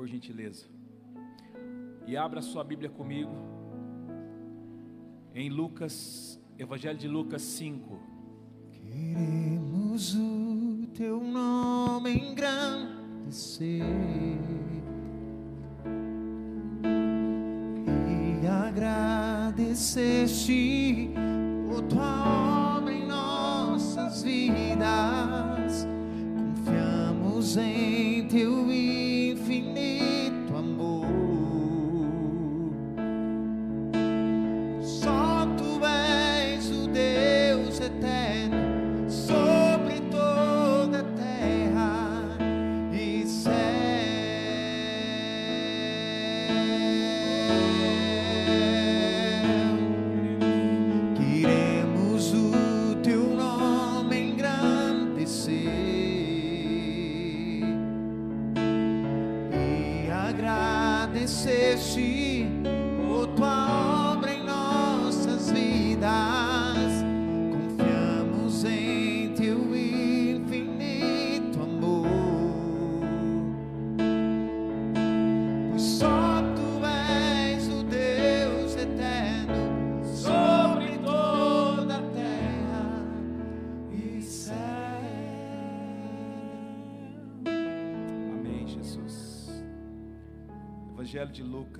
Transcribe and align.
por 0.00 0.08
gentileza. 0.08 0.64
E 2.06 2.16
abra 2.16 2.40
sua 2.40 2.64
Bíblia 2.64 2.88
comigo 2.88 3.30
em 5.34 5.50
Lucas, 5.50 6.40
Evangelho 6.58 6.98
de 6.98 7.06
Lucas 7.06 7.42
5. 7.42 8.00
Queremos 8.70 10.14
o 10.14 10.86
teu 10.94 11.22
nome 11.22 12.14
engrandecer 12.14 13.82
e 18.08 18.46
agradecer-te 18.46 21.10
por 21.68 21.82
tua 21.82 22.78
obra 22.78 22.94
em 22.94 23.06
nossas 23.06 24.22
vidas. 24.22 25.86
Confiamos 26.34 27.58
em 27.58 28.26
teu 28.28 28.62
infinito 28.62 28.89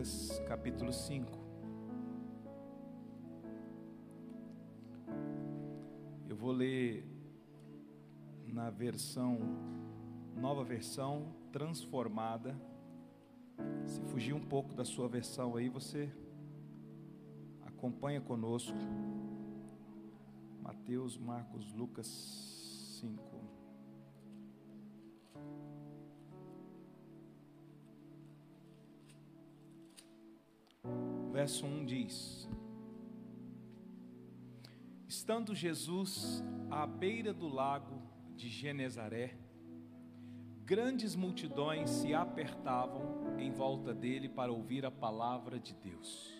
Lucas, 0.00 0.42
capítulo 0.48 0.92
5. 0.94 1.30
Eu 6.26 6.34
vou 6.34 6.52
ler 6.52 7.04
na 8.46 8.70
versão, 8.70 9.38
nova 10.34 10.64
versão, 10.64 11.34
transformada. 11.52 12.58
Se 13.84 14.00
fugir 14.00 14.32
um 14.32 14.40
pouco 14.40 14.72
da 14.72 14.86
sua 14.86 15.06
versão 15.06 15.54
aí, 15.54 15.68
você 15.68 16.10
acompanha 17.66 18.22
conosco. 18.22 18.78
Mateus, 20.62 21.18
Marcos, 21.18 21.74
Lucas 21.74 22.06
5. 23.02 23.29
Verso 31.32 31.64
1 31.64 31.84
diz: 31.84 32.48
Estando 35.06 35.54
Jesus 35.54 36.42
à 36.68 36.84
beira 36.86 37.32
do 37.32 37.46
lago 37.46 38.02
de 38.34 38.48
Genezaré, 38.48 39.38
grandes 40.64 41.14
multidões 41.14 41.88
se 41.88 42.12
apertavam 42.12 43.38
em 43.38 43.52
volta 43.52 43.94
dele 43.94 44.28
para 44.28 44.52
ouvir 44.52 44.84
a 44.84 44.90
palavra 44.90 45.58
de 45.60 45.72
Deus. 45.74 46.34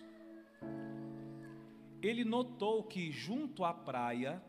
Ele 2.01 2.25
notou 2.25 2.83
que 2.83 3.11
junto 3.11 3.63
à 3.63 3.73
praia 3.73 4.43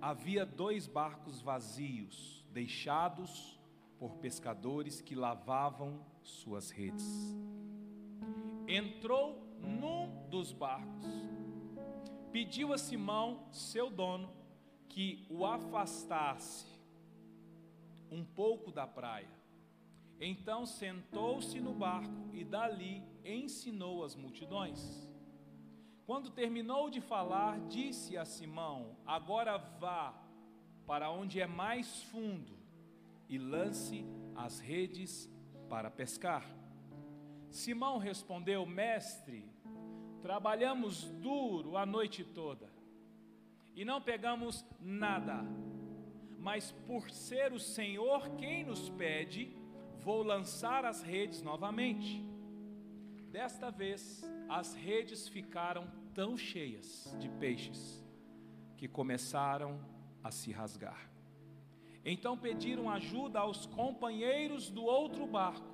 havia 0.00 0.46
dois 0.46 0.86
barcos 0.86 1.42
vazios, 1.42 2.46
deixados 2.50 3.60
por 3.98 4.16
pescadores 4.16 5.02
que 5.02 5.14
lavavam 5.14 6.00
suas 6.22 6.70
redes. 6.70 7.36
Entrou 8.66 9.45
num 9.66 10.28
dos 10.28 10.52
barcos, 10.52 11.06
pediu 12.32 12.72
a 12.72 12.78
Simão, 12.78 13.46
seu 13.50 13.90
dono, 13.90 14.30
que 14.88 15.26
o 15.28 15.44
afastasse 15.44 16.66
um 18.10 18.24
pouco 18.24 18.70
da 18.70 18.86
praia. 18.86 19.28
Então 20.20 20.64
sentou-se 20.64 21.60
no 21.60 21.74
barco 21.74 22.30
e 22.32 22.44
dali 22.44 23.02
ensinou 23.24 24.04
as 24.04 24.14
multidões. 24.14 25.06
Quando 26.06 26.30
terminou 26.30 26.88
de 26.88 27.00
falar, 27.00 27.58
disse 27.66 28.16
a 28.16 28.24
Simão: 28.24 28.96
Agora 29.04 29.58
vá 29.58 30.14
para 30.86 31.10
onde 31.10 31.40
é 31.40 31.46
mais 31.46 32.02
fundo 32.04 32.56
e 33.28 33.36
lance 33.36 34.06
as 34.34 34.60
redes 34.60 35.28
para 35.68 35.90
pescar. 35.90 36.46
Simão 37.50 37.98
respondeu: 37.98 38.64
Mestre, 38.64 39.44
trabalhamos 40.26 41.04
duro 41.22 41.76
a 41.76 41.86
noite 41.86 42.24
toda 42.24 42.68
e 43.76 43.84
não 43.84 44.02
pegamos 44.02 44.66
nada. 44.80 45.44
Mas 46.36 46.72
por 46.84 47.08
ser 47.12 47.52
o 47.52 47.60
Senhor 47.60 48.30
quem 48.30 48.64
nos 48.64 48.88
pede, 48.90 49.56
vou 50.00 50.24
lançar 50.24 50.84
as 50.84 51.00
redes 51.00 51.42
novamente. 51.42 52.26
Desta 53.30 53.70
vez, 53.70 54.28
as 54.48 54.74
redes 54.74 55.28
ficaram 55.28 55.86
tão 56.12 56.36
cheias 56.36 57.16
de 57.20 57.28
peixes 57.28 58.04
que 58.76 58.88
começaram 58.88 59.78
a 60.24 60.32
se 60.32 60.50
rasgar. 60.50 61.08
Então 62.04 62.36
pediram 62.36 62.90
ajuda 62.90 63.38
aos 63.38 63.64
companheiros 63.64 64.70
do 64.70 64.82
outro 64.82 65.24
barco, 65.24 65.72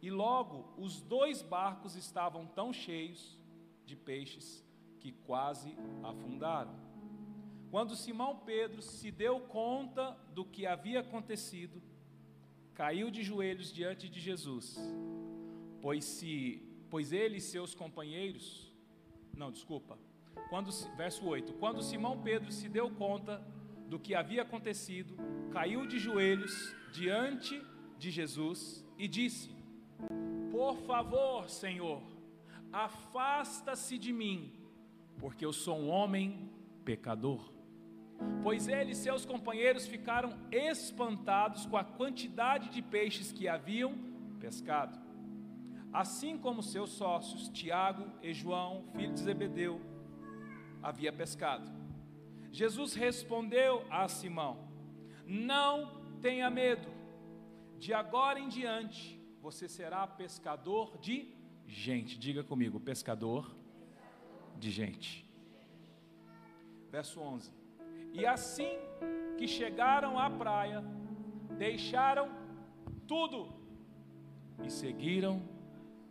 e 0.00 0.10
logo 0.12 0.72
os 0.76 1.02
dois 1.02 1.42
barcos 1.42 1.96
estavam 1.96 2.46
tão 2.46 2.72
cheios 2.72 3.37
de 3.88 3.96
peixes 3.96 4.48
que 5.00 5.12
quase 5.28 5.74
afundaram. 6.10 6.74
Quando 7.70 7.96
Simão 7.96 8.32
Pedro 8.50 8.80
se 8.82 9.10
deu 9.10 9.40
conta 9.40 10.16
do 10.34 10.44
que 10.44 10.66
havia 10.66 11.00
acontecido, 11.00 11.82
caiu 12.74 13.10
de 13.10 13.22
joelhos 13.22 13.72
diante 13.72 14.08
de 14.08 14.20
Jesus, 14.20 14.76
pois 15.80 16.04
se 16.04 16.62
pois 16.90 17.12
ele 17.12 17.36
e 17.36 17.40
seus 17.40 17.74
companheiros, 17.74 18.46
não, 19.36 19.50
desculpa. 19.50 19.98
Quando 20.48 20.70
verso 20.96 21.26
8, 21.26 21.52
quando 21.54 21.82
Simão 21.82 22.22
Pedro 22.22 22.50
se 22.50 22.68
deu 22.68 22.90
conta 22.90 23.44
do 23.86 23.98
que 23.98 24.14
havia 24.14 24.42
acontecido, 24.42 25.14
caiu 25.50 25.86
de 25.86 25.98
joelhos 25.98 26.74
diante 26.92 27.60
de 27.98 28.10
Jesus 28.10 28.84
e 28.96 29.06
disse: 29.06 29.50
Por 30.50 30.76
favor, 30.86 31.48
Senhor, 31.48 32.02
afasta-se 32.72 33.98
de 33.98 34.12
mim, 34.12 34.52
porque 35.18 35.44
eu 35.44 35.52
sou 35.52 35.78
um 35.78 35.88
homem 35.88 36.50
pecador. 36.84 37.52
Pois 38.42 38.68
ele 38.68 38.92
e 38.92 38.96
seus 38.96 39.24
companheiros 39.24 39.86
ficaram 39.86 40.36
espantados 40.50 41.66
com 41.66 41.76
a 41.76 41.84
quantidade 41.84 42.68
de 42.70 42.82
peixes 42.82 43.30
que 43.32 43.46
haviam 43.46 43.94
pescado. 44.40 44.98
Assim 45.92 46.36
como 46.36 46.62
seus 46.62 46.90
sócios, 46.90 47.48
Tiago 47.48 48.06
e 48.22 48.32
João, 48.34 48.84
filhos 48.94 49.14
de 49.14 49.20
Zebedeu, 49.20 49.80
havia 50.82 51.12
pescado. 51.12 51.70
Jesus 52.50 52.94
respondeu 52.94 53.84
a 53.90 54.06
Simão: 54.08 54.68
Não 55.26 56.02
tenha 56.20 56.50
medo, 56.50 56.88
de 57.78 57.94
agora 57.94 58.40
em 58.40 58.48
diante 58.48 59.18
você 59.40 59.68
será 59.68 60.06
pescador 60.06 60.98
de 60.98 61.37
gente. 61.68 62.18
Diga 62.18 62.42
comigo, 62.42 62.80
pescador 62.80 63.54
de 64.58 64.70
gente. 64.70 65.24
Verso 66.90 67.20
11: 67.20 67.52
E 68.12 68.26
assim 68.26 68.78
que 69.36 69.46
chegaram 69.46 70.18
à 70.18 70.28
praia, 70.30 70.82
deixaram 71.58 72.30
tudo 73.06 73.54
e 74.64 74.70
seguiram 74.70 75.42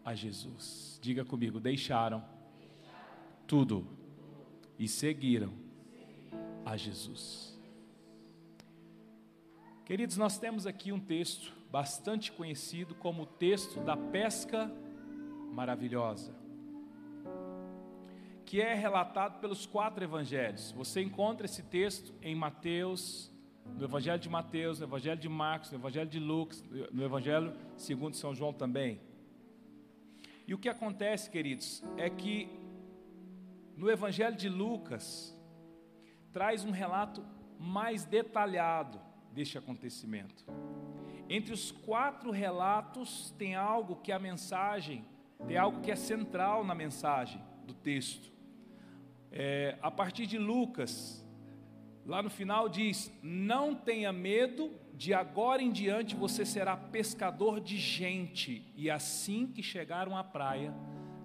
a 0.06 0.14
Jesus. 0.14 1.00
Diga 1.02 1.26
comigo, 1.26 1.60
deixaram 1.60 2.24
tudo 3.46 3.86
e 4.78 4.88
seguiram 4.88 5.52
a 6.64 6.78
Jesus. 6.78 7.58
Queridos, 9.86 10.18
nós 10.18 10.38
temos 10.38 10.68
aqui 10.68 10.92
um 10.92 11.00
texto 11.00 11.54
bastante 11.72 12.32
conhecido 12.32 12.94
como 12.96 13.24
o 13.24 13.26
texto 13.26 13.80
da 13.80 13.96
pesca 13.98 14.72
maravilhosa, 15.58 16.36
que 18.46 18.62
é 18.62 18.76
relatado 18.76 19.40
pelos 19.40 19.66
quatro 19.66 20.04
evangelhos. 20.04 20.72
Você 20.74 21.02
encontra 21.02 21.48
esse 21.48 21.64
texto 21.64 22.14
em 22.22 22.36
Mateus, 22.36 23.32
no 23.76 23.84
Evangelho 23.84 24.20
de 24.20 24.30
Mateus, 24.30 24.80
no 24.80 24.86
Evangelho 24.86 25.20
de 25.20 25.28
Marcos, 25.28 25.72
no 25.72 25.80
Evangelho 25.80 26.08
de 26.08 26.20
Lucas, 26.20 26.64
no 26.92 27.04
Evangelho 27.04 27.54
segundo 27.76 28.16
São 28.16 28.36
João 28.36 28.54
também. 28.54 29.02
E 30.46 30.54
o 30.54 30.60
que 30.60 30.70
acontece, 30.70 31.28
queridos, 31.28 31.84
é 31.98 32.08
que 32.08 32.48
no 33.76 33.90
Evangelho 33.90 34.36
de 34.36 34.50
Lucas 34.50 35.36
traz 36.32 36.64
um 36.64 36.72
relato 36.72 37.26
mais 37.60 38.06
detalhado 38.06 39.02
deste 39.34 39.58
acontecimento. 39.58 40.46
Entre 41.28 41.52
os 41.52 41.72
quatro 41.72 42.30
relatos 42.30 43.34
tem 43.40 43.56
algo 43.56 43.96
que 43.96 44.12
a 44.12 44.20
mensagem, 44.20 45.04
tem 45.46 45.58
algo 45.58 45.82
que 45.82 45.92
é 45.92 45.96
central 45.96 46.64
na 46.64 46.74
mensagem 46.74 47.42
do 47.66 47.74
texto. 47.74 48.32
É, 49.32 49.78
a 49.82 49.92
partir 49.92 50.26
de 50.26 50.38
Lucas, 50.38 51.26
lá 52.06 52.24
no 52.24 52.30
final 52.30 52.70
diz: 52.70 53.12
Não 53.22 53.76
tenha 53.76 54.12
medo, 54.12 54.72
de 54.94 55.14
agora 55.14 55.62
em 55.62 55.72
diante 55.72 56.16
você 56.16 56.46
será 56.46 56.76
pescador 56.76 57.60
de 57.60 57.78
gente. 57.78 58.64
E 58.76 58.90
assim 58.90 59.46
que 59.46 59.62
chegaram 59.62 60.18
à 60.18 60.24
praia, 60.24 60.74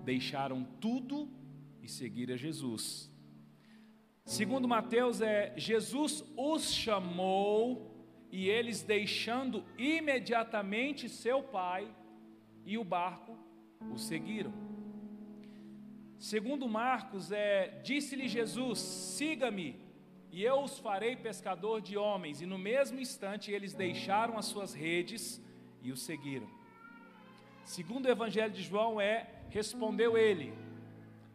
deixaram 0.04 0.64
tudo 0.80 1.30
e 1.80 1.88
seguiram 1.88 2.36
Jesus. 2.36 3.10
Segundo 4.24 4.68
Mateus, 4.68 5.20
é 5.20 5.52
Jesus 5.56 6.24
os 6.36 6.72
chamou 6.72 7.92
e 8.30 8.48
eles, 8.48 8.82
deixando 8.82 9.64
imediatamente 9.76 11.08
seu 11.08 11.42
pai 11.42 11.86
e 12.64 12.78
o 12.78 12.84
barco, 12.84 13.36
o 13.90 13.98
seguiram. 13.98 14.52
Segundo 16.18 16.68
Marcos, 16.68 17.32
é: 17.32 17.80
disse-lhe 17.82 18.28
Jesus: 18.28 18.78
siga-me, 18.78 19.80
e 20.30 20.42
eu 20.42 20.60
os 20.60 20.78
farei 20.78 21.16
pescador 21.16 21.80
de 21.80 21.96
homens. 21.96 22.40
E 22.40 22.46
no 22.46 22.58
mesmo 22.58 23.00
instante 23.00 23.50
eles 23.50 23.74
deixaram 23.74 24.38
as 24.38 24.46
suas 24.46 24.74
redes 24.74 25.42
e 25.82 25.90
o 25.90 25.96
seguiram. 25.96 26.48
Segundo 27.64 28.06
o 28.06 28.10
Evangelho 28.10 28.52
de 28.52 28.62
João, 28.62 29.00
é: 29.00 29.28
respondeu 29.48 30.16
ele: 30.16 30.52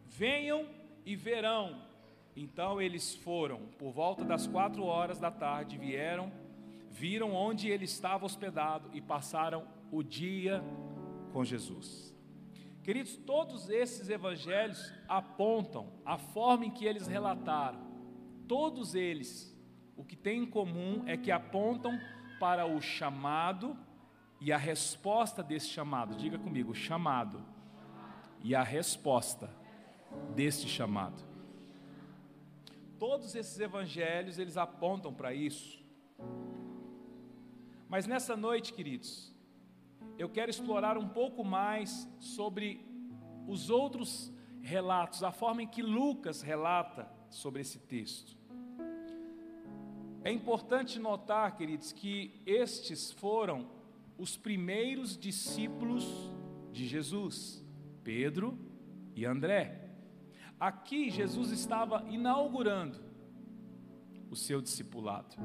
venham 0.06 0.66
e 1.04 1.16
verão. 1.16 1.86
Então 2.36 2.80
eles 2.80 3.16
foram, 3.16 3.66
por 3.78 3.90
volta 3.90 4.24
das 4.24 4.46
quatro 4.46 4.84
horas 4.84 5.18
da 5.18 5.30
tarde, 5.30 5.76
vieram 5.76 6.32
viram 6.98 7.32
onde 7.32 7.68
ele 7.68 7.84
estava 7.84 8.26
hospedado 8.26 8.90
e 8.92 9.00
passaram 9.00 9.66
o 9.92 10.02
dia 10.02 10.62
com 11.32 11.44
Jesus. 11.44 12.07
Queridos, 12.88 13.18
todos 13.18 13.68
esses 13.68 14.08
evangelhos 14.08 14.94
apontam 15.06 15.92
a 16.06 16.16
forma 16.16 16.64
em 16.64 16.70
que 16.70 16.86
eles 16.86 17.06
relataram. 17.06 17.78
Todos 18.48 18.94
eles, 18.94 19.54
o 19.94 20.02
que 20.02 20.16
tem 20.16 20.44
em 20.44 20.46
comum 20.46 21.02
é 21.04 21.14
que 21.14 21.30
apontam 21.30 22.00
para 22.40 22.64
o 22.64 22.80
chamado 22.80 23.76
e 24.40 24.50
a 24.50 24.56
resposta 24.56 25.42
desse 25.42 25.66
chamado. 25.66 26.16
Diga 26.16 26.38
comigo, 26.38 26.74
chamado 26.74 27.44
e 28.42 28.54
a 28.54 28.62
resposta 28.62 29.54
deste 30.34 30.66
chamado. 30.66 31.22
Todos 32.98 33.34
esses 33.34 33.60
evangelhos, 33.60 34.38
eles 34.38 34.56
apontam 34.56 35.12
para 35.12 35.34
isso. 35.34 35.78
Mas 37.86 38.06
nessa 38.06 38.34
noite, 38.34 38.72
queridos, 38.72 39.30
eu 40.16 40.28
quero 40.28 40.50
explorar 40.50 40.96
um 40.96 41.08
pouco 41.08 41.44
mais 41.44 42.08
sobre 42.18 42.86
os 43.46 43.70
outros 43.70 44.32
relatos, 44.60 45.22
a 45.22 45.32
forma 45.32 45.62
em 45.62 45.66
que 45.66 45.82
Lucas 45.82 46.42
relata 46.42 47.10
sobre 47.30 47.62
esse 47.62 47.78
texto. 47.78 48.36
É 50.24 50.32
importante 50.32 50.98
notar, 50.98 51.56
queridos, 51.56 51.92
que 51.92 52.42
estes 52.44 53.12
foram 53.12 53.70
os 54.18 54.36
primeiros 54.36 55.16
discípulos 55.16 56.04
de 56.72 56.86
Jesus, 56.86 57.64
Pedro 58.02 58.58
e 59.14 59.24
André. 59.24 59.90
Aqui 60.58 61.08
Jesus 61.08 61.50
estava 61.52 62.04
inaugurando 62.10 62.98
o 64.30 64.36
seu 64.36 64.60
discipulado. 64.60 65.36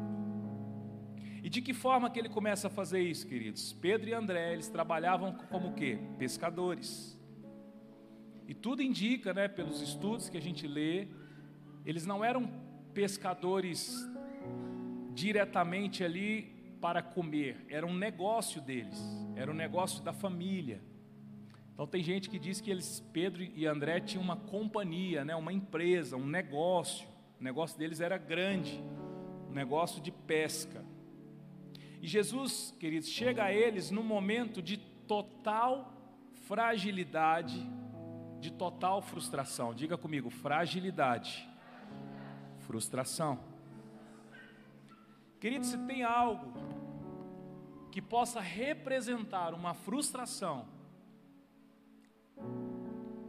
E 1.44 1.50
de 1.50 1.62
que 1.62 1.74
forma 1.74 2.10
que 2.10 2.18
ele 2.18 2.30
começa 2.30 2.68
a 2.68 2.70
fazer 2.70 3.02
isso, 3.02 3.28
queridos? 3.28 3.74
Pedro 3.74 4.10
e 4.10 4.14
André, 4.14 4.54
eles 4.54 4.70
trabalhavam 4.70 5.34
como 5.52 5.74
quê? 5.74 6.00
Pescadores. 6.18 7.20
E 8.48 8.54
tudo 8.54 8.82
indica, 8.82 9.34
né, 9.34 9.50
pelos 9.50 9.82
estudos 9.82 10.30
que 10.30 10.38
a 10.38 10.42
gente 10.42 10.66
lê, 10.66 11.10
eles 11.86 12.06
não 12.06 12.24
eram 12.24 12.50
pescadores 12.94 14.10
diretamente 15.14 16.02
ali 16.02 16.78
para 16.80 17.02
comer, 17.02 17.66
era 17.70 17.86
um 17.86 17.94
negócio 17.94 18.62
deles, 18.62 19.02
era 19.36 19.52
um 19.52 19.54
negócio 19.54 20.02
da 20.02 20.14
família. 20.14 20.82
Então 21.74 21.86
tem 21.86 22.02
gente 22.02 22.30
que 22.30 22.40
diz 22.40 22.62
que 22.62 22.72
eles, 22.72 23.02
Pedro 23.12 23.44
e 23.44 23.66
André 23.66 24.00
tinham 24.00 24.24
uma 24.24 24.38
companhia, 24.38 25.26
né, 25.26 25.36
uma 25.36 25.52
empresa, 25.52 26.16
um 26.16 26.26
negócio. 26.26 27.06
O 27.40 27.44
negócio 27.44 27.78
deles 27.78 28.00
era 28.00 28.18
grande, 28.18 28.82
um 29.50 29.54
negócio 29.54 30.02
de 30.02 30.12
pesca. 30.12 30.93
E 32.04 32.08
Jesus, 32.08 32.76
queridos, 32.82 33.08
chega 33.08 33.46
a 33.46 33.54
eles 33.54 33.90
num 33.90 34.04
momento 34.04 34.62
de 34.62 34.76
total 34.76 35.94
fragilidade, 36.34 37.66
de 38.42 38.52
total 38.52 39.02
frustração. 39.02 39.74
Diga 39.74 39.98
comigo, 39.98 40.30
fragilidade, 40.30 41.50
frustração. 42.58 43.40
Queridos, 45.40 45.70
se 45.70 45.78
tem 45.88 46.04
algo 46.04 46.52
que 47.90 48.02
possa 48.02 48.42
representar 48.42 49.54
uma 49.54 49.74
frustração, 49.74 50.68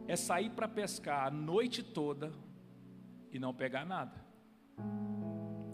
é 0.05 0.17
sair 0.17 0.49
para 0.49 0.67
pescar 0.67 1.27
a 1.27 1.31
noite 1.31 1.81
toda 1.81 2.33
e 3.31 3.39
não 3.39 3.53
pegar 3.53 3.85
nada. 3.85 4.21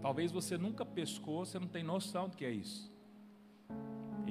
Talvez 0.03 0.31
você 0.31 0.55
nunca 0.55 0.85
pescou, 0.85 1.43
você 1.43 1.57
não 1.57 1.67
tem 1.67 1.81
noção 1.81 2.29
do 2.29 2.37
que 2.37 2.45
é 2.45 2.51
isso. 2.51 2.90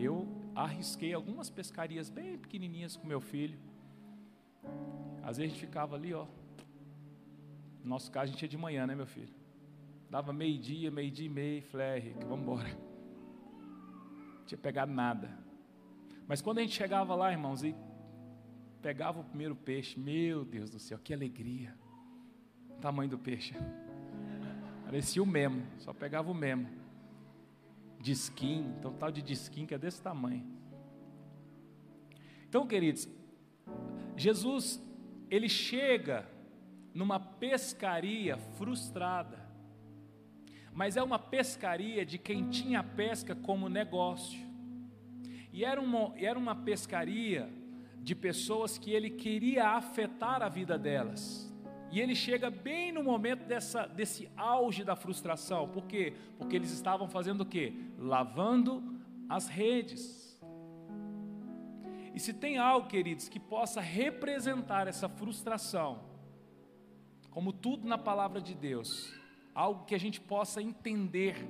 Eu 0.02 0.26
arrisquei 0.54 1.12
algumas 1.12 1.50
pescarias 1.50 2.08
bem 2.08 2.38
pequenininhas 2.38 2.96
com 2.96 3.06
meu 3.06 3.20
filho. 3.20 3.58
Às 5.22 5.36
vezes 5.36 5.52
a 5.52 5.54
gente 5.54 5.60
ficava 5.60 5.94
ali, 5.94 6.14
ó. 6.14 6.26
No 7.82 7.90
nosso 7.90 8.10
caso 8.10 8.30
a 8.30 8.32
gente 8.32 8.42
ia 8.42 8.48
de 8.48 8.56
manhã, 8.56 8.86
né, 8.86 8.94
meu 8.94 9.06
filho? 9.06 9.32
Dava 10.08 10.32
meio-dia, 10.32 10.90
meio-dia 10.90 11.26
e 11.26 11.28
meio, 11.28 11.62
falei, 11.64 12.00
Rick, 12.00 12.24
vamos 12.24 12.40
embora. 12.40 12.68
Não 14.38 14.46
tinha 14.46 14.58
pegado 14.58 14.90
nada. 14.90 15.38
Mas 16.26 16.40
quando 16.40 16.58
a 16.58 16.62
gente 16.62 16.74
chegava 16.74 17.14
lá, 17.14 17.30
irmãos, 17.30 17.62
e 17.62 17.76
pegava 18.80 19.20
o 19.20 19.24
primeiro 19.24 19.54
peixe, 19.54 20.00
meu 20.00 20.46
Deus 20.46 20.70
do 20.70 20.78
céu, 20.78 20.98
que 20.98 21.12
alegria. 21.12 21.76
O 22.70 22.80
tamanho 22.80 23.10
do 23.10 23.18
peixe. 23.18 23.54
Parecia 24.84 25.22
o 25.22 25.26
mesmo, 25.26 25.62
só 25.78 25.92
pegava 25.92 26.30
o 26.30 26.34
mesmo 26.34 26.79
disquinho, 28.00 28.74
então 28.78 28.92
tal 28.94 29.12
de 29.12 29.22
disquinho 29.22 29.66
que 29.66 29.74
é 29.74 29.78
desse 29.78 30.00
tamanho. 30.00 30.44
Então, 32.48 32.66
queridos, 32.66 33.08
Jesus, 34.16 34.82
ele 35.30 35.48
chega 35.48 36.28
numa 36.92 37.20
pescaria 37.20 38.36
frustrada, 38.36 39.38
mas 40.72 40.96
é 40.96 41.02
uma 41.02 41.18
pescaria 41.18 42.04
de 42.04 42.18
quem 42.18 42.48
tinha 42.48 42.80
a 42.80 42.84
pesca 42.84 43.36
como 43.36 43.68
negócio, 43.68 44.40
e 45.52 45.64
era 45.64 45.80
uma, 45.80 46.12
era 46.16 46.38
uma 46.38 46.56
pescaria 46.56 47.48
de 47.98 48.14
pessoas 48.14 48.78
que 48.78 48.92
ele 48.92 49.10
queria 49.10 49.70
afetar 49.70 50.42
a 50.42 50.48
vida 50.48 50.78
delas, 50.78 51.49
e 51.90 52.00
ele 52.00 52.14
chega 52.14 52.50
bem 52.50 52.92
no 52.92 53.02
momento 53.02 53.44
dessa, 53.44 53.86
desse 53.86 54.30
auge 54.36 54.84
da 54.84 54.94
frustração. 54.94 55.68
Por 55.68 55.86
quê? 55.86 56.14
Porque 56.38 56.54
eles 56.54 56.70
estavam 56.70 57.08
fazendo 57.08 57.40
o 57.40 57.46
quê? 57.46 57.74
Lavando 57.98 58.82
as 59.28 59.48
redes. 59.48 60.40
E 62.14 62.20
se 62.20 62.32
tem 62.32 62.58
algo, 62.58 62.86
queridos, 62.86 63.28
que 63.28 63.40
possa 63.40 63.80
representar 63.80 64.86
essa 64.86 65.08
frustração, 65.08 66.00
como 67.30 67.52
tudo 67.52 67.88
na 67.88 67.98
palavra 67.98 68.40
de 68.40 68.54
Deus, 68.54 69.12
algo 69.52 69.84
que 69.84 69.94
a 69.94 69.98
gente 69.98 70.20
possa 70.20 70.62
entender, 70.62 71.48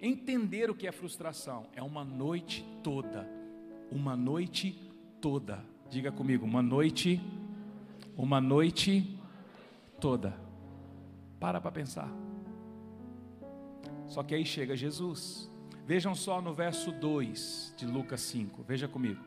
entender 0.00 0.70
o 0.70 0.74
que 0.74 0.86
é 0.86 0.92
frustração, 0.92 1.66
é 1.74 1.82
uma 1.82 2.04
noite 2.04 2.64
toda, 2.82 3.28
uma 3.90 4.16
noite 4.16 4.72
toda. 5.20 5.64
Diga 5.90 6.12
comigo, 6.12 6.44
uma 6.44 6.62
noite, 6.62 7.20
uma 8.16 8.40
noite 8.40 9.17
toda. 10.00 10.34
Para 11.38 11.60
para 11.60 11.70
pensar. 11.70 12.08
Só 14.06 14.22
que 14.22 14.34
aí 14.34 14.44
chega 14.44 14.76
Jesus. 14.76 15.50
Vejam 15.84 16.14
só 16.14 16.40
no 16.42 16.52
verso 16.52 16.92
2 16.92 17.74
de 17.76 17.86
Lucas 17.86 18.20
5, 18.22 18.62
veja 18.62 18.86
comigo. 18.86 19.22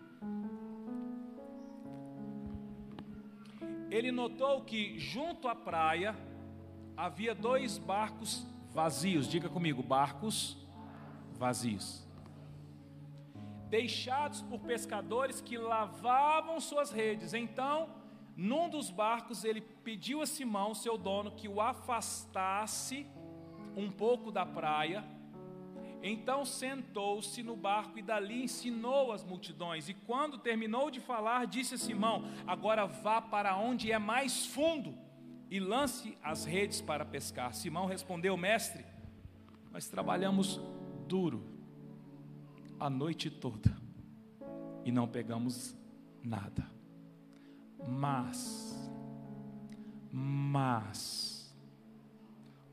Ele 3.89 4.11
notou 4.11 4.61
que 4.61 4.97
junto 4.97 5.47
à 5.47 5.55
praia 5.55 6.15
havia 6.95 7.33
dois 7.33 7.77
barcos 7.77 8.45
vazios, 8.71 9.27
diga 9.27 9.49
comigo, 9.49 9.83
barcos 9.83 10.57
vazios. 11.33 12.07
Deixados 13.69 14.41
por 14.43 14.59
pescadores 14.59 15.41
que 15.41 15.57
lavavam 15.57 16.59
suas 16.59 16.91
redes. 16.91 17.33
Então, 17.33 17.89
num 18.35 18.69
dos 18.69 18.89
barcos, 18.89 19.43
ele 19.43 19.61
pediu 19.61 20.21
a 20.21 20.25
Simão, 20.25 20.73
seu 20.73 20.97
dono, 20.97 21.31
que 21.31 21.47
o 21.47 21.61
afastasse 21.61 23.05
um 23.75 23.89
pouco 23.89 24.31
da 24.31 24.45
praia 24.45 25.03
então 26.03 26.43
sentou-se 26.43 27.43
no 27.43 27.55
barco 27.55 27.99
e 27.99 28.01
dali 28.01 28.43
ensinou 28.43 29.11
as 29.11 29.23
multidões. 29.23 29.87
E 29.87 29.93
quando 29.93 30.37
terminou 30.37 30.89
de 30.89 30.99
falar, 30.99 31.45
disse 31.45 31.75
a 31.75 31.77
Simão: 31.77 32.23
Agora 32.47 32.85
vá 32.85 33.21
para 33.21 33.55
onde 33.55 33.91
é 33.91 33.99
mais 33.99 34.45
fundo 34.47 34.97
e 35.49 35.59
lance 35.59 36.17
as 36.23 36.43
redes 36.43 36.81
para 36.81 37.05
pescar. 37.05 37.53
Simão 37.53 37.85
respondeu: 37.85 38.35
Mestre, 38.35 38.83
nós 39.71 39.87
trabalhamos 39.87 40.59
duro 41.07 41.45
a 42.79 42.89
noite 42.89 43.29
toda 43.29 43.77
e 44.83 44.91
não 44.91 45.07
pegamos 45.07 45.77
nada. 46.23 46.80
Mas, 47.87 48.89
mas, 50.11 51.55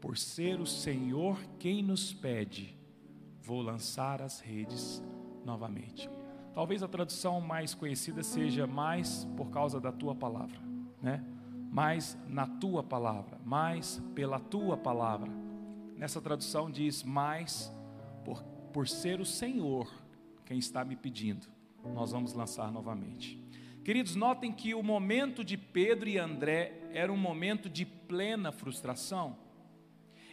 por 0.01 0.17
ser 0.17 0.61
o 0.61 0.67
Senhor 0.67 1.39
quem 1.59 1.83
nos 1.83 2.13
pede, 2.13 2.77
vou 3.43 3.63
lançar 3.63 4.21
as 4.21 4.41
redes 4.41 5.03
novamente. 5.45 6.11
Talvez 6.55 6.83
a 6.83 6.89
tradução 6.89 7.41
mais 7.41 7.75
conhecida 7.75 8.23
seja 8.23 8.67
mais 8.67 9.25
por 9.37 9.51
causa 9.51 9.81
da 9.81 9.93
tua 9.93 10.15
palavra, 10.15 10.61
né? 11.01 11.25
Mais 11.71 12.19
na 12.27 12.47
tua 12.47 12.83
palavra, 12.83 13.39
mais 13.45 14.03
pela 14.15 14.41
tua 14.41 14.77
palavra. 14.77 15.31
Nessa 15.97 16.21
tradução 16.21 16.71
diz 16.71 17.03
mais 17.03 17.73
por, 18.25 18.43
por 18.73 18.89
ser 18.89 19.21
o 19.21 19.25
Senhor 19.25 19.89
quem 20.45 20.59
está 20.59 20.85
me 20.85 20.97
pedindo. 20.97 21.47
Nós 21.95 22.13
vamos 22.13 22.33
lançar 22.33 22.73
novamente. 22.73 23.43
Queridos, 23.85 24.15
notem 24.15 24.53
que 24.53 24.75
o 24.75 24.83
momento 24.83 25.43
de 25.43 25.57
Pedro 25.57 26.09
e 26.09 26.19
André 26.19 26.83
era 26.93 27.13
um 27.13 27.17
momento 27.17 27.69
de 27.69 27.87
plena 27.87 28.53
frustração. 28.53 29.39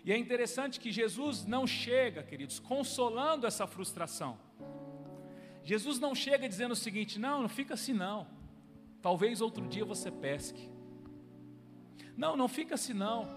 E 0.04 0.12
é 0.12 0.18
interessante 0.18 0.80
que 0.80 0.92
Jesus 0.92 1.46
não 1.46 1.66
chega, 1.66 2.22
queridos, 2.22 2.60
consolando 2.60 3.48
essa 3.48 3.66
frustração. 3.66 4.38
Jesus 5.64 6.00
não 6.00 6.14
chega 6.14 6.48
dizendo 6.48 6.74
o 6.74 6.76
seguinte: 6.76 7.18
não, 7.18 7.42
não 7.42 7.50
fica 7.50 7.74
assim 7.74 7.94
não. 7.94 8.28
Talvez 9.02 9.42
outro 9.42 9.68
dia 9.68 9.84
você 9.84 10.12
pesque. 10.12 10.70
Não, 12.16 12.38
não 12.38 12.48
fica 12.48 12.76
assim 12.76 12.94
não. 12.94 13.28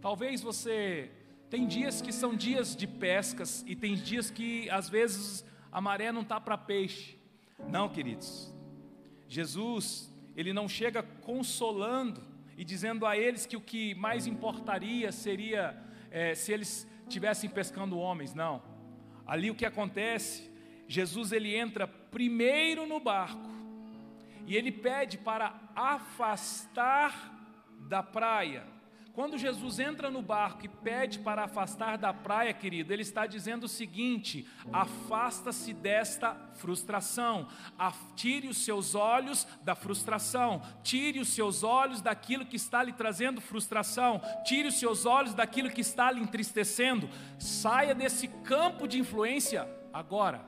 Talvez 0.00 0.40
você 0.40 1.10
tem 1.50 1.66
dias 1.66 2.00
que 2.00 2.12
são 2.12 2.36
dias 2.36 2.76
de 2.76 2.86
pescas 2.86 3.64
e 3.66 3.74
tem 3.74 3.96
dias 3.96 4.30
que 4.30 4.70
às 4.70 4.88
vezes 4.88 5.44
a 5.72 5.80
maré 5.80 6.12
não 6.12 6.22
está 6.22 6.40
para 6.40 6.56
peixe. 6.56 7.17
Não, 7.66 7.88
queridos. 7.88 8.54
Jesus, 9.26 10.14
ele 10.36 10.52
não 10.52 10.68
chega 10.68 11.02
consolando 11.02 12.22
e 12.56 12.64
dizendo 12.64 13.06
a 13.06 13.16
eles 13.16 13.46
que 13.46 13.56
o 13.56 13.60
que 13.60 13.94
mais 13.94 14.26
importaria 14.26 15.10
seria 15.12 15.76
é, 16.10 16.34
se 16.34 16.52
eles 16.52 16.86
tivessem 17.08 17.48
pescando 17.48 17.98
homens. 17.98 18.34
Não. 18.34 18.62
Ali 19.26 19.50
o 19.50 19.54
que 19.54 19.66
acontece, 19.66 20.50
Jesus 20.86 21.32
ele 21.32 21.54
entra 21.54 21.86
primeiro 21.86 22.86
no 22.86 23.00
barco 23.00 23.50
e 24.46 24.56
ele 24.56 24.72
pede 24.72 25.18
para 25.18 25.60
afastar 25.74 27.34
da 27.80 28.02
praia 28.02 28.77
quando 29.18 29.36
Jesus 29.36 29.80
entra 29.80 30.12
no 30.12 30.22
barco 30.22 30.64
e 30.64 30.68
pede 30.68 31.18
para 31.18 31.42
afastar 31.42 31.98
da 31.98 32.14
praia, 32.14 32.54
querido, 32.54 32.92
ele 32.92 33.02
está 33.02 33.26
dizendo 33.26 33.64
o 33.64 33.68
seguinte: 33.68 34.46
afasta-se 34.72 35.74
desta 35.74 36.36
frustração, 36.54 37.48
tire 38.14 38.46
os 38.46 38.58
seus 38.58 38.94
olhos 38.94 39.44
da 39.64 39.74
frustração, 39.74 40.62
tire 40.84 41.18
os 41.18 41.30
seus 41.30 41.64
olhos 41.64 42.00
daquilo 42.00 42.46
que 42.46 42.54
está 42.54 42.80
lhe 42.80 42.92
trazendo 42.92 43.40
frustração, 43.40 44.20
tire 44.44 44.68
os 44.68 44.78
seus 44.78 45.04
olhos 45.04 45.34
daquilo 45.34 45.68
que 45.68 45.80
está 45.80 46.12
lhe 46.12 46.20
entristecendo, 46.20 47.10
saia 47.40 47.96
desse 47.96 48.28
campo 48.28 48.86
de 48.86 49.00
influência 49.00 49.68
agora. 49.92 50.46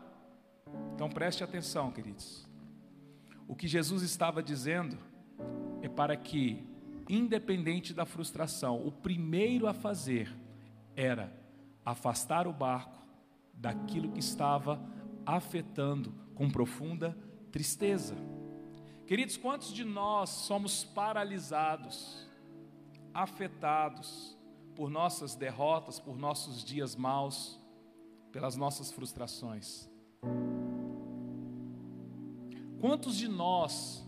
Então 0.94 1.08
preste 1.08 1.42
atenção, 1.42 1.90
queridos. 1.90 2.48
O 3.48 3.56
que 3.56 3.66
Jesus 3.66 4.04
estava 4.04 4.40
dizendo 4.40 4.96
é 5.82 5.88
para 5.88 6.16
que 6.16 6.69
independente 7.14 7.92
da 7.92 8.06
frustração, 8.06 8.86
o 8.86 8.92
primeiro 8.92 9.66
a 9.66 9.74
fazer 9.74 10.32
era 10.94 11.32
afastar 11.84 12.46
o 12.46 12.52
barco 12.52 12.98
daquilo 13.52 14.12
que 14.12 14.20
estava 14.20 14.80
afetando 15.26 16.14
com 16.34 16.50
profunda 16.50 17.16
tristeza. 17.50 18.16
Queridos, 19.06 19.36
quantos 19.36 19.72
de 19.72 19.84
nós 19.84 20.30
somos 20.30 20.84
paralisados, 20.84 22.28
afetados 23.12 24.38
por 24.76 24.88
nossas 24.88 25.34
derrotas, 25.34 25.98
por 25.98 26.16
nossos 26.16 26.64
dias 26.64 26.94
maus, 26.94 27.60
pelas 28.30 28.56
nossas 28.56 28.92
frustrações? 28.92 29.90
Quantos 32.80 33.16
de 33.16 33.28
nós 33.28 34.06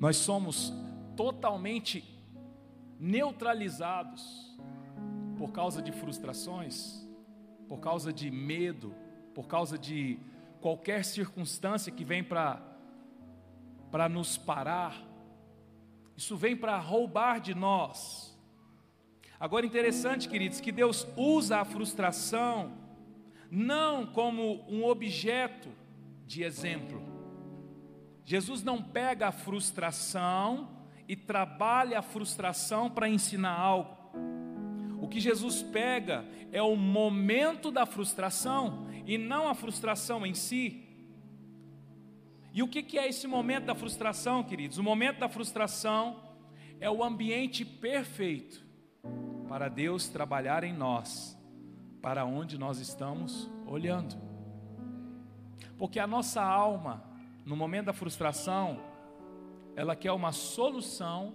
nós 0.00 0.16
somos 0.16 0.72
totalmente 1.16 2.04
neutralizados 2.98 4.56
por 5.36 5.50
causa 5.52 5.82
de 5.82 5.90
frustrações, 5.90 7.06
por 7.68 7.80
causa 7.80 8.12
de 8.12 8.30
medo, 8.30 8.94
por 9.34 9.46
causa 9.46 9.78
de 9.78 10.18
qualquer 10.60 11.04
circunstância 11.04 11.90
que 11.90 12.04
vem 12.04 12.22
para 12.22 14.08
nos 14.08 14.38
parar. 14.38 15.02
Isso 16.16 16.36
vem 16.36 16.56
para 16.56 16.78
roubar 16.78 17.40
de 17.40 17.54
nós. 17.54 18.38
Agora 19.40 19.66
interessante, 19.66 20.28
queridos, 20.28 20.60
que 20.60 20.70
Deus 20.70 21.06
usa 21.16 21.58
a 21.58 21.64
frustração 21.64 22.78
não 23.50 24.06
como 24.06 24.64
um 24.68 24.84
objeto 24.84 25.68
de 26.26 26.44
exemplo. 26.44 27.02
Jesus 28.24 28.62
não 28.62 28.80
pega 28.80 29.28
a 29.28 29.32
frustração 29.32 30.70
e 31.08 31.16
trabalha 31.16 31.98
a 31.98 32.02
frustração 32.02 32.90
para 32.90 33.08
ensinar 33.08 33.58
algo. 33.58 33.96
O 35.00 35.08
que 35.08 35.18
Jesus 35.18 35.62
pega 35.62 36.24
é 36.52 36.62
o 36.62 36.76
momento 36.76 37.70
da 37.70 37.84
frustração 37.84 38.86
e 39.06 39.18
não 39.18 39.48
a 39.48 39.54
frustração 39.54 40.24
em 40.24 40.34
si. 40.34 40.88
E 42.54 42.62
o 42.62 42.68
que 42.68 42.98
é 42.98 43.08
esse 43.08 43.26
momento 43.26 43.64
da 43.64 43.74
frustração, 43.74 44.44
queridos? 44.44 44.78
O 44.78 44.82
momento 44.82 45.18
da 45.18 45.28
frustração 45.28 46.22
é 46.78 46.90
o 46.90 47.02
ambiente 47.02 47.64
perfeito 47.64 48.64
para 49.48 49.68
Deus 49.68 50.08
trabalhar 50.08 50.62
em 50.62 50.72
nós, 50.72 51.38
para 52.00 52.24
onde 52.24 52.58
nós 52.58 52.78
estamos 52.78 53.50
olhando. 53.66 54.16
Porque 55.78 55.98
a 55.98 56.06
nossa 56.06 56.42
alma, 56.42 57.02
no 57.44 57.56
momento 57.56 57.86
da 57.86 57.92
frustração, 57.92 58.80
ela 59.74 59.96
quer 59.96 60.12
uma 60.12 60.32
solução 60.32 61.34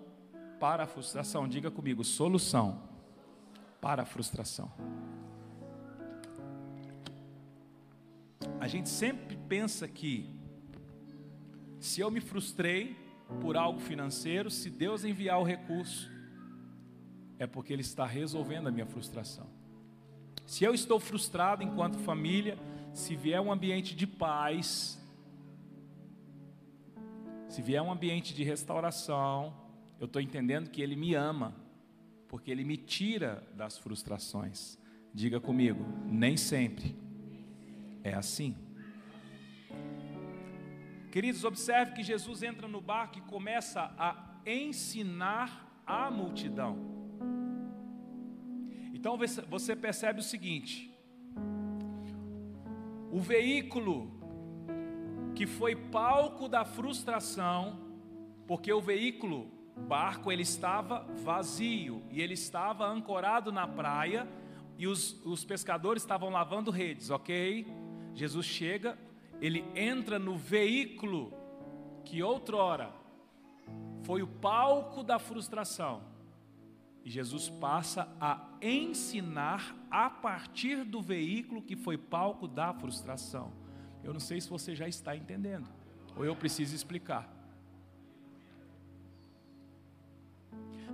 para 0.60 0.84
a 0.84 0.88
frustração. 0.88 1.48
Diga 1.48 1.72
comigo, 1.72 2.04
solução 2.04 2.82
para 3.82 4.04
a 4.04 4.06
frustração. 4.06 4.72
A 8.60 8.68
gente 8.68 8.90
sempre 8.90 9.38
pensa 9.48 9.88
que 9.88 10.30
se 11.80 12.02
eu 12.02 12.10
me 12.10 12.20
frustrei 12.20 12.96
por 13.42 13.56
algo 13.56 13.80
financeiro, 13.80 14.50
se 14.50 14.70
Deus 14.70 15.04
enviar 15.04 15.40
o 15.40 15.44
recurso, 15.44 16.10
é 17.38 17.46
porque 17.46 17.72
Ele 17.72 17.82
está 17.82 18.06
resolvendo 18.06 18.68
a 18.68 18.72
minha 18.72 18.86
frustração. 18.86 19.48
Se 20.46 20.64
eu 20.64 20.74
estou 20.74 21.00
frustrado 21.00 21.62
enquanto 21.62 21.98
família, 22.00 22.58
se 22.94 23.16
vier 23.16 23.40
um 23.40 23.52
ambiente 23.52 23.96
de 23.96 24.08
paz, 24.08 24.98
se 27.48 27.62
vier 27.62 27.82
um 27.82 27.92
ambiente 27.92 28.34
de 28.34 28.44
restauração, 28.44 29.56
eu 30.00 30.06
estou 30.06 30.22
entendendo 30.22 30.70
que 30.70 30.82
Ele 30.82 30.96
me 30.96 31.16
ama, 31.16 31.56
porque 32.28 32.52
Ele 32.52 32.64
me 32.64 32.78
tira 32.78 33.48
das 33.56 33.78
frustrações. 33.78 34.78
Diga 35.14 35.40
comigo, 35.40 35.84
nem 36.06 36.36
sempre 36.36 36.96
é 38.04 38.14
assim. 38.14 38.56
Queridos, 41.12 41.44
observe 41.44 41.94
que 41.94 42.04
Jesus 42.04 42.44
entra 42.44 42.68
no 42.68 42.82
barco 42.82 43.18
e 43.18 43.22
começa 43.22 43.94
a 43.98 44.40
ensinar 44.46 45.82
a 45.86 46.12
multidão. 46.12 46.78
Então 48.94 49.18
você 49.50 49.76
percebe 49.76 50.20
o 50.20 50.24
seguinte: 50.24 50.94
O 53.10 53.20
veículo 53.20 54.12
que 55.38 55.46
foi 55.46 55.76
palco 55.76 56.50
da 56.50 56.66
frustração, 56.66 57.78
porque 58.48 58.74
o 58.74 58.82
veículo, 58.82 59.48
barco, 59.88 60.32
ele 60.32 60.42
estava 60.42 61.06
vazio 61.24 62.02
e 62.10 62.24
ele 62.24 62.34
estava 62.34 62.88
ancorado 62.88 63.52
na 63.52 63.68
praia 63.68 64.28
e 64.80 64.88
os, 64.88 65.24
os 65.24 65.46
pescadores 65.46 66.02
estavam 66.02 66.32
lavando 66.32 66.72
redes, 66.72 67.12
ok? 67.12 67.68
Jesus 68.16 68.48
chega, 68.48 68.98
ele 69.40 69.64
entra 69.76 70.18
no 70.18 70.36
veículo 70.36 71.32
que 72.04 72.24
outrora 72.24 72.92
foi 74.02 74.24
o 74.24 74.28
palco 74.28 75.04
da 75.04 75.20
frustração. 75.20 76.02
E 77.06 77.12
Jesus 77.12 77.48
passa 77.48 78.12
a 78.20 78.44
ensinar 78.60 79.76
a 79.92 80.10
partir 80.10 80.84
do 80.84 81.00
veículo 81.00 81.62
que 81.62 81.76
foi 81.76 81.96
palco 81.96 82.48
da 82.48 82.74
frustração. 82.74 83.67
Eu 84.04 84.14
não 84.14 84.20
sei 84.20 84.40
se 84.40 84.50
você 84.50 84.76
já 84.76 84.88
está 84.88 85.16
entendendo, 85.16 85.68
ou 86.16 86.26
eu 86.26 86.36
preciso 86.36 86.76
explicar. 86.76 87.34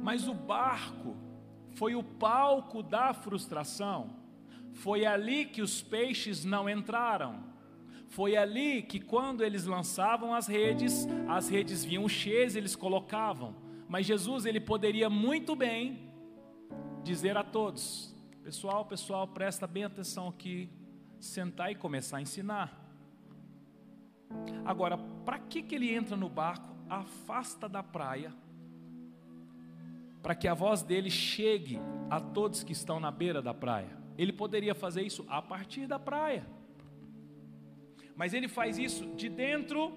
Mas 0.02 0.28
o 0.28 0.34
barco 0.34 1.16
foi 1.76 1.96
o 1.96 2.04
palco 2.04 2.84
da 2.84 3.14
frustração. 3.14 4.16
Foi 4.74 5.06
ali 5.06 5.46
que 5.46 5.62
os 5.62 5.82
peixes 5.82 6.44
não 6.44 6.70
entraram. 6.70 7.44
Foi 8.10 8.36
ali 8.36 8.82
que, 8.82 9.00
quando 9.00 9.44
eles 9.44 9.66
lançavam 9.66 10.34
as 10.34 10.46
redes, 10.46 11.08
as 11.28 11.48
redes 11.50 11.84
vinham 11.86 12.08
cheias, 12.10 12.56
eles 12.56 12.76
colocavam. 12.76 13.56
Mas 13.88 14.06
Jesus, 14.06 14.46
ele 14.46 14.60
poderia 14.60 15.10
muito 15.10 15.56
bem 15.56 16.12
dizer 17.04 17.38
a 17.38 17.44
todos: 17.44 18.14
Pessoal, 18.44 18.86
pessoal, 18.86 19.28
presta 19.28 19.66
bem 19.66 19.86
atenção 19.86 20.28
aqui, 20.28 20.70
sentar 21.20 21.72
e 21.72 21.76
começar 21.76 22.18
a 22.18 22.22
ensinar. 22.22 22.83
Agora, 24.66 24.98
para 24.98 25.40
que, 25.40 25.62
que 25.62 25.76
ele 25.76 25.94
entra 25.94 26.16
no 26.16 26.30
barco, 26.30 26.76
afasta 26.90 27.68
da 27.68 27.84
praia, 27.84 28.34
para 30.22 30.36
que 30.36 30.48
a 30.48 30.54
voz 30.54 30.82
dele 30.82 31.10
chegue 31.10 31.80
a 32.10 32.20
todos 32.20 32.64
que 32.64 32.72
estão 32.72 33.00
na 33.00 33.12
beira 33.12 33.42
da 33.42 33.54
praia? 33.54 33.98
Ele 34.18 34.32
poderia 34.32 34.76
fazer 34.76 35.02
isso 35.02 35.26
a 35.28 35.42
partir 35.42 35.88
da 35.88 36.00
praia 36.00 36.46
mas 38.16 38.34
ele 38.34 38.48
faz 38.48 38.78
isso 38.78 39.06
de 39.16 39.30
dentro 39.30 39.94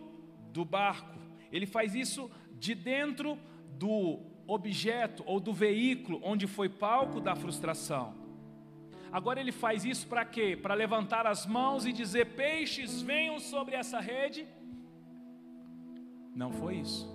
do 0.52 0.64
barco, 0.64 1.18
ele 1.52 1.66
faz 1.66 1.94
isso 1.94 2.30
de 2.58 2.74
dentro 2.74 3.38
do 3.78 4.20
objeto 4.46 5.22
ou 5.26 5.38
do 5.38 5.52
veículo 5.52 6.20
onde 6.22 6.46
foi 6.46 6.68
palco 6.68 7.20
da 7.20 7.36
frustração. 7.36 8.14
Agora 9.12 9.40
ele 9.40 9.52
faz 9.52 9.84
isso 9.84 10.06
para 10.06 10.24
quê? 10.24 10.58
Para 10.60 10.74
levantar 10.74 11.26
as 11.26 11.46
mãos 11.46 11.86
e 11.86 11.92
dizer: 11.92 12.34
peixes, 12.34 13.02
venham 13.02 13.38
sobre 13.38 13.74
essa 13.74 14.00
rede? 14.00 14.46
Não 16.34 16.52
foi 16.52 16.76
isso. 16.76 17.08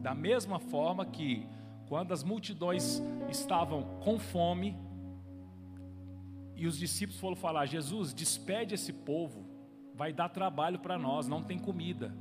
Da 0.00 0.14
mesma 0.14 0.58
forma 0.58 1.04
que, 1.04 1.46
quando 1.88 2.12
as 2.12 2.22
multidões 2.22 3.02
estavam 3.28 3.82
com 4.00 4.18
fome, 4.18 4.76
e 6.56 6.66
os 6.66 6.78
discípulos 6.78 7.20
foram 7.20 7.36
falar: 7.36 7.66
Jesus, 7.66 8.14
despede 8.14 8.74
esse 8.74 8.92
povo, 8.92 9.44
vai 9.94 10.12
dar 10.12 10.28
trabalho 10.28 10.78
para 10.78 10.98
nós, 10.98 11.28
não 11.28 11.42
tem 11.42 11.58
comida. 11.58 12.14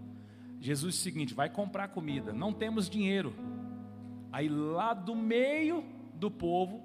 Jesus 0.59 0.95
disse 0.95 1.09
o 1.09 1.13
seguinte: 1.13 1.33
vai 1.33 1.49
comprar 1.49 1.87
comida, 1.89 2.33
não 2.33 2.51
temos 2.51 2.89
dinheiro. 2.89 3.33
Aí 4.31 4.49
lá 4.49 4.93
do 4.93 5.15
meio 5.15 5.85
do 6.15 6.29
povo, 6.29 6.84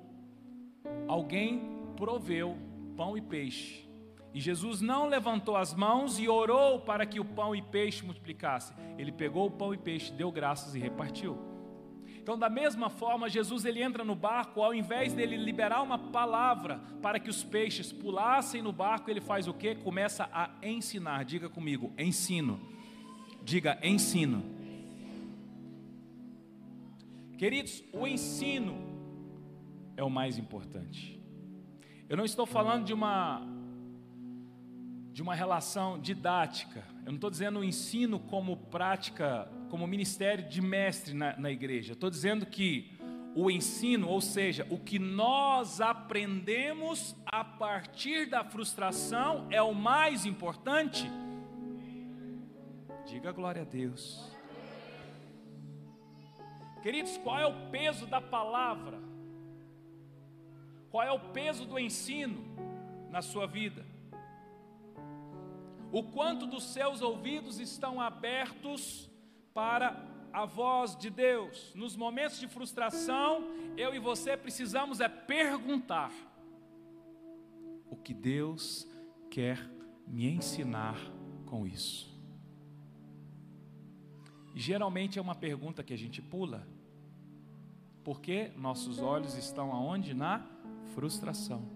alguém 1.07 1.63
proveu 1.97 2.57
pão 2.97 3.17
e 3.17 3.21
peixe. 3.21 3.89
E 4.33 4.41
Jesus 4.41 4.81
não 4.81 5.07
levantou 5.07 5.57
as 5.57 5.75
mãos 5.75 6.19
e 6.19 6.29
orou 6.29 6.81
para 6.81 7.05
que 7.05 7.19
o 7.19 7.25
pão 7.25 7.55
e 7.55 7.61
peixe 7.61 8.05
multiplicasse. 8.05 8.73
Ele 8.97 9.11
pegou 9.11 9.47
o 9.47 9.51
pão 9.51 9.75
e 9.75 9.79
peixe, 9.79 10.13
deu 10.13 10.31
graças 10.31 10.75
e 10.75 10.79
repartiu. 10.79 11.37
Então, 12.23 12.39
da 12.39 12.49
mesma 12.49 12.91
forma, 12.91 13.29
Jesus 13.29 13.65
ele 13.65 13.83
entra 13.83 14.05
no 14.05 14.15
barco, 14.15 14.63
ao 14.63 14.75
invés 14.75 15.13
dele 15.13 15.37
liberar 15.37 15.83
uma 15.83 15.99
palavra 15.99 16.81
para 17.01 17.19
que 17.19 17.31
os 17.31 17.43
peixes 17.43 17.93
pulassem 17.93 18.63
no 18.63 18.73
barco, 18.73 19.11
ele 19.11 19.21
faz 19.21 19.49
o 19.49 19.55
que? 19.55 19.75
Começa 19.75 20.29
a 20.33 20.51
ensinar. 20.63 21.25
Diga 21.25 21.49
comigo, 21.49 21.93
ensino. 21.99 22.61
Diga, 23.43 23.79
ensino. 23.83 24.45
Queridos, 27.39 27.83
o 27.93 28.07
ensino 28.07 28.90
é 30.01 30.05
o 30.05 30.09
mais 30.09 30.39
importante. 30.39 31.21
Eu 32.09 32.17
não 32.17 32.25
estou 32.25 32.47
falando 32.47 32.87
de 32.87 32.95
uma 32.95 33.47
de 35.13 35.21
uma 35.21 35.35
relação 35.35 36.01
didática. 36.01 36.83
Eu 37.05 37.13
não 37.13 37.17
estou 37.17 37.29
dizendo 37.29 37.59
o 37.59 37.65
ensino 37.65 38.19
como 38.19 38.57
prática 38.57 39.47
como 39.69 39.87
ministério 39.87 40.49
de 40.49 40.63
mestre 40.63 41.13
na, 41.13 41.37
na 41.37 41.51
igreja. 41.51 41.93
Estou 41.93 42.09
dizendo 42.09 42.47
que 42.47 42.99
o 43.35 43.51
ensino, 43.51 44.09
ou 44.09 44.21
seja, 44.21 44.67
o 44.71 44.79
que 44.79 44.99
nós 44.99 45.81
aprendemos 45.81 47.15
a 47.27 47.45
partir 47.45 48.27
da 48.31 48.43
frustração 48.43 49.47
é 49.51 49.61
o 49.61 49.75
mais 49.75 50.25
importante. 50.25 51.11
Diga 53.07 53.33
glória 53.33 53.63
a 53.63 53.67
Deus. 53.67 54.35
Queridos, 56.83 57.19
qual 57.19 57.39
é 57.39 57.47
o 57.47 57.71
peso 57.71 58.07
da 58.07 58.21
palavra? 58.21 59.10
Qual 60.91 61.03
é 61.03 61.13
o 61.13 61.21
peso 61.33 61.65
do 61.65 61.79
ensino 61.79 62.45
na 63.11 63.23
sua 63.23 63.47
vida? 63.47 63.87
O 65.93 66.03
quanto 66.03 66.47
dos 66.47 66.65
seus 66.65 67.01
ouvidos 67.01 67.59
estão 67.59 68.01
abertos 68.01 69.11
para 69.53 70.05
a 70.33 70.45
voz 70.45 70.97
de 70.97 71.11
Deus. 71.11 71.73
Nos 71.75 71.97
momentos 71.97 72.39
de 72.39 72.47
frustração, 72.47 73.49
eu 73.77 73.95
e 73.95 73.99
você 73.99 74.37
precisamos 74.37 75.01
é 75.01 75.09
perguntar: 75.09 76.13
o 77.89 77.97
que 77.97 78.15
Deus 78.15 78.87
quer 79.31 79.59
me 80.07 80.29
ensinar 80.29 80.97
com 81.47 81.67
isso? 81.67 82.11
geralmente 84.55 85.19
é 85.19 85.23
uma 85.23 85.35
pergunta 85.35 85.83
que 85.83 85.93
a 85.93 85.99
gente 85.99 86.21
pula, 86.21 86.67
porque 88.05 88.53
nossos 88.57 88.99
olhos 89.01 89.37
estão 89.37 89.73
aonde? 89.73 90.15
Na 90.15 90.39
frustração. 91.01 91.67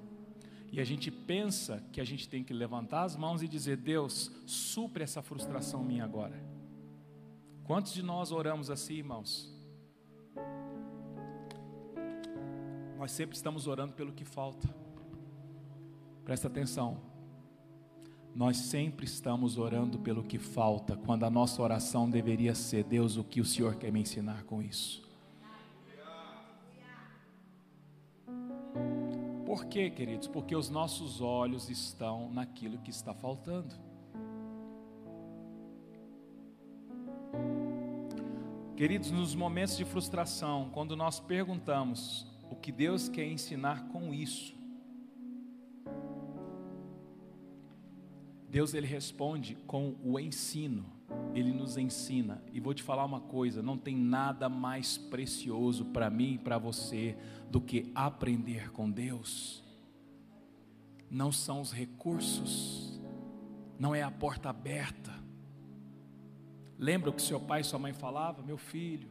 E 0.70 0.78
a 0.78 0.84
gente 0.84 1.10
pensa 1.10 1.82
que 1.90 1.98
a 1.98 2.04
gente 2.04 2.28
tem 2.28 2.44
que 2.44 2.52
levantar 2.52 3.04
as 3.04 3.16
mãos 3.16 3.42
e 3.42 3.48
dizer: 3.48 3.78
Deus, 3.78 4.30
supre 4.44 5.02
essa 5.02 5.22
frustração 5.22 5.82
minha 5.82 6.04
agora. 6.04 6.38
Quantos 7.64 7.94
de 7.94 8.02
nós 8.02 8.30
oramos 8.30 8.68
assim, 8.68 8.96
irmãos? 8.96 9.50
Nós 12.98 13.12
sempre 13.12 13.34
estamos 13.34 13.66
orando 13.66 13.94
pelo 13.94 14.12
que 14.12 14.26
falta. 14.26 14.68
Presta 16.22 16.48
atenção. 16.48 17.00
Nós 18.34 18.58
sempre 18.58 19.06
estamos 19.06 19.56
orando 19.56 19.98
pelo 20.00 20.22
que 20.22 20.38
falta, 20.38 20.96
quando 20.96 21.24
a 21.24 21.30
nossa 21.30 21.62
oração 21.62 22.10
deveria 22.10 22.54
ser: 22.54 22.84
Deus, 22.84 23.16
o 23.16 23.24
que 23.24 23.40
o 23.40 23.44
Senhor 23.44 23.76
quer 23.76 23.90
me 23.90 24.00
ensinar 24.00 24.44
com 24.44 24.60
isso? 24.60 25.03
Por 29.54 29.66
quê, 29.66 29.88
queridos? 29.88 30.26
Porque 30.26 30.56
os 30.56 30.68
nossos 30.68 31.20
olhos 31.20 31.70
estão 31.70 32.28
naquilo 32.28 32.76
que 32.78 32.90
está 32.90 33.14
faltando. 33.14 33.72
Queridos, 38.76 39.12
nos 39.12 39.32
momentos 39.32 39.76
de 39.76 39.84
frustração, 39.84 40.70
quando 40.72 40.96
nós 40.96 41.20
perguntamos 41.20 42.26
o 42.50 42.56
que 42.56 42.72
Deus 42.72 43.08
quer 43.08 43.28
ensinar 43.28 43.86
com 43.90 44.12
isso, 44.12 44.56
Deus 48.50 48.74
ele 48.74 48.88
responde 48.88 49.54
com 49.68 49.94
o 50.02 50.18
ensino. 50.18 50.84
Ele 51.34 51.52
nos 51.52 51.76
ensina. 51.76 52.42
E 52.52 52.60
vou 52.60 52.74
te 52.74 52.82
falar 52.82 53.04
uma 53.04 53.20
coisa, 53.20 53.62
não 53.62 53.76
tem 53.76 53.96
nada 53.96 54.48
mais 54.48 54.96
precioso 54.96 55.86
para 55.86 56.08
mim 56.10 56.34
e 56.34 56.38
para 56.38 56.58
você 56.58 57.16
do 57.50 57.60
que 57.60 57.90
aprender 57.94 58.70
com 58.72 58.90
Deus. 58.90 59.62
Não 61.10 61.30
são 61.30 61.60
os 61.60 61.72
recursos, 61.72 63.00
não 63.78 63.94
é 63.94 64.02
a 64.02 64.10
porta 64.10 64.48
aberta 64.48 65.24
Lembra 66.78 67.10
o 67.10 67.12
que 67.12 67.22
seu 67.22 67.40
pai 67.40 67.60
e 67.60 67.64
sua 67.64 67.78
mãe 67.78 67.92
falavam? 67.92 68.44
Meu 68.44 68.58
filho, 68.58 69.10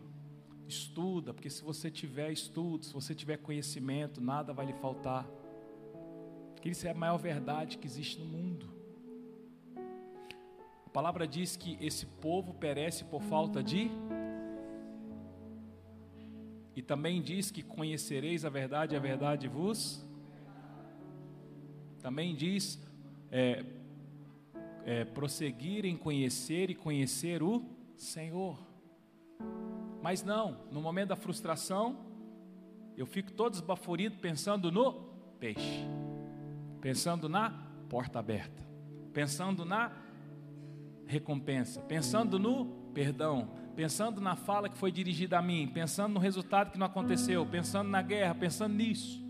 estuda, 0.68 1.34
porque 1.34 1.50
se 1.50 1.64
você 1.64 1.90
tiver 1.90 2.32
estudo, 2.32 2.86
se 2.86 2.94
você 2.94 3.16
tiver 3.16 3.38
conhecimento, 3.38 4.22
nada 4.22 4.54
vai 4.54 4.66
lhe 4.66 4.74
faltar. 4.74 5.28
Que 6.62 6.70
isso 6.70 6.88
é 6.88 6.92
a 6.92 6.94
maior 6.94 7.18
verdade 7.18 7.78
que 7.78 7.88
existe 7.88 8.20
no 8.20 8.26
mundo. 8.26 8.73
A 10.94 11.02
palavra 11.02 11.28
diz 11.28 11.58
que 11.58 11.76
esse 11.82 12.06
povo 12.06 12.54
perece 12.54 13.04
por 13.04 13.24
falta 13.24 13.64
de. 13.64 13.90
E 16.76 16.84
também 16.84 17.20
diz 17.20 17.50
que 17.50 17.64
conhecereis 17.64 18.46
a 18.46 18.50
verdade, 18.50 18.96
a 18.96 19.00
verdade 19.00 19.48
vos. 19.48 20.08
Também 22.00 22.36
diz: 22.36 22.80
é, 23.32 23.66
é, 24.86 25.04
prosseguir 25.04 25.84
em 25.84 25.98
conhecer 25.98 26.70
e 26.70 26.76
conhecer 26.76 27.42
o 27.42 27.66
Senhor. 27.98 28.60
Mas 30.00 30.22
não, 30.22 30.60
no 30.72 30.80
momento 30.80 31.10
da 31.10 31.16
frustração, 31.16 32.06
eu 32.96 33.08
fico 33.08 33.32
todo 33.32 33.56
esbaforido 33.56 34.18
pensando 34.20 34.72
no 34.72 34.94
peixe, 35.40 35.88
pensando 36.80 37.28
na 37.28 37.50
porta 37.90 38.20
aberta, 38.20 38.64
pensando 39.12 39.66
na 39.66 40.03
recompensa, 41.06 41.82
pensando 41.82 42.40
no 42.40 42.66
perdão, 42.94 43.50
pensando 43.76 44.22
na 44.22 44.36
fala 44.36 44.70
que 44.70 44.78
foi 44.78 44.92
dirigida 44.92 45.38
a 45.38 45.42
mim, 45.42 45.68
pensando 45.68 46.14
no 46.14 46.20
resultado 46.20 46.72
que 46.72 46.78
não 46.78 46.86
aconteceu, 46.86 47.46
pensando 47.46 47.90
na 47.90 48.02
guerra, 48.02 48.36
pensando 48.36 48.74
nisso. 48.74 49.24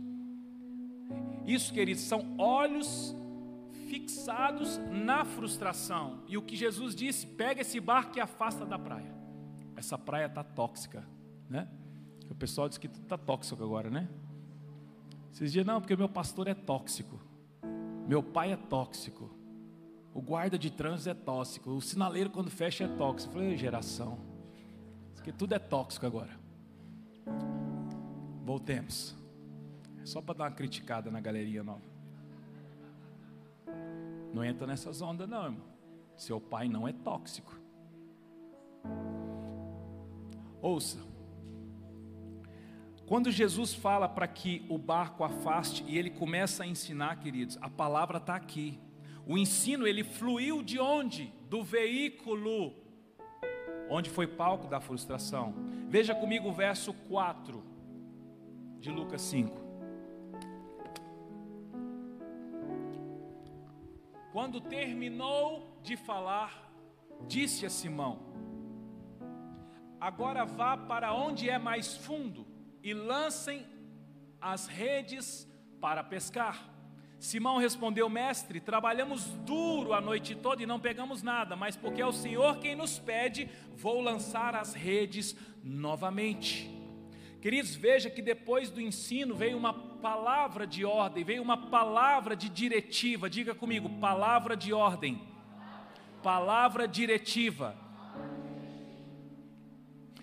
Isso, 1.45 1.73
queridos, 1.73 2.03
são 2.03 2.35
olhos 2.37 3.15
fixados 3.87 4.79
na 4.89 5.25
frustração. 5.25 6.23
E 6.27 6.37
o 6.37 6.41
que 6.41 6.55
Jesus 6.55 6.95
disse: 6.95 7.27
pega 7.27 7.61
esse 7.61 7.79
barco 7.79 8.17
e 8.17 8.21
afasta 8.21 8.65
da 8.65 8.79
praia. 8.79 9.13
Essa 9.75 9.97
praia 9.97 10.25
está 10.25 10.43
tóxica, 10.43 11.03
né? 11.49 11.67
O 12.29 12.35
pessoal 12.35 12.69
diz 12.69 12.77
que 12.77 12.87
está 12.87 13.17
tóxico 13.17 13.63
agora, 13.63 13.89
né? 13.89 14.07
Vocês 15.31 15.51
dizem, 15.51 15.65
não, 15.65 15.81
porque 15.81 15.95
meu 15.95 16.07
pastor 16.07 16.47
é 16.47 16.53
tóxico, 16.53 17.19
meu 18.07 18.21
pai 18.21 18.51
é 18.51 18.55
tóxico, 18.55 19.32
o 20.13 20.21
guarda 20.21 20.57
de 20.57 20.69
trânsito 20.69 21.09
é 21.09 21.13
tóxico, 21.13 21.71
o 21.71 21.81
sinaleiro 21.81 22.29
quando 22.29 22.49
fecha 22.51 22.83
é 22.83 22.87
tóxico. 22.87 23.33
Eu 23.33 23.41
falei, 23.41 23.57
geração, 23.57 24.19
porque 25.15 25.31
tudo 25.31 25.53
é 25.53 25.59
tóxico 25.59 26.05
agora. 26.05 26.37
Voltemos. 28.43 29.15
Só 30.03 30.21
para 30.21 30.35
dar 30.35 30.43
uma 30.45 30.51
criticada 30.51 31.09
na 31.09 31.21
galeria 31.21 31.63
nova. 31.63 31.81
Não 34.33 34.43
entra 34.43 34.67
nessas 34.67 35.01
ondas, 35.01 35.29
não, 35.29 35.45
irmão. 35.45 35.65
Seu 36.15 36.41
pai 36.41 36.67
não 36.67 36.87
é 36.87 36.91
tóxico. 36.91 37.57
Ouça. 40.61 40.99
Quando 43.05 43.31
Jesus 43.31 43.73
fala 43.73 44.07
para 44.07 44.27
que 44.27 44.65
o 44.69 44.77
barco 44.77 45.23
afaste 45.23 45.83
e 45.87 45.97
ele 45.97 46.09
começa 46.09 46.63
a 46.63 46.67
ensinar, 46.67 47.19
queridos, 47.19 47.57
a 47.61 47.69
palavra 47.69 48.17
está 48.17 48.35
aqui. 48.35 48.79
O 49.25 49.37
ensino 49.37 49.87
ele 49.87 50.03
fluiu 50.03 50.61
de 50.61 50.79
onde? 50.79 51.33
Do 51.49 51.63
veículo, 51.63 52.73
onde 53.89 54.09
foi 54.09 54.27
palco 54.27 54.67
da 54.67 54.81
frustração. 54.81 55.53
Veja 55.87 56.13
comigo 56.13 56.49
o 56.49 56.53
verso 56.53 56.93
4 56.93 57.63
de 58.79 58.91
Lucas 58.91 59.21
5. 59.21 59.63
Quando 64.33 64.59
terminou 64.59 65.79
de 65.83 65.95
falar, 65.95 66.73
disse 67.27 67.65
a 67.65 67.69
Simão: 67.69 68.19
Agora 70.01 70.43
vá 70.43 70.75
para 70.75 71.13
onde 71.13 71.49
é 71.49 71.57
mais 71.57 71.95
fundo 71.95 72.45
e 72.81 72.93
lancem 72.93 73.65
as 74.41 74.67
redes 74.67 75.47
para 75.79 76.03
pescar. 76.03 76.72
Simão 77.23 77.57
respondeu: 77.57 78.09
Mestre, 78.09 78.59
trabalhamos 78.59 79.23
duro 79.45 79.93
a 79.93 80.01
noite 80.01 80.35
toda 80.35 80.61
e 80.61 80.65
não 80.65 80.77
pegamos 80.77 81.23
nada, 81.23 81.55
mas 81.55 81.73
porque 81.73 82.01
é 82.01 82.05
o 82.05 82.11
Senhor 82.11 82.57
quem 82.57 82.75
nos 82.75 82.99
pede, 82.99 83.49
vou 83.77 84.01
lançar 84.01 84.53
as 84.53 84.73
redes 84.73 85.33
novamente. 85.63 86.69
Queridos, 87.41 87.75
veja 87.75 88.09
que 88.09 88.21
depois 88.21 88.69
do 88.69 88.81
ensino 88.81 89.33
veio 89.33 89.57
uma 89.57 89.73
palavra 89.73 90.67
de 90.67 90.83
ordem, 90.83 91.23
veio 91.23 91.41
uma 91.41 91.55
palavra 91.55 92.35
de 92.35 92.49
diretiva. 92.49 93.29
Diga 93.29 93.55
comigo, 93.55 93.87
palavra 94.01 94.57
de 94.57 94.73
ordem. 94.73 95.21
Palavra 96.21 96.85
diretiva. 96.85 97.73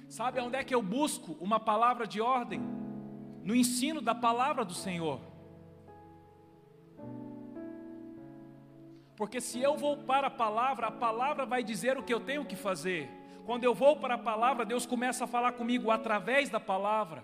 Sabe 0.07 0.39
onde 0.39 0.59
é 0.59 0.63
que 0.63 0.75
eu 0.75 0.83
busco 0.83 1.35
uma 1.41 1.59
palavra 1.59 2.07
de 2.07 2.21
ordem? 2.21 2.61
No 3.43 3.57
ensino 3.57 4.03
da 4.03 4.15
palavra 4.15 4.67
do 4.67 4.75
Senhor. 4.75 5.30
Porque 9.21 9.39
se 9.39 9.61
eu 9.61 9.77
vou 9.77 9.99
para 9.99 10.29
a 10.29 10.31
palavra, 10.31 10.87
a 10.87 10.91
palavra 10.91 11.45
vai 11.45 11.63
dizer 11.63 11.99
o 11.99 12.03
que 12.03 12.15
eu 12.15 12.21
tenho 12.21 12.43
que 12.43 12.57
fazer. 12.57 13.07
Quando 13.45 13.65
eu 13.65 13.75
vou 13.75 13.97
para 13.97 14.15
a 14.15 14.19
palavra, 14.19 14.65
Deus 14.65 14.87
começa 14.87 15.25
a 15.25 15.27
falar 15.27 15.53
comigo 15.53 15.91
através 15.91 16.49
da 16.49 16.59
palavra. 16.59 17.23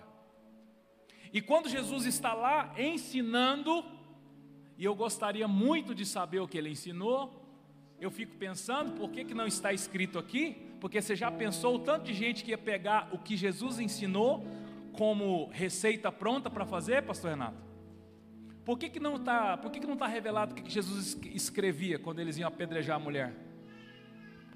E 1.33 1.41
quando 1.41 1.67
Jesus 1.67 2.05
está 2.05 2.35
lá 2.35 2.71
ensinando, 2.77 3.83
e 4.77 4.85
eu 4.85 4.93
gostaria 4.93 5.47
muito 5.47 5.95
de 5.95 6.05
saber 6.05 6.39
o 6.39 6.47
que 6.47 6.59
ele 6.59 6.69
ensinou, 6.69 7.43
eu 7.99 8.11
fico 8.11 8.35
pensando, 8.35 8.91
por 8.91 9.09
que, 9.09 9.25
que 9.25 9.33
não 9.33 9.47
está 9.47 9.73
escrito 9.73 10.19
aqui? 10.19 10.55
Porque 10.79 11.01
você 11.01 11.15
já 11.15 11.31
pensou 11.31 11.77
o 11.77 11.79
tanto 11.79 12.03
de 12.03 12.13
gente 12.13 12.43
que 12.43 12.51
ia 12.51 12.59
pegar 12.59 13.09
o 13.11 13.17
que 13.17 13.35
Jesus 13.35 13.79
ensinou 13.79 14.45
como 14.93 15.47
receita 15.47 16.11
pronta 16.11 16.47
para 16.47 16.63
fazer, 16.63 17.01
pastor 17.07 17.31
Renato? 17.31 17.66
Por 18.67 18.77
que, 18.77 18.89
que 18.89 18.99
não 18.99 19.15
está, 19.15 19.55
por 19.55 19.71
que, 19.71 19.79
que 19.79 19.87
não 19.87 19.93
está 19.93 20.07
revelado 20.07 20.51
o 20.51 20.55
que 20.55 20.69
Jesus 20.69 21.17
escrevia 21.33 21.97
quando 21.97 22.19
eles 22.19 22.37
iam 22.37 22.49
apedrejar 22.49 22.97
a 22.97 22.99
mulher? 22.99 23.33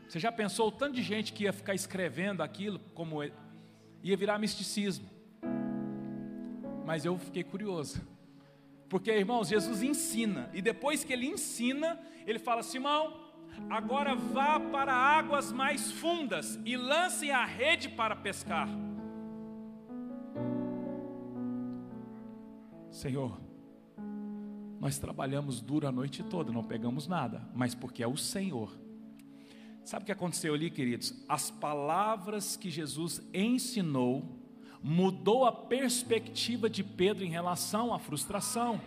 Você 0.06 0.19
já 0.19 0.30
pensou 0.30 0.67
o 0.67 0.71
tanto 0.71 0.95
de 0.95 1.02
gente 1.02 1.32
que 1.32 1.45
ia 1.45 1.54
ficar 1.54 1.74
escrevendo 1.74 2.43
aquilo 2.43 2.78
como 2.93 3.24
ia 3.24 4.17
virar 4.17 4.38
misticismo? 4.38 5.10
Mas 6.86 7.06
eu 7.06 7.17
fiquei 7.17 7.41
curioso. 7.41 8.06
Porque, 8.89 9.10
irmãos, 9.13 9.47
Jesus 9.47 9.82
ensina, 9.82 10.50
e 10.54 10.62
depois 10.62 11.06
que 11.06 11.13
ele 11.13 11.28
ensina, 11.28 11.97
ele 12.28 12.38
fala: 12.38 12.63
Simão, 12.63 13.17
agora 13.69 14.13
vá 14.13 14.60
para 14.60 14.93
águas 14.93 15.54
mais 15.54 15.89
fundas 15.89 16.60
e 16.65 16.76
lance 16.76 17.32
a 17.32 17.45
rede 17.45 17.88
para 17.88 18.13
pescar. 18.13 18.67
Senhor, 22.89 23.51
nós 24.82 24.98
trabalhamos 24.98 25.62
duro 25.62 25.88
a 25.88 25.91
noite 25.94 26.24
toda, 26.24 26.52
não 26.52 26.63
pegamos 26.63 27.08
nada, 27.08 27.48
mas 27.56 27.74
porque 27.74 28.04
é 28.04 28.08
o 28.08 28.17
Senhor 28.17 28.78
Sabe 29.84 30.04
o 30.04 30.06
que 30.06 30.12
aconteceu 30.12 30.54
ali, 30.54 30.70
queridos? 30.70 31.13
As 31.28 31.50
palavras 31.50 32.56
que 32.56 32.70
Jesus 32.70 33.22
ensinou 33.34 34.38
mudou 34.84 35.46
a 35.46 35.52
perspectiva 35.52 36.70
de 36.70 36.84
Pedro 36.84 37.24
em 37.24 37.30
relação 37.30 37.94
à 37.94 38.00
frustração. 38.00 38.80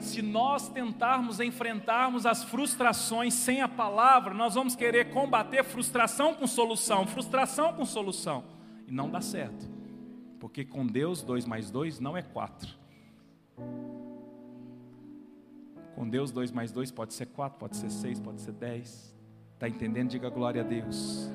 Se 0.00 0.20
nós 0.20 0.68
tentarmos 0.68 1.38
enfrentarmos 1.38 2.26
as 2.26 2.42
frustrações 2.42 3.34
sem 3.34 3.60
a 3.60 3.68
palavra, 3.68 4.34
nós 4.34 4.54
vamos 4.54 4.74
querer 4.74 5.12
combater 5.12 5.62
frustração 5.64 6.34
com 6.34 6.46
solução, 6.46 7.06
frustração 7.06 7.72
com 7.72 7.84
solução, 7.84 8.44
e 8.88 8.92
não 8.92 9.08
dá 9.08 9.20
certo, 9.20 9.70
porque 10.40 10.64
com 10.64 10.84
Deus, 10.84 11.22
dois 11.22 11.46
mais 11.46 11.70
dois 11.70 12.00
não 12.00 12.16
é 12.16 12.22
quatro. 12.22 12.74
Com 16.00 16.08
Deus, 16.08 16.30
dois 16.30 16.50
mais 16.50 16.72
dois 16.72 16.90
pode 16.90 17.12
ser 17.12 17.26
quatro, 17.26 17.58
pode 17.58 17.76
ser 17.76 17.90
seis, 17.90 18.18
pode 18.18 18.40
ser 18.40 18.52
dez. 18.52 19.14
Está 19.52 19.68
entendendo? 19.68 20.08
Diga 20.08 20.30
glória 20.30 20.62
a 20.62 20.64
Deus. 20.64 21.30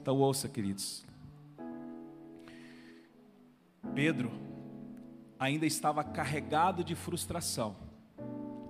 Então 0.00 0.16
ouça, 0.20 0.48
queridos. 0.48 1.04
Pedro 3.92 4.30
ainda 5.36 5.66
estava 5.66 6.04
carregado 6.04 6.84
de 6.84 6.94
frustração, 6.94 7.74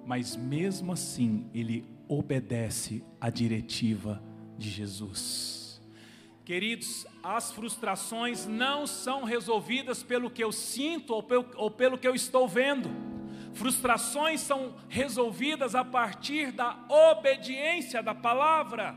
mas 0.06 0.36
mesmo 0.36 0.90
assim 0.90 1.50
ele 1.52 1.84
obedece 2.08 3.04
à 3.20 3.28
diretiva 3.28 4.22
de 4.56 4.70
Jesus. 4.70 5.82
Queridos, 6.46 7.06
as 7.22 7.52
frustrações 7.52 8.46
não 8.46 8.86
são 8.86 9.24
resolvidas 9.24 10.02
pelo 10.02 10.30
que 10.30 10.42
eu 10.42 10.50
sinto 10.50 11.12
ou 11.12 11.22
pelo, 11.22 11.46
ou 11.56 11.70
pelo 11.70 11.98
que 11.98 12.08
eu 12.08 12.14
estou 12.14 12.48
vendo 12.48 13.13
Frustrações 13.54 14.40
são 14.40 14.74
resolvidas 14.88 15.74
a 15.74 15.84
partir 15.84 16.50
da 16.50 16.76
obediência 16.88 18.02
da 18.02 18.14
palavra. 18.14 18.96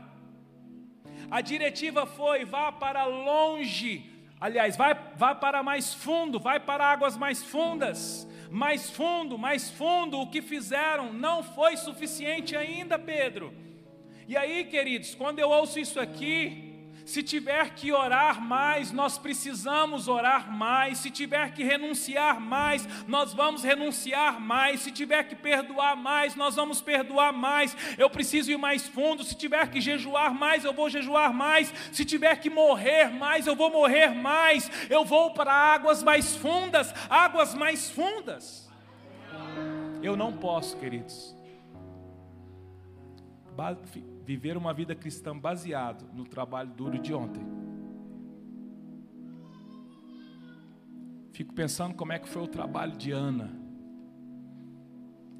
A 1.30 1.40
diretiva 1.40 2.04
foi: 2.06 2.44
vá 2.44 2.72
para 2.72 3.04
longe, 3.04 4.10
aliás, 4.40 4.76
vai, 4.76 4.94
vá 5.16 5.34
para 5.34 5.62
mais 5.62 5.94
fundo, 5.94 6.40
vai 6.40 6.58
para 6.58 6.84
águas 6.84 7.16
mais 7.16 7.42
fundas. 7.42 8.26
Mais 8.50 8.88
fundo, 8.88 9.36
mais 9.36 9.70
fundo, 9.70 10.18
o 10.18 10.26
que 10.26 10.40
fizeram 10.40 11.12
não 11.12 11.42
foi 11.42 11.76
suficiente 11.76 12.56
ainda, 12.56 12.98
Pedro. 12.98 13.52
E 14.26 14.36
aí, 14.38 14.64
queridos, 14.64 15.14
quando 15.14 15.38
eu 15.38 15.50
ouço 15.50 15.78
isso 15.78 16.00
aqui, 16.00 16.67
se 17.08 17.22
tiver 17.22 17.70
que 17.70 17.92
orar 17.92 18.40
mais, 18.40 18.92
nós 18.92 19.16
precisamos 19.16 20.08
orar 20.08 20.52
mais. 20.52 20.98
Se 20.98 21.10
tiver 21.10 21.52
que 21.52 21.64
renunciar 21.64 22.40
mais, 22.40 22.86
nós 23.08 23.32
vamos 23.32 23.62
renunciar 23.62 24.38
mais. 24.40 24.80
Se 24.80 24.92
tiver 24.92 25.22
que 25.24 25.34
perdoar 25.34 25.96
mais, 25.96 26.34
nós 26.34 26.54
vamos 26.54 26.82
perdoar 26.82 27.32
mais. 27.32 27.76
Eu 27.96 28.10
preciso 28.10 28.50
ir 28.50 28.58
mais 28.58 28.86
fundo. 28.86 29.24
Se 29.24 29.34
tiver 29.34 29.70
que 29.70 29.80
jejuar 29.80 30.34
mais, 30.34 30.64
eu 30.64 30.72
vou 30.72 30.90
jejuar 30.90 31.32
mais. 31.32 31.72
Se 31.92 32.04
tiver 32.04 32.36
que 32.36 32.50
morrer 32.50 33.08
mais, 33.08 33.46
eu 33.46 33.56
vou 33.56 33.70
morrer 33.70 34.10
mais. 34.14 34.70
Eu 34.90 35.04
vou 35.04 35.32
para 35.32 35.52
águas 35.52 36.02
mais 36.02 36.36
fundas 36.36 36.94
águas 37.08 37.54
mais 37.54 37.90
fundas. 37.90 38.68
Eu 40.02 40.16
não 40.16 40.32
posso, 40.32 40.76
queridos, 40.76 41.34
viver 44.28 44.58
uma 44.58 44.74
vida 44.74 44.94
cristã 44.94 45.34
baseado 45.34 46.04
no 46.12 46.22
trabalho 46.22 46.70
duro 46.70 46.98
de 46.98 47.14
ontem. 47.14 47.42
Fico 51.32 51.54
pensando 51.54 51.94
como 51.94 52.12
é 52.12 52.18
que 52.18 52.28
foi 52.28 52.42
o 52.42 52.46
trabalho 52.46 52.94
de 52.94 53.10
Ana. 53.10 53.50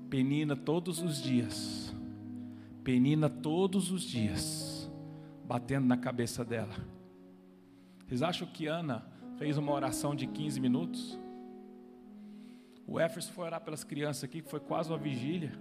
Penina 0.09 0.57
todos 0.57 1.03
os 1.03 1.21
dias. 1.23 1.95
Penina 2.83 3.29
todos 3.29 3.91
os 3.91 4.01
dias, 4.01 4.91
batendo 5.45 5.87
na 5.87 5.99
cabeça 5.99 6.43
dela. 6.43 6.75
Vocês 8.07 8.23
acham 8.23 8.49
que 8.49 8.69
Ana 8.69 9.07
fez 9.37 9.59
uma 9.59 9.71
oração 9.71 10.15
de 10.15 10.27
15 10.27 10.59
minutos? 10.61 11.21
O 12.87 12.99
Éfeso 12.99 13.31
foi 13.33 13.45
orar 13.45 13.61
pelas 13.61 13.85
crianças 13.85 14.25
aqui, 14.25 14.41
que 14.41 14.49
foi 14.49 14.61
quase 14.61 14.89
uma 14.89 14.97
vigília. 14.97 15.53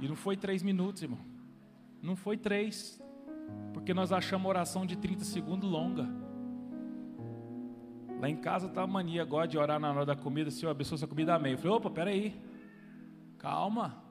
E 0.00 0.08
não 0.08 0.16
foi 0.16 0.38
três 0.38 0.62
minutos, 0.62 1.02
irmão. 1.02 1.37
Não 2.02 2.16
foi 2.16 2.36
três. 2.36 3.00
Porque 3.72 3.94
nós 3.94 4.12
achamos 4.12 4.46
a 4.46 4.48
oração 4.48 4.84
de 4.84 4.96
30 4.96 5.24
segundos 5.24 5.70
longa. 5.70 6.08
Lá 8.20 8.28
em 8.28 8.36
casa 8.36 8.68
tá 8.68 8.82
a 8.82 8.86
mania 8.86 9.22
agora 9.22 9.46
de 9.46 9.56
orar 9.56 9.78
na 9.78 9.90
hora 9.90 10.04
da 10.04 10.16
comida, 10.16 10.50
Senhor, 10.50 10.70
abençoa 10.70 10.96
essa 10.96 11.06
comida, 11.06 11.34
amém. 11.34 11.52
Eu 11.52 11.58
falei, 11.58 11.72
opa, 11.76 11.90
peraí. 11.90 12.40
Calma. 13.38 14.02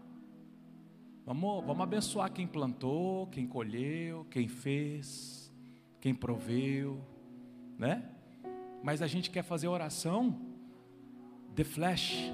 Vamos, 1.26 1.65
vamos 1.65 1.84
abençoar 1.84 2.32
quem 2.32 2.47
plantou, 2.47 3.28
quem 3.28 3.45
colheu, 3.45 4.26
quem 4.32 4.47
fez, 4.47 5.54
quem 6.00 6.15
proveu, 6.15 7.02
né? 7.78 8.10
Mas 8.82 9.02
a 9.02 9.08
gente 9.08 9.30
quer 9.30 9.43
fazer 9.43 9.67
oração 9.67 10.39
the 11.54 11.65
flesh. 11.65 12.32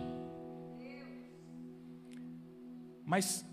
Mas 3.03 3.43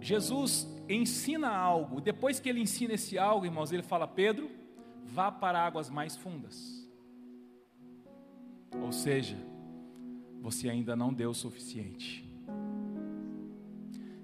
Jesus 0.00 0.66
ensina 0.88 1.48
algo, 1.48 2.00
depois 2.00 2.40
que 2.40 2.48
ele 2.48 2.60
ensina 2.60 2.94
esse 2.94 3.18
algo, 3.18 3.44
irmãos, 3.44 3.72
ele 3.72 3.82
fala: 3.82 4.06
Pedro, 4.06 4.50
vá 5.04 5.30
para 5.30 5.64
águas 5.64 5.90
mais 5.90 6.16
fundas. 6.16 6.88
Ou 8.80 8.92
seja, 8.92 9.36
você 10.40 10.68
ainda 10.68 10.96
não 10.96 11.12
deu 11.12 11.30
o 11.30 11.34
suficiente. 11.34 12.28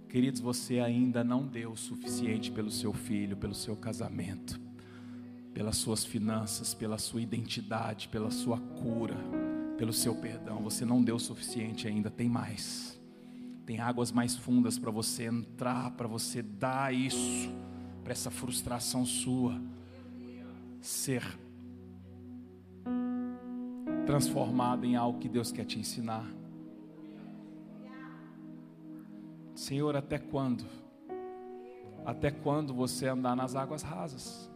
Queridos, 0.09 0.41
você 0.41 0.81
ainda 0.81 1.23
não 1.23 1.47
deu 1.47 1.73
o 1.73 1.77
suficiente 1.77 2.51
pelo 2.51 2.71
seu 2.71 2.93
filho, 2.93 3.37
pelo 3.37 3.55
seu 3.55 3.77
casamento 3.77 4.67
pelas 5.57 5.79
suas 5.79 6.05
finanças, 6.05 6.75
pela 6.75 6.99
sua 6.99 7.23
identidade, 7.23 8.09
pela 8.09 8.31
sua 8.31 8.59
cura, 8.59 9.17
pelo 9.79 9.91
seu 9.91 10.15
perdão. 10.15 10.63
Você 10.63 10.85
não 10.85 11.03
deu 11.03 11.17
o 11.17 11.19
suficiente 11.19 11.89
ainda, 11.89 12.11
tem 12.11 12.29
mais. 12.29 12.96
Tem 13.67 13.81
águas 13.81 14.13
mais 14.13 14.37
fundas 14.37 14.79
para 14.79 14.93
você 14.93 15.25
entrar, 15.25 15.91
para 15.91 16.07
você 16.07 16.41
dar 16.41 16.95
isso, 16.95 17.51
para 18.05 18.13
essa 18.13 18.31
frustração 18.31 19.05
sua 19.05 19.61
ser 20.81 21.25
transformada 24.07 24.87
em 24.87 24.95
algo 24.95 25.19
que 25.19 25.29
Deus 25.29 25.51
quer 25.51 25.65
te 25.65 25.81
ensinar. 25.81 26.25
Senhor, 29.53 29.97
até 29.97 30.17
quando? 30.17 30.65
Até 32.05 32.31
quando 32.31 32.73
você 32.73 33.09
andar 33.09 33.35
nas 33.35 33.57
águas 33.57 33.83
rasas? 33.83 34.49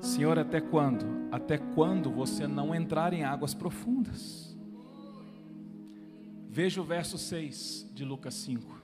Senhor, 0.00 0.38
até 0.38 0.60
quando? 0.60 1.04
Até 1.32 1.58
quando 1.58 2.08
você 2.08 2.46
não 2.46 2.72
entrar 2.72 3.12
em 3.12 3.24
águas 3.24 3.52
profundas? 3.52 4.51
Veja 6.54 6.82
o 6.82 6.84
verso 6.84 7.16
6 7.16 7.88
de 7.94 8.04
Lucas 8.04 8.34
5. 8.34 8.82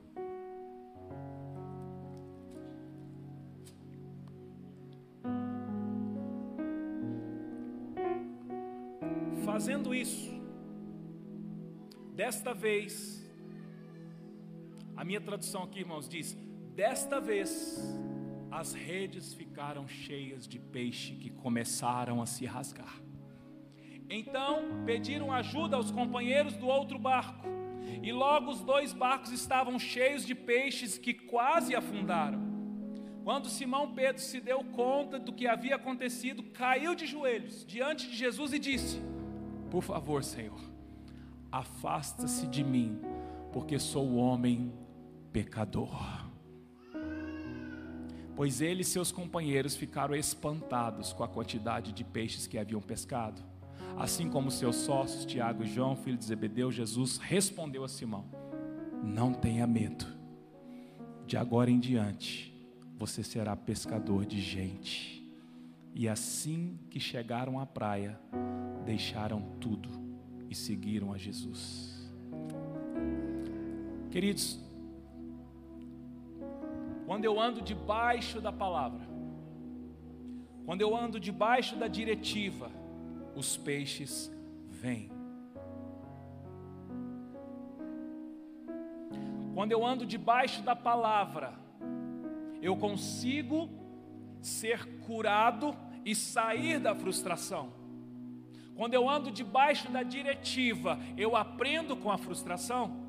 Fazendo 9.44 9.94
isso, 9.94 10.30
desta 12.14 12.54
vez, 12.54 13.22
a 14.96 15.04
minha 15.04 15.20
tradução 15.20 15.62
aqui, 15.64 15.80
irmãos, 15.80 16.08
diz: 16.08 16.34
desta 16.74 17.20
vez, 17.20 17.78
as 18.50 18.72
redes 18.72 19.34
ficaram 19.34 19.86
cheias 19.86 20.48
de 20.48 20.58
peixe 20.58 21.16
que 21.16 21.28
começaram 21.28 22.22
a 22.22 22.24
se 22.24 22.46
rasgar. 22.46 23.07
Então 24.10 24.84
pediram 24.86 25.32
ajuda 25.32 25.76
aos 25.76 25.90
companheiros 25.90 26.56
do 26.56 26.66
outro 26.66 26.98
barco, 26.98 27.46
e 28.02 28.12
logo 28.12 28.50
os 28.50 28.60
dois 28.60 28.92
barcos 28.92 29.32
estavam 29.32 29.78
cheios 29.78 30.24
de 30.24 30.34
peixes 30.34 30.98
que 30.98 31.12
quase 31.12 31.74
afundaram. 31.74 32.46
Quando 33.24 33.48
Simão 33.48 33.92
Pedro 33.92 34.22
se 34.22 34.40
deu 34.40 34.64
conta 34.64 35.18
do 35.18 35.32
que 35.32 35.46
havia 35.46 35.76
acontecido, 35.76 36.42
caiu 36.42 36.94
de 36.94 37.06
joelhos 37.06 37.64
diante 37.66 38.08
de 38.08 38.16
Jesus 38.16 38.52
e 38.52 38.58
disse: 38.58 39.02
Por 39.70 39.82
favor, 39.82 40.24
Senhor, 40.24 40.60
afasta-se 41.52 42.46
de 42.46 42.64
mim, 42.64 42.98
porque 43.52 43.78
sou 43.78 44.16
homem 44.16 44.72
pecador 45.32 46.26
pois 48.38 48.60
ele 48.60 48.82
e 48.82 48.84
seus 48.84 49.10
companheiros 49.10 49.74
ficaram 49.74 50.14
espantados 50.14 51.12
com 51.12 51.24
a 51.24 51.28
quantidade 51.28 51.90
de 51.90 52.04
peixes 52.04 52.46
que 52.46 52.56
haviam 52.56 52.80
pescado. 52.80 53.42
Assim 53.96 54.30
como 54.30 54.50
seus 54.50 54.76
sócios, 54.76 55.24
Tiago 55.24 55.64
e 55.64 55.66
João, 55.66 55.96
filho 55.96 56.16
de 56.16 56.24
Zebedeu, 56.24 56.70
Jesus 56.70 57.18
respondeu 57.18 57.84
a 57.84 57.88
Simão: 57.88 58.24
Não 59.02 59.32
tenha 59.32 59.66
medo, 59.66 60.06
de 61.26 61.36
agora 61.36 61.70
em 61.70 61.78
diante 61.78 62.54
você 62.96 63.22
será 63.22 63.54
pescador 63.54 64.26
de 64.26 64.40
gente. 64.40 65.24
E 65.94 66.08
assim 66.08 66.78
que 66.90 66.98
chegaram 66.98 67.58
à 67.58 67.66
praia, 67.66 68.20
deixaram 68.84 69.40
tudo 69.60 69.88
e 70.48 70.54
seguiram 70.54 71.12
a 71.12 71.18
Jesus. 71.18 72.10
Queridos, 74.10 74.60
quando 77.06 77.24
eu 77.24 77.40
ando 77.40 77.60
debaixo 77.60 78.40
da 78.40 78.52
palavra, 78.52 79.06
quando 80.64 80.82
eu 80.82 80.96
ando 80.96 81.18
debaixo 81.18 81.76
da 81.76 81.88
diretiva, 81.88 82.70
os 83.38 83.56
peixes 83.56 84.30
vêm. 84.68 85.12
Quando 89.54 89.70
eu 89.70 89.86
ando 89.86 90.04
debaixo 90.04 90.60
da 90.62 90.74
palavra, 90.74 91.54
eu 92.60 92.76
consigo 92.76 93.70
ser 94.42 95.00
curado 95.00 95.76
e 96.04 96.16
sair 96.16 96.80
da 96.80 96.96
frustração. 96.96 97.72
Quando 98.74 98.94
eu 98.94 99.08
ando 99.08 99.30
debaixo 99.30 99.88
da 99.90 100.02
diretiva, 100.02 100.98
eu 101.16 101.36
aprendo 101.36 101.96
com 101.96 102.10
a 102.10 102.18
frustração. 102.18 103.06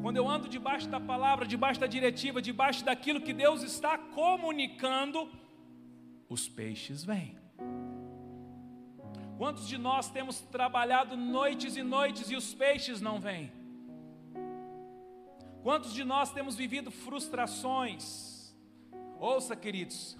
Quando 0.00 0.16
eu 0.16 0.26
ando 0.26 0.48
debaixo 0.48 0.88
da 0.88 0.98
palavra, 0.98 1.46
debaixo 1.46 1.78
da 1.78 1.86
diretiva, 1.86 2.40
debaixo 2.40 2.82
daquilo 2.84 3.20
que 3.20 3.34
Deus 3.34 3.62
está 3.62 3.98
comunicando, 3.98 5.30
os 6.28 6.48
peixes 6.48 7.04
vêm. 7.04 7.41
Quantos 9.42 9.66
de 9.66 9.76
nós 9.76 10.08
temos 10.08 10.38
trabalhado 10.38 11.16
noites 11.16 11.76
e 11.76 11.82
noites 11.82 12.30
e 12.30 12.36
os 12.36 12.54
peixes 12.54 13.00
não 13.00 13.18
vêm? 13.18 13.50
Quantos 15.64 15.92
de 15.92 16.04
nós 16.04 16.32
temos 16.32 16.54
vivido 16.54 16.92
frustrações? 16.92 18.54
Ouça, 19.18 19.56
queridos, 19.56 20.16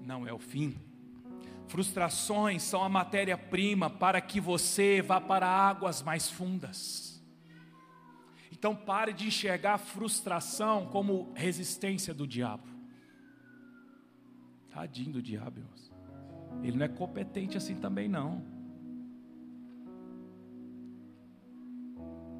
não 0.00 0.26
é 0.26 0.32
o 0.32 0.38
fim. 0.38 0.80
Frustrações 1.66 2.62
são 2.62 2.82
a 2.82 2.88
matéria-prima 2.88 3.90
para 3.90 4.18
que 4.18 4.40
você 4.40 5.02
vá 5.02 5.20
para 5.20 5.46
águas 5.46 6.02
mais 6.02 6.30
fundas. 6.30 7.22
Então 8.50 8.74
pare 8.74 9.12
de 9.12 9.26
enxergar 9.26 9.74
a 9.74 9.78
frustração 9.78 10.86
como 10.86 11.30
resistência 11.34 12.14
do 12.14 12.26
diabo. 12.26 12.66
Tadinho 14.70 15.12
do 15.12 15.20
diabo, 15.20 15.58
irmãos. 15.58 15.97
Ele 16.62 16.76
não 16.76 16.84
é 16.84 16.88
competente 16.88 17.56
assim 17.56 17.74
também 17.76 18.08
não. 18.08 18.42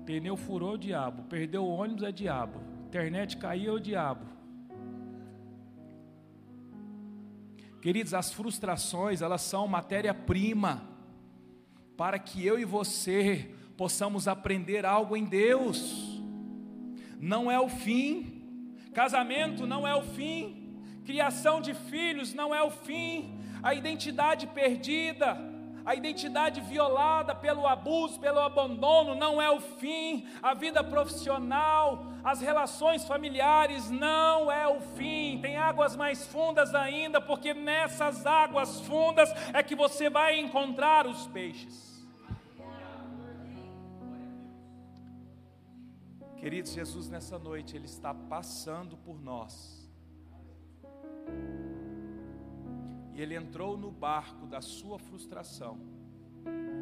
Pneu 0.05 0.37
furou 0.37 0.73
o 0.73 0.79
diabo, 0.79 1.25
perdeu 1.25 1.65
o 1.65 1.69
ônibus 1.69 2.03
é 2.03 2.11
diabo, 2.11 2.61
internet 2.87 3.37
caiu 3.37 3.73
é 3.73 3.77
o 3.77 3.81
diabo. 3.81 4.25
Queridos, 7.81 8.13
as 8.13 8.33
frustrações, 8.33 9.23
elas 9.23 9.43
são 9.43 9.69
matéria-prima 9.69 10.83
para 11.97 12.19
que 12.19 12.45
eu 12.45 12.59
e 12.59 12.65
você 12.65 13.55
possamos 13.77 14.27
aprender 14.27 14.85
algo 14.85 15.17
em 15.17 15.25
Deus. 15.25 16.21
Não 17.21 17.51
é 17.51 17.61
o 17.61 17.69
fim, 17.69 18.73
casamento 18.93 19.67
não 19.67 19.87
é 19.87 19.95
o 19.95 20.03
fim, 20.03 20.75
criação 21.05 21.61
de 21.61 21.75
filhos 21.75 22.35
não 22.35 22.55
é 22.55 22.63
o 22.63 22.71
fim, 22.71 23.38
a 23.63 23.75
identidade 23.75 24.47
perdida, 24.47 25.37
A 25.89 25.95
identidade 25.95 26.61
violada 26.61 27.35
pelo 27.35 27.67
abuso, 27.67 28.21
pelo 28.21 28.41
abandono, 28.41 29.15
não 29.15 29.41
é 29.41 29.51
o 29.51 29.59
fim. 29.59 30.29
A 30.43 30.53
vida 30.53 30.85
profissional, 30.85 32.05
as 32.23 32.43
relações 32.43 33.07
familiares, 33.07 33.89
não 33.89 34.53
é 34.53 34.69
o 34.69 34.83
fim. 34.83 35.39
Tem 35.41 35.57
águas 35.57 35.97
mais 35.97 36.27
fundas 36.27 36.75
ainda, 36.75 37.23
porque 37.23 37.55
nessas 37.55 38.27
águas 38.27 38.83
fundas 38.83 39.31
é 39.55 39.63
que 39.63 39.75
você 39.75 40.11
vai 40.11 40.39
encontrar 40.39 41.07
os 41.07 41.27
peixes. 41.29 42.07
Queridos, 46.37 46.73
Jesus 46.73 47.09
nessa 47.09 47.39
noite, 47.39 47.75
Ele 47.75 47.87
está 47.87 48.13
passando 48.13 48.95
por 48.99 49.19
nós. 49.23 49.89
E 53.19 53.21
Ele 53.21 53.35
entrou 53.35 53.77
no 53.77 53.91
barco 53.91 54.47
da 54.47 54.61
sua 54.61 54.97
frustração 54.97 55.77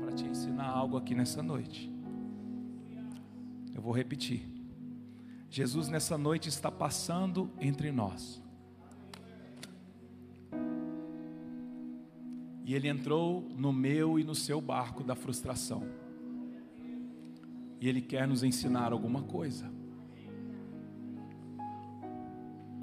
para 0.03 0.13
te 0.13 0.27
ensinar 0.27 0.69
algo 0.69 0.99
aqui 0.99 1.15
nessa 1.15 1.43
noite. 1.43 1.91
Eu 3.75 3.81
vou 3.81 3.91
repetir. 3.91 4.47
Jesus 5.49 5.89
nessa 5.89 6.19
noite 6.19 6.51
está 6.51 6.71
passando 6.71 7.51
entre 7.59 7.91
nós. 7.91 8.43
E 12.67 12.75
Ele 12.75 12.89
entrou 12.89 13.41
no 13.57 13.73
meu 13.73 14.19
e 14.19 14.23
no 14.23 14.35
seu 14.35 14.61
barco 14.61 15.03
da 15.03 15.15
frustração. 15.15 15.89
E 17.81 17.89
Ele 17.89 18.03
quer 18.03 18.29
nos 18.29 18.43
ensinar 18.43 18.93
alguma 18.93 19.23
coisa. 19.23 19.73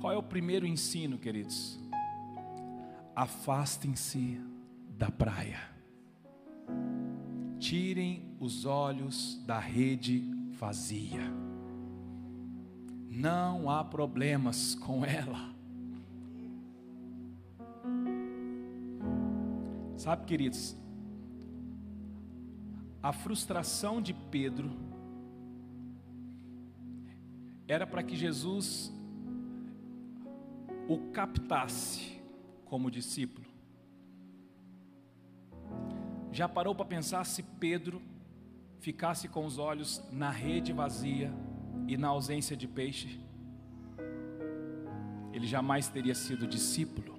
Qual 0.02 0.12
é 0.12 0.18
o 0.18 0.24
primeiro 0.24 0.66
ensino, 0.66 1.20
queridos? 1.20 1.83
Afastem-se 3.16 4.42
da 4.98 5.12
praia. 5.12 5.60
Tirem 7.60 8.36
os 8.40 8.66
olhos 8.66 9.42
da 9.46 9.60
rede 9.60 10.24
vazia. 10.52 11.22
Não 13.10 13.70
há 13.70 13.84
problemas 13.84 14.76
com 14.76 15.06
ela. 15.06 15.54
Sabe, 19.96 20.26
queridos, 20.26 20.76
a 23.02 23.14
frustração 23.14 24.02
de 24.02 24.14
Pedro 24.14 24.72
era 27.68 27.86
para 27.86 28.02
que 28.02 28.16
Jesus 28.16 28.92
o 30.88 31.12
captasse 31.12 32.23
como 32.74 32.90
discípulo. 32.90 33.46
Já 36.32 36.50
parou 36.50 36.74
para 36.74 36.88
pensar 36.88 37.24
se 37.24 37.44
Pedro 37.44 38.02
ficasse 38.80 39.28
com 39.28 39.46
os 39.46 39.60
olhos 39.60 40.02
na 40.12 40.32
rede 40.32 40.74
vazia 40.74 41.32
e 41.88 41.96
na 41.96 42.08
ausência 42.08 42.58
de 42.58 42.68
peixe? 42.68 43.20
Ele 45.32 45.46
jamais 45.46 45.88
teria 45.88 46.16
sido 46.16 46.48
discípulo 46.48 47.14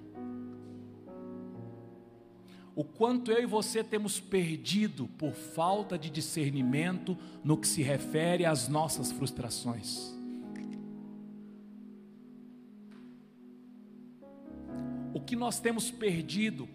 o 2.75 2.83
quanto 2.83 3.31
eu 3.31 3.41
e 3.41 3.45
você 3.45 3.81
temos 3.81 4.19
perdido 4.19 5.07
por 5.07 5.31
falta 5.31 5.97
de 5.97 6.09
discernimento 6.09 7.17
no 7.41 7.55
que 7.55 7.69
se 7.69 7.81
refere 7.81 8.45
às 8.45 8.67
nossas 8.67 9.13
frustrações. 9.13 10.14
Que 15.25 15.35
nós 15.35 15.59
temos 15.59 15.91
perdido 15.91 16.67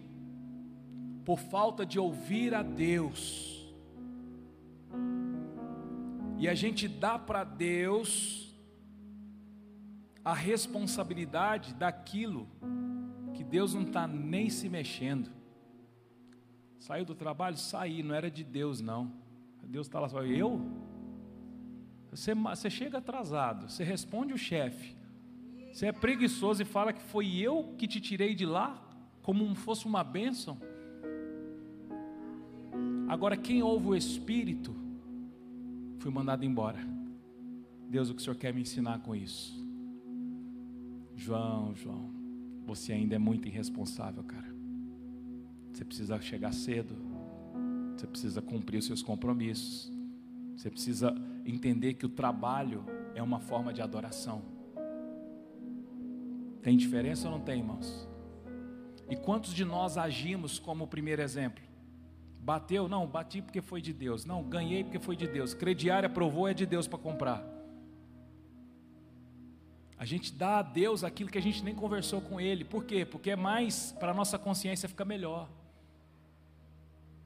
por 1.25 1.39
falta 1.39 1.85
de 1.85 1.99
ouvir 1.99 2.53
a 2.53 2.61
Deus. 2.61 3.65
E 6.37 6.47
a 6.47 6.53
gente 6.53 6.87
dá 6.87 7.17
para 7.19 7.43
Deus 7.43 8.53
a 10.23 10.33
responsabilidade 10.33 11.73
daquilo 11.73 12.47
que 13.33 13.43
Deus 13.43 13.73
não 13.73 13.83
está 13.83 14.07
nem 14.07 14.49
se 14.49 14.67
mexendo. 14.69 15.31
Saiu 16.79 17.05
do 17.05 17.15
trabalho? 17.15 17.57
Saí, 17.57 18.03
não 18.03 18.13
era 18.13 18.29
de 18.29 18.43
Deus, 18.43 18.81
não. 18.81 19.11
Deus 19.71 19.87
está 19.87 19.99
lá, 19.99 20.07
eu? 20.25 20.59
Você, 22.09 22.35
você 22.35 22.69
chega 22.69 22.97
atrasado, 22.97 23.69
você 23.69 23.85
responde 23.85 24.33
o 24.33 24.37
chefe, 24.37 24.97
você 25.71 25.87
é 25.87 25.91
preguiçoso 25.91 26.61
e 26.61 26.65
fala 26.65 26.91
que 26.91 27.01
foi 27.01 27.37
eu 27.37 27.73
que 27.77 27.87
te 27.87 28.01
tirei 28.01 28.35
de 28.35 28.45
lá, 28.45 28.81
como 29.21 29.53
fosse 29.55 29.85
uma 29.85 30.03
bênção. 30.03 30.57
Agora, 33.07 33.37
quem 33.37 33.61
ouve 33.61 33.87
o 33.87 33.95
Espírito, 33.95 34.75
foi 35.99 36.11
mandado 36.11 36.43
embora. 36.43 36.79
Deus, 37.89 38.09
o 38.09 38.15
que 38.15 38.21
o 38.21 38.23
Senhor 38.23 38.35
quer 38.35 38.53
me 38.53 38.61
ensinar 38.61 38.99
com 38.99 39.15
isso? 39.15 39.53
João, 41.15 41.75
João, 41.75 42.09
você 42.65 42.93
ainda 42.93 43.15
é 43.15 43.19
muito 43.19 43.47
irresponsável, 43.47 44.23
cara. 44.23 44.47
Você 45.71 45.85
precisa 45.85 46.19
chegar 46.21 46.53
cedo. 46.53 46.95
Você 47.95 48.07
precisa 48.07 48.41
cumprir 48.41 48.77
os 48.77 48.85
seus 48.85 49.03
compromissos. 49.03 49.91
Você 50.55 50.69
precisa 50.69 51.13
entender 51.45 51.93
que 51.95 52.05
o 52.05 52.09
trabalho 52.09 52.83
é 53.13 53.21
uma 53.21 53.39
forma 53.39 53.73
de 53.73 53.81
adoração. 53.81 54.41
Tem 56.61 56.77
diferença 56.77 57.27
ou 57.27 57.37
não 57.37 57.41
tem, 57.41 57.59
irmãos? 57.59 58.07
E 59.09 59.15
quantos 59.15 59.53
de 59.53 59.65
nós 59.65 59.97
agimos 59.97 60.59
como 60.59 60.83
o 60.85 60.87
primeiro 60.87 61.21
exemplo? 61.21 61.63
Bateu? 62.39 62.87
Não, 62.87 63.05
bati 63.05 63.41
porque 63.41 63.61
foi 63.61 63.81
de 63.81 63.93
Deus. 63.93 64.25
Não, 64.25 64.41
ganhei 64.41 64.83
porque 64.83 64.99
foi 64.99 65.15
de 65.15 65.27
Deus. 65.27 65.53
Crediário 65.53 66.07
aprovou, 66.07 66.47
é 66.47 66.53
de 66.53 66.65
Deus 66.65 66.87
para 66.87 66.97
comprar. 66.97 67.43
A 69.97 70.05
gente 70.05 70.33
dá 70.33 70.57
a 70.59 70.61
Deus 70.63 71.03
aquilo 71.03 71.29
que 71.29 71.37
a 71.37 71.41
gente 71.41 71.63
nem 71.63 71.75
conversou 71.75 72.21
com 72.21 72.41
Ele. 72.41 72.63
Por 72.63 72.85
quê? 72.85 73.05
Porque 73.05 73.31
é 73.31 73.35
mais 73.35 73.91
para 73.99 74.11
a 74.11 74.15
nossa 74.15 74.39
consciência 74.39 74.89
ficar 74.89 75.05
melhor. 75.05 75.47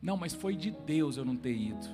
Não, 0.01 0.17
mas 0.17 0.33
foi 0.33 0.55
de 0.55 0.71
Deus 0.71 1.15
eu 1.15 1.23
não 1.23 1.37
ter 1.37 1.55
ido. 1.55 1.87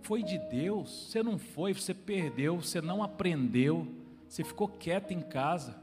Foi 0.00 0.22
de 0.22 0.38
Deus, 0.38 1.08
você 1.08 1.22
não 1.22 1.38
foi, 1.38 1.74
você 1.74 1.92
perdeu, 1.92 2.56
você 2.60 2.80
não 2.80 3.02
aprendeu, 3.02 3.86
você 4.32 4.42
ficou 4.42 4.66
quieto 4.66 5.10
em 5.10 5.20
casa 5.20 5.78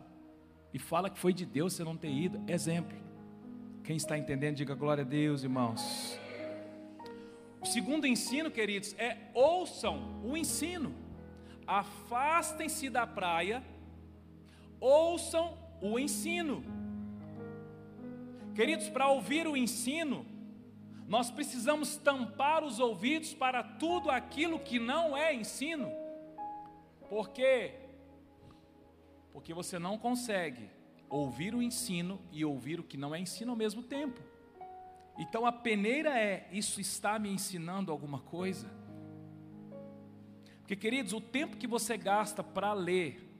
e 0.73 0.79
fala 0.79 1.07
que 1.07 1.19
foi 1.19 1.31
de 1.31 1.45
Deus 1.45 1.73
você 1.73 1.83
não 1.83 1.95
ter 1.95 2.09
ido. 2.09 2.41
Exemplo. 2.51 2.97
Quem 3.83 3.95
está 3.95 4.17
entendendo, 4.17 4.55
diga 4.55 4.73
glória 4.73 5.03
a 5.03 5.07
Deus, 5.07 5.43
irmãos. 5.43 6.19
O 7.62 7.65
segundo 7.67 8.07
ensino, 8.07 8.49
queridos, 8.49 8.95
é 8.97 9.29
ouçam 9.35 10.19
o 10.23 10.35
ensino. 10.35 10.95
Afastem-se 11.67 12.89
da 12.89 13.05
praia, 13.05 13.63
ouçam 14.79 15.55
o 15.79 15.99
ensino. 15.99 16.63
Queridos, 18.55 18.89
para 18.89 19.09
ouvir 19.09 19.47
o 19.47 19.55
ensino, 19.55 20.25
nós 21.07 21.29
precisamos 21.29 21.97
tampar 21.97 22.63
os 22.63 22.79
ouvidos 22.79 23.31
para 23.31 23.62
tudo 23.62 24.09
aquilo 24.09 24.57
que 24.57 24.79
não 24.79 25.15
é 25.15 25.35
ensino. 25.35 25.91
Por 27.07 27.29
quê? 27.29 27.78
Porque 29.39 29.54
você 29.54 29.80
não 29.80 29.97
consegue 29.97 30.69
ouvir 31.10 31.56
o 31.56 31.62
ensino 31.62 32.19
e 32.30 32.43
ouvir 32.43 32.78
o 32.78 32.84
que 32.84 32.97
não 32.97 33.15
é 33.15 33.19
ensino 33.21 33.52
ao 33.52 33.56
mesmo 33.56 33.82
tempo. 33.82 34.21
Então 35.17 35.45
a 35.45 35.52
peneira 35.52 36.10
é: 36.19 36.49
isso 36.52 36.82
está 36.82 37.17
me 37.17 37.30
ensinando 37.30 37.89
alguma 37.89 38.19
coisa? 38.19 38.69
Porque, 40.60 40.75
queridos, 40.75 41.13
o 41.13 41.21
tempo 41.21 41.56
que 41.56 41.67
você 41.67 41.95
gasta 41.95 42.43
para 42.43 42.73
ler 42.73 43.34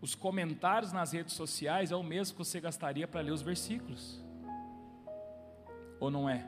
os 0.00 0.16
comentários 0.16 0.92
nas 0.92 1.12
redes 1.12 1.34
sociais 1.34 1.92
é 1.92 1.96
o 1.96 2.02
mesmo 2.02 2.36
que 2.36 2.44
você 2.44 2.60
gastaria 2.60 3.06
para 3.06 3.20
ler 3.20 3.30
os 3.30 3.40
versículos. 3.40 4.20
Ou 6.00 6.10
não 6.10 6.28
é? 6.28 6.44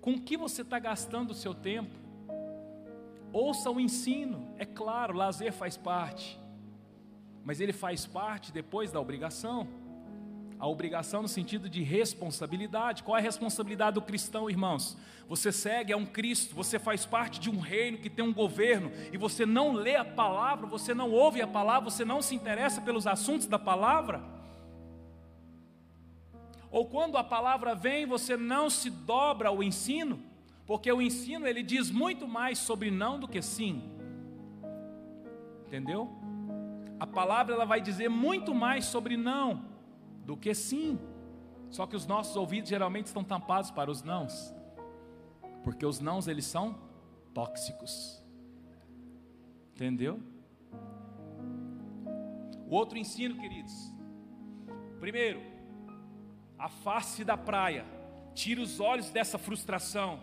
Com 0.00 0.20
que 0.20 0.36
você 0.36 0.62
está 0.62 0.80
gastando 0.80 1.30
o 1.30 1.34
seu 1.34 1.54
tempo? 1.54 2.05
Ouça 3.38 3.70
o 3.70 3.78
ensino, 3.78 4.48
é 4.56 4.64
claro, 4.64 5.12
lazer 5.12 5.52
faz 5.52 5.76
parte, 5.76 6.40
mas 7.44 7.60
ele 7.60 7.74
faz 7.74 8.06
parte 8.06 8.50
depois 8.50 8.90
da 8.90 8.98
obrigação. 8.98 9.68
A 10.58 10.66
obrigação 10.66 11.20
no 11.20 11.28
sentido 11.28 11.68
de 11.68 11.82
responsabilidade. 11.82 13.02
Qual 13.02 13.14
é 13.14 13.20
a 13.20 13.22
responsabilidade 13.22 13.96
do 13.96 14.00
cristão, 14.00 14.48
irmãos? 14.48 14.96
Você 15.28 15.52
segue 15.52 15.92
a 15.92 15.98
um 15.98 16.06
Cristo, 16.06 16.54
você 16.54 16.78
faz 16.78 17.04
parte 17.04 17.38
de 17.38 17.50
um 17.50 17.58
reino 17.58 17.98
que 17.98 18.08
tem 18.08 18.24
um 18.24 18.32
governo, 18.32 18.90
e 19.12 19.18
você 19.18 19.44
não 19.44 19.74
lê 19.74 19.96
a 19.96 20.04
palavra, 20.04 20.66
você 20.66 20.94
não 20.94 21.10
ouve 21.10 21.42
a 21.42 21.46
palavra, 21.46 21.90
você 21.90 22.06
não 22.06 22.22
se 22.22 22.34
interessa 22.34 22.80
pelos 22.80 23.06
assuntos 23.06 23.46
da 23.46 23.58
palavra 23.58 24.24
ou 26.70 26.84
quando 26.84 27.16
a 27.16 27.24
palavra 27.24 27.74
vem, 27.74 28.04
você 28.04 28.36
não 28.36 28.68
se 28.68 28.90
dobra 28.90 29.48
ao 29.48 29.62
ensino, 29.62 30.22
porque 30.66 30.90
o 30.92 31.00
ensino 31.00 31.46
ele 31.46 31.62
diz 31.62 31.90
muito 31.90 32.26
mais 32.26 32.58
sobre 32.58 32.90
não 32.90 33.20
do 33.20 33.28
que 33.28 33.40
sim. 33.40 33.90
Entendeu? 35.66 36.10
A 36.98 37.06
palavra 37.06 37.54
ela 37.54 37.64
vai 37.64 37.80
dizer 37.80 38.08
muito 38.08 38.54
mais 38.54 38.84
sobre 38.86 39.16
não 39.16 39.64
do 40.24 40.36
que 40.36 40.52
sim. 40.54 40.98
Só 41.70 41.86
que 41.86 41.94
os 41.94 42.06
nossos 42.06 42.36
ouvidos 42.36 42.68
geralmente 42.68 43.06
estão 43.06 43.22
tampados 43.22 43.70
para 43.70 43.90
os 43.90 44.02
nãos, 44.02 44.54
porque 45.62 45.84
os 45.84 46.00
nãos 46.00 46.26
eles 46.26 46.46
são 46.46 46.78
tóxicos. 47.32 48.22
Entendeu? 49.74 50.20
O 52.68 52.74
outro 52.74 52.98
ensino, 52.98 53.36
queridos. 53.36 53.94
Primeiro, 54.98 55.40
afaste 56.58 57.22
da 57.22 57.36
praia, 57.36 57.84
tire 58.34 58.60
os 58.60 58.80
olhos 58.80 59.10
dessa 59.10 59.38
frustração. 59.38 60.18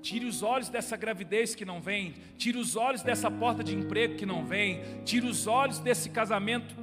Tire 0.00 0.26
os 0.26 0.42
olhos 0.42 0.68
dessa 0.68 0.96
gravidez 0.96 1.54
que 1.54 1.64
não 1.64 1.80
vem, 1.80 2.14
tire 2.36 2.56
os 2.56 2.76
olhos 2.76 3.02
dessa 3.02 3.30
porta 3.30 3.64
de 3.64 3.74
emprego 3.74 4.16
que 4.16 4.24
não 4.24 4.44
vem, 4.44 4.80
tire 5.04 5.26
os 5.26 5.46
olhos 5.46 5.80
desse 5.80 6.08
casamento 6.10 6.74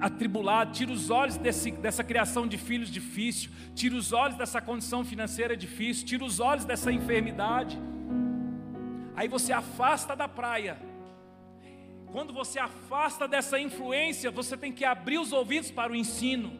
atribulado, 0.00 0.72
tire 0.72 0.92
os 0.92 1.10
olhos 1.10 1.36
desse, 1.36 1.70
dessa 1.70 2.02
criação 2.02 2.46
de 2.46 2.58
filhos 2.58 2.90
difícil, 2.90 3.50
tire 3.74 3.94
os 3.94 4.12
olhos 4.12 4.36
dessa 4.36 4.60
condição 4.60 5.04
financeira 5.04 5.56
difícil, 5.56 6.04
tire 6.04 6.24
os 6.24 6.40
olhos 6.40 6.64
dessa 6.64 6.92
enfermidade. 6.92 7.78
Aí 9.16 9.28
você 9.28 9.52
afasta 9.52 10.16
da 10.16 10.28
praia. 10.28 10.76
Quando 12.06 12.32
você 12.32 12.58
afasta 12.58 13.26
dessa 13.26 13.58
influência, 13.58 14.30
você 14.30 14.56
tem 14.56 14.72
que 14.72 14.84
abrir 14.84 15.18
os 15.18 15.32
ouvidos 15.32 15.70
para 15.70 15.92
o 15.92 15.96
ensino. 15.96 16.52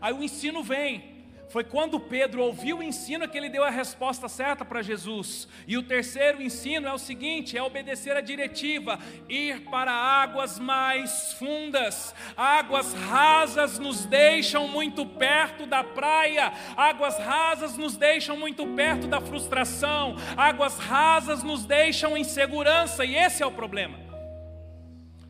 Aí 0.00 0.12
o 0.12 0.22
ensino 0.22 0.62
vem. 0.62 1.11
Foi 1.52 1.62
quando 1.62 2.00
Pedro 2.00 2.42
ouviu 2.42 2.78
o 2.78 2.82
ensino 2.82 3.28
que 3.28 3.36
ele 3.36 3.50
deu 3.50 3.62
a 3.62 3.68
resposta 3.68 4.26
certa 4.26 4.64
para 4.64 4.80
Jesus. 4.80 5.46
E 5.68 5.76
o 5.76 5.82
terceiro 5.82 6.40
ensino 6.40 6.88
é 6.88 6.92
o 6.94 6.96
seguinte: 6.96 7.58
é 7.58 7.62
obedecer 7.62 8.16
a 8.16 8.22
diretiva, 8.22 8.98
ir 9.28 9.60
para 9.64 9.92
águas 9.92 10.58
mais 10.58 11.34
fundas. 11.34 12.14
Águas 12.34 12.94
rasas 12.94 13.78
nos 13.78 14.06
deixam 14.06 14.66
muito 14.66 15.04
perto 15.04 15.66
da 15.66 15.84
praia, 15.84 16.54
águas 16.74 17.18
rasas 17.18 17.76
nos 17.76 17.98
deixam 17.98 18.34
muito 18.34 18.66
perto 18.68 19.06
da 19.06 19.20
frustração, 19.20 20.16
águas 20.34 20.78
rasas 20.78 21.42
nos 21.42 21.66
deixam 21.66 22.16
em 22.16 22.24
segurança, 22.24 23.04
e 23.04 23.14
esse 23.14 23.42
é 23.42 23.46
o 23.46 23.52
problema. 23.52 23.98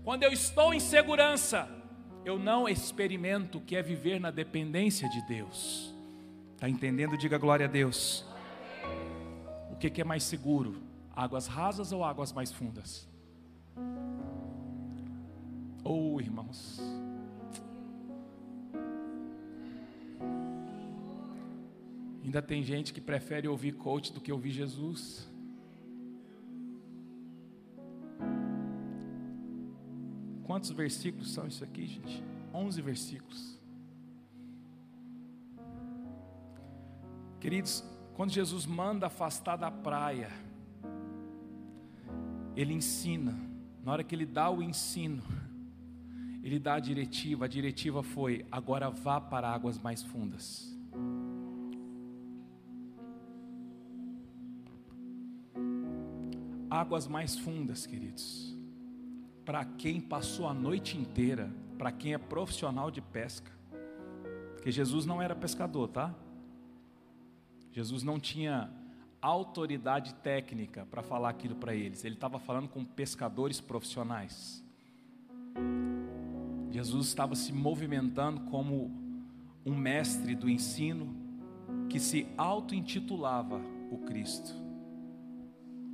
Quando 0.05 0.23
eu 0.23 0.33
estou 0.33 0.73
em 0.73 0.79
segurança, 0.79 1.69
eu 2.25 2.39
não 2.39 2.69
experimento 2.69 3.59
o 3.59 3.61
que 3.61 3.75
é 3.75 3.83
viver 3.83 4.21
na 4.21 4.31
dependência 4.31 5.09
de 5.09 5.21
Deus. 5.27 5.93
Está 6.63 6.71
entendendo? 6.71 7.19
Diga 7.19 7.39
glória 7.39 7.67
a 7.67 7.69
Deus. 7.69 8.25
O 9.73 9.75
que, 9.75 9.91
que 9.91 10.01
é 10.01 10.05
mais 10.05 10.23
seguro? 10.23 10.81
Águas 11.13 11.49
rasas 11.49 11.91
ou 11.91 12.05
águas 12.05 12.33
mais 12.33 12.53
fundas? 12.53 13.09
Oh, 15.83 16.21
irmãos. 16.21 16.81
Ainda 22.23 22.41
tem 22.41 22.63
gente 22.63 22.93
que 22.93 23.01
prefere 23.01 23.49
ouvir 23.49 23.73
coach 23.73 24.13
do 24.13 24.21
que 24.21 24.31
ouvir 24.31 24.53
Jesus. 24.53 25.29
Quantos 30.45 30.71
versículos 30.71 31.33
são 31.33 31.45
isso 31.49 31.65
aqui, 31.65 31.89
gente? 31.89 32.23
11 32.55 32.81
versículos. 32.81 33.62
Queridos, 37.43 37.83
quando 38.15 38.31
Jesus 38.31 38.67
manda 38.67 39.09
afastar 39.09 39.57
da 39.57 39.69
praia, 39.69 40.31
Ele 42.55 42.73
ensina, 42.73 43.37
na 43.83 43.91
hora 43.91 44.05
que 44.05 44.15
Ele 44.15 44.25
dá 44.25 44.49
o 44.49 44.63
ensino, 44.63 45.21
Ele 46.41 46.61
dá 46.61 46.75
a 46.75 46.79
diretiva, 46.79 47.47
a 47.47 47.49
diretiva 47.49 48.01
foi: 48.01 48.47
agora 48.49 48.89
vá 48.91 49.21
para 49.21 49.53
águas 49.53 49.77
mais 49.77 50.05
fundas. 50.05 50.73
Águas 56.71 57.09
mais 57.09 57.37
fundas, 57.37 57.87
queridos, 57.87 58.57
para 59.45 59.65
quem 59.65 60.01
passou 60.01 60.47
a 60.47 60.55
noite 60.55 60.97
inteira, 60.97 61.53
para 61.77 61.91
quem 61.91 62.15
é 62.15 62.19
profissional 62.19 62.89
de 62.89 63.01
pesca, 63.01 63.51
porque 64.55 64.71
Jesus 64.71 65.05
não 65.05 65.21
era 65.21 65.35
pescador, 65.35 65.89
tá? 65.89 66.15
Jesus 67.73 68.03
não 68.03 68.21
tinha 68.21 68.71
autoridade 69.21 70.15
técnica 70.17 70.87
para 70.91 71.03
falar 71.03 71.31
aquilo 71.31 71.55
para 71.55 71.75
eles, 71.75 72.05
ele 72.05 72.15
estava 72.15 72.39
falando 72.39 72.69
com 72.69 72.85
pescadores 72.85 73.61
profissionais. 73.61 74.63
Jesus 76.71 77.07
estava 77.07 77.35
se 77.35 77.53
movimentando 77.53 78.43
como 78.51 78.91
um 79.65 79.75
mestre 79.75 80.35
do 80.35 80.49
ensino 80.49 81.15
que 81.89 82.01
se 82.01 82.27
auto-intitulava 82.37 83.61
o 83.91 83.99
Cristo. 83.99 84.53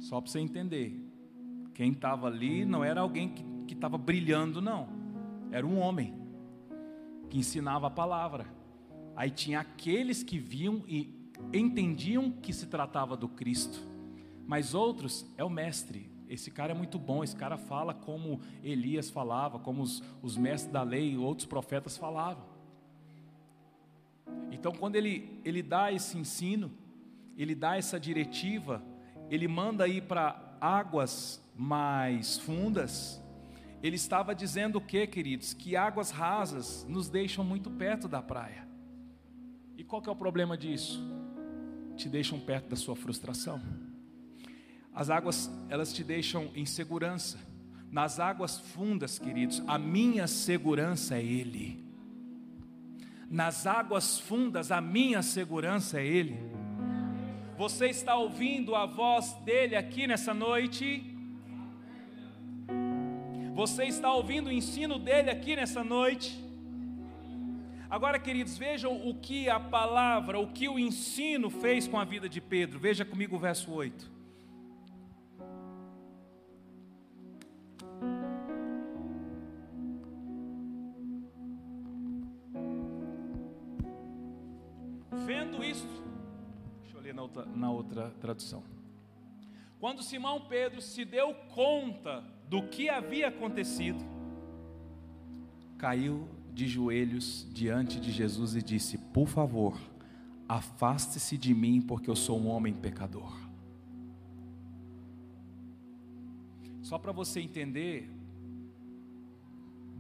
Só 0.01 0.21
para 0.21 0.31
você 0.31 0.39
entender, 0.39 1.05
quem 1.75 1.93
estava 1.93 2.29
ali 2.29 2.65
não 2.65 2.83
era 2.85 3.01
alguém 3.01 3.29
que 3.67 3.75
estava 3.75 3.99
brilhando, 3.99 4.63
não, 4.63 4.89
era 5.51 5.67
um 5.67 5.79
homem 5.79 6.15
que 7.29 7.39
ensinava 7.39 7.89
a 7.89 7.91
palavra. 7.91 8.47
Aí 9.15 9.31
tinha 9.31 9.61
aqueles 9.61 10.23
que 10.23 10.39
viam 10.39 10.85
e 10.87 11.18
entendiam 11.53 12.31
que 12.31 12.53
se 12.53 12.67
tratava 12.67 13.17
do 13.17 13.29
Cristo, 13.29 13.81
mas 14.47 14.75
outros 14.75 15.27
é 15.37 15.45
o 15.45 15.51
mestre. 15.51 16.11
Esse 16.29 16.51
cara 16.51 16.73
é 16.73 16.75
muito 16.75 16.99
bom, 16.99 17.25
esse 17.25 17.35
cara 17.35 17.57
fala 17.57 17.95
como 17.95 18.41
Elias 18.63 19.09
falava, 19.09 19.59
como 19.59 19.83
os, 19.83 20.03
os 20.23 20.37
mestres 20.37 20.73
da 20.73 20.83
lei 20.83 21.13
e 21.13 21.17
outros 21.17 21.47
profetas 21.47 21.97
falavam. 21.97 22.45
Então, 24.51 24.73
quando 24.73 24.97
ele, 24.97 25.41
ele 25.45 25.63
dá 25.63 25.91
esse 25.91 26.19
ensino, 26.19 26.71
ele 27.37 27.55
dá 27.55 27.77
essa 27.77 27.99
diretiva, 27.99 28.83
ele 29.31 29.49
manda 29.49 29.89
ir 29.89 30.03
para 30.03 30.57
águas 30.61 31.43
mais 31.57 32.39
fundas, 32.39 33.23
ele 33.83 33.97
estava 33.97 34.35
dizendo 34.35 34.77
o 34.77 34.81
que, 34.81 35.07
queridos? 35.07 35.55
Que 35.55 35.77
águas 35.77 36.11
rasas 36.11 36.85
nos 36.89 37.09
deixam 37.09 37.45
muito 37.45 37.71
perto 37.71 38.09
da 38.09 38.21
praia. 38.21 38.67
E 39.77 39.85
qual 39.85 40.03
que 40.03 40.09
é 40.09 40.13
o 40.13 40.17
problema 40.17 40.59
disso? 40.59 41.01
Te 41.99 42.09
deixam 42.09 42.39
perto 42.39 42.69
da 42.69 42.77
sua 42.77 42.97
frustração. 42.97 43.61
As 44.95 45.11
águas, 45.11 45.51
elas 45.69 45.93
te 45.93 46.03
deixam 46.03 46.51
em 46.55 46.65
segurança. 46.65 47.39
Nas 47.91 48.19
águas 48.21 48.59
fundas, 48.59 49.19
queridos, 49.19 49.63
a 49.67 49.79
minha 49.79 50.27
segurança 50.27 51.17
é 51.17 51.23
Ele. 51.23 51.85
Nas 53.31 53.67
águas 53.67 54.19
fundas, 54.19 54.71
a 54.71 54.81
minha 54.81 55.23
segurança 55.23 56.01
é 56.01 56.07
Ele. 56.07 56.37
Você 57.57 57.87
está 57.87 58.15
ouvindo 58.15 58.75
a 58.75 58.87
voz 58.87 59.35
dele 59.45 59.75
aqui 59.75 60.07
nessa 60.07 60.33
noite? 60.33 61.05
Você 63.55 63.85
está 63.85 64.13
ouvindo 64.13 64.47
o 64.47 64.53
ensino 64.53 64.99
dele 64.99 65.31
aqui 65.31 65.57
nessa 65.57 65.83
noite? 65.83 66.48
Agora, 67.91 68.19
queridos, 68.19 68.59
vejam 68.59 69.09
o 69.09 69.15
que 69.15 69.49
a 69.49 69.59
palavra, 69.59 70.39
o 70.39 70.53
que 70.53 70.69
o 70.69 70.79
ensino 70.79 71.49
fez 71.49 71.89
com 71.89 71.99
a 71.99 72.05
vida 72.05 72.29
de 72.29 72.39
Pedro. 72.39 72.79
Veja 72.79 73.03
comigo 73.03 73.37
o 73.37 73.39
verso 73.39 73.73
8. 73.73 74.19
Vendo 85.25 85.65
isto, 85.65 85.89
deixa 86.83 86.99
eu 86.99 87.01
ler 87.01 87.15
na 87.15 87.23
outra, 87.23 87.47
na 87.47 87.71
outra 87.71 88.11
tradução. 88.21 88.63
Quando 89.81 90.03
Simão 90.03 90.43
Pedro 90.43 90.83
se 90.83 91.07
deu 91.07 91.35
conta 91.55 92.23
do 92.51 92.69
que 92.69 92.91
havia 92.91 93.29
acontecido, 93.29 94.05
caiu 95.79 96.29
de 96.59 96.67
joelhos 96.67 97.47
diante 97.53 98.01
de 98.01 98.11
Jesus 98.11 98.57
e 98.57 98.63
disse: 98.63 98.99
Por 98.99 99.29
favor, 99.29 99.79
afaste-se 100.49 101.39
de 101.39 101.55
mim, 101.55 101.81
porque 101.81 102.11
eu 102.11 102.17
sou 102.17 102.37
um 102.37 102.49
homem 102.49 102.75
pecador. 102.75 103.33
Só 106.83 106.99
para 106.99 107.13
você 107.13 107.41
entender, 107.41 108.11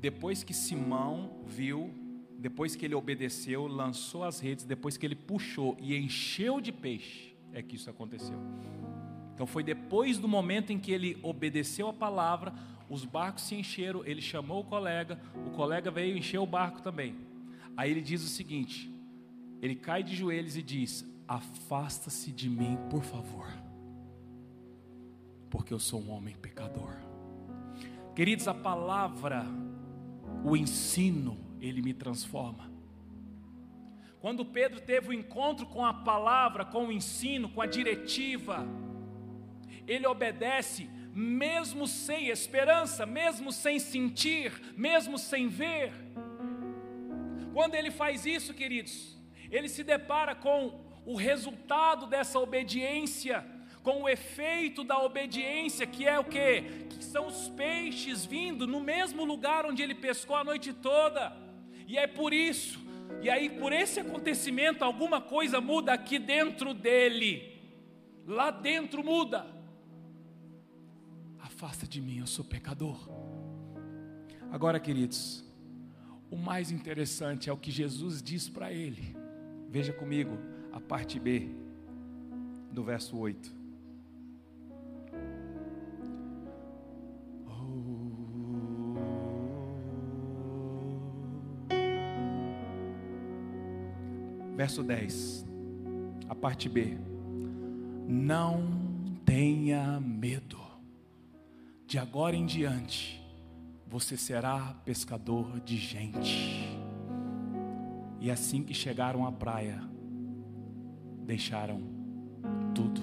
depois 0.00 0.42
que 0.42 0.52
Simão 0.52 1.44
viu, 1.46 1.94
depois 2.36 2.74
que 2.74 2.84
ele 2.84 2.94
obedeceu, 2.96 3.68
lançou 3.68 4.24
as 4.24 4.40
redes, 4.40 4.64
depois 4.64 4.96
que 4.96 5.06
ele 5.06 5.14
puxou 5.14 5.76
e 5.78 5.96
encheu 5.96 6.60
de 6.60 6.72
peixe, 6.72 7.36
é 7.52 7.62
que 7.62 7.76
isso 7.76 7.88
aconteceu. 7.88 8.38
Então 9.32 9.46
foi 9.46 9.62
depois 9.62 10.18
do 10.18 10.26
momento 10.26 10.72
em 10.72 10.78
que 10.80 10.90
ele 10.90 11.16
obedeceu 11.22 11.88
a 11.88 11.92
palavra, 11.92 12.52
os 12.88 13.04
barcos 13.04 13.44
se 13.44 13.54
encheram, 13.54 14.04
ele 14.04 14.22
chamou 14.22 14.60
o 14.60 14.64
colega, 14.64 15.20
o 15.46 15.50
colega 15.50 15.90
veio 15.90 16.16
encher 16.16 16.38
o 16.38 16.46
barco 16.46 16.80
também. 16.80 17.14
Aí 17.76 17.90
ele 17.90 18.00
diz 18.00 18.24
o 18.24 18.28
seguinte: 18.28 18.92
ele 19.60 19.74
cai 19.74 20.02
de 20.02 20.14
joelhos 20.16 20.56
e 20.56 20.62
diz: 20.62 21.04
Afasta-se 21.26 22.32
de 22.32 22.48
mim, 22.48 22.78
por 22.88 23.02
favor, 23.02 23.46
porque 25.50 25.74
eu 25.74 25.78
sou 25.78 26.00
um 26.00 26.10
homem 26.10 26.34
pecador. 26.34 26.94
Queridos, 28.14 28.48
a 28.48 28.54
palavra, 28.54 29.44
o 30.44 30.56
ensino, 30.56 31.38
ele 31.60 31.82
me 31.82 31.94
transforma. 31.94 32.68
Quando 34.20 34.44
Pedro 34.44 34.80
teve 34.80 35.10
o 35.10 35.12
encontro 35.12 35.66
com 35.66 35.84
a 35.84 35.94
palavra, 35.94 36.64
com 36.64 36.86
o 36.86 36.92
ensino, 36.92 37.48
com 37.48 37.62
a 37.62 37.66
diretiva, 37.66 38.66
ele 39.86 40.06
obedece 40.06 40.90
mesmo 41.18 41.88
sem 41.88 42.28
esperança, 42.28 43.04
mesmo 43.04 43.50
sem 43.50 43.80
sentir, 43.80 44.52
mesmo 44.76 45.18
sem 45.18 45.48
ver. 45.48 45.92
Quando 47.52 47.74
ele 47.74 47.90
faz 47.90 48.24
isso, 48.24 48.54
queridos, 48.54 49.18
ele 49.50 49.68
se 49.68 49.82
depara 49.82 50.36
com 50.36 50.80
o 51.04 51.16
resultado 51.16 52.06
dessa 52.06 52.38
obediência, 52.38 53.44
com 53.82 54.02
o 54.02 54.08
efeito 54.08 54.84
da 54.84 55.02
obediência, 55.02 55.88
que 55.88 56.06
é 56.06 56.20
o 56.20 56.24
que? 56.24 56.62
Que 56.88 57.04
são 57.04 57.26
os 57.26 57.48
peixes 57.48 58.24
vindo 58.24 58.64
no 58.64 58.78
mesmo 58.78 59.24
lugar 59.24 59.66
onde 59.66 59.82
ele 59.82 59.96
pescou 59.96 60.36
a 60.36 60.44
noite 60.44 60.72
toda. 60.72 61.36
E 61.88 61.98
é 61.98 62.06
por 62.06 62.32
isso, 62.32 62.78
e 63.20 63.28
aí 63.28 63.50
por 63.50 63.72
esse 63.72 63.98
acontecimento, 63.98 64.84
alguma 64.84 65.20
coisa 65.20 65.60
muda 65.60 65.92
aqui 65.92 66.16
dentro 66.16 66.72
dele. 66.72 67.58
Lá 68.24 68.52
dentro 68.52 69.02
muda. 69.02 69.57
Afasta 71.58 71.88
de 71.88 72.00
mim, 72.00 72.18
eu 72.18 72.26
sou 72.28 72.44
pecador. 72.44 72.96
Agora, 74.48 74.78
queridos, 74.78 75.44
o 76.30 76.36
mais 76.36 76.70
interessante 76.70 77.50
é 77.50 77.52
o 77.52 77.56
que 77.56 77.72
Jesus 77.72 78.22
diz 78.22 78.48
para 78.48 78.72
ele. 78.72 79.16
Veja 79.68 79.92
comigo 79.92 80.38
a 80.72 80.80
parte 80.80 81.18
B 81.18 81.48
do 82.70 82.84
verso 82.84 83.18
8. 83.18 83.52
Verso 94.54 94.84
10, 94.84 95.44
a 96.28 96.36
parte 96.36 96.68
B. 96.68 96.96
Não 98.06 98.62
tenha 99.24 99.98
medo, 100.00 100.67
de 101.88 101.98
agora 101.98 102.36
em 102.36 102.44
diante, 102.44 103.18
você 103.86 104.14
será 104.14 104.76
pescador 104.84 105.58
de 105.60 105.78
gente. 105.78 106.68
E 108.20 108.30
assim 108.30 108.62
que 108.62 108.74
chegaram 108.74 109.26
à 109.26 109.32
praia, 109.32 109.82
deixaram 111.24 111.80
tudo. 112.74 113.00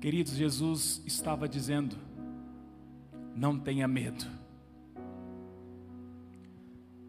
Queridos, 0.00 0.34
Jesus 0.34 1.02
estava 1.04 1.48
dizendo: 1.48 1.96
não 3.34 3.58
tenha 3.58 3.88
medo. 3.88 4.24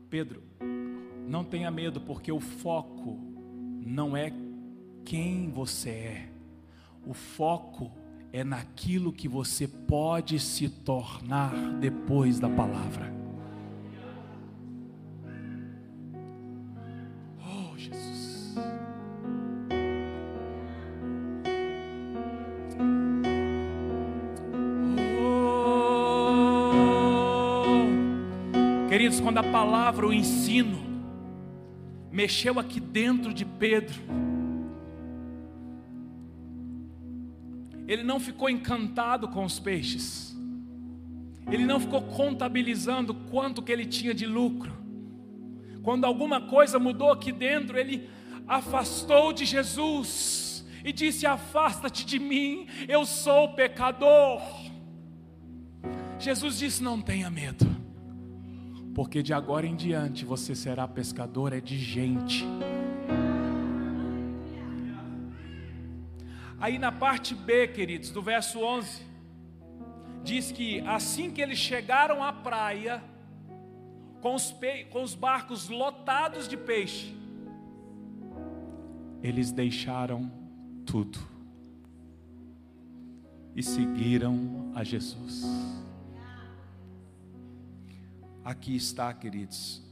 Pedro, 0.10 0.42
não 1.28 1.44
tenha 1.44 1.70
medo, 1.70 2.02
porque 2.02 2.32
o 2.32 2.40
foco 2.40 3.20
não 3.86 4.18
é 4.18 4.34
quem 5.04 5.52
você 5.52 5.90
é, 5.92 6.30
o 7.06 7.14
foco 7.14 7.92
é 8.02 8.05
naquilo 8.44 9.14
que 9.14 9.28
você 9.28 9.68
pode 9.68 10.40
se 10.40 10.68
tornar 10.68 11.54
depois 11.80 12.40
da 12.40 12.50
palavra. 12.50 13.14
Oh, 17.40 17.78
Jesus. 17.78 18.56
Oh. 25.18 25.86
Queridos, 28.90 29.22
quando 29.22 29.38
a 29.38 29.44
palavra, 29.44 30.06
o 30.08 30.14
ensino, 30.14 30.78
mexeu 32.12 32.60
aqui 32.60 32.80
dentro 32.80 33.34
de 33.34 33.46
Pedro, 33.46 34.02
ele 37.88 38.04
não 38.04 38.20
ficou 38.20 38.50
encantado 38.50 39.28
com 39.28 39.44
os 39.44 39.60
peixes, 39.60 40.36
ele 41.52 41.66
não 41.66 41.80
ficou 41.80 42.02
contabilizando 42.02 43.14
quanto 43.14 43.62
que 43.62 43.72
ele 43.72 43.86
tinha 43.86 44.14
de 44.14 44.26
lucro. 44.26 44.74
Quando 45.84 46.06
alguma 46.06 46.42
coisa 46.42 46.80
mudou 46.80 47.12
aqui 47.12 47.32
dentro, 47.32 47.78
ele 47.78 48.10
afastou 48.48 49.32
de 49.32 49.46
Jesus 49.46 50.66
e 50.84 50.92
disse: 50.92 51.26
Afasta-te 51.26 52.06
de 52.06 52.20
mim, 52.20 52.68
eu 52.88 53.06
sou 53.06 53.54
pecador. 53.54 54.42
Jesus 56.20 56.58
disse: 56.58 56.82
Não 56.82 57.02
tenha 57.02 57.30
medo, 57.30 57.66
porque 58.94 59.22
de 59.22 59.34
agora 59.34 59.68
em 59.68 59.76
diante 59.76 60.26
você 60.26 60.56
será 60.56 60.88
pescador 60.88 61.54
é 61.54 61.62
de 61.62 61.78
gente. 61.78 62.46
Aí 66.60 66.80
na 66.80 66.92
parte 66.92 67.36
B, 67.36 67.68
queridos, 67.68 68.12
do 68.12 68.22
verso 68.22 68.60
11, 68.60 69.04
diz 70.24 70.52
que 70.52 70.80
assim 70.82 71.30
que 71.30 71.42
eles 71.42 71.58
chegaram 71.58 72.24
à 72.24 72.32
praia, 72.32 73.04
com 74.22 74.34
os, 74.34 74.56
com 74.90 75.04
os 75.04 75.14
barcos 75.14 75.70
lotados 75.70 76.48
de 76.48 76.58
peixe, 76.58 77.16
eles 79.22 79.52
deixaram 79.52 80.32
tudo 80.86 81.20
e 83.56 83.62
seguiram 83.62 84.72
a 84.74 84.84
Jesus. 84.84 85.44
Aqui 88.44 88.76
está, 88.76 89.14
queridos, 89.14 89.84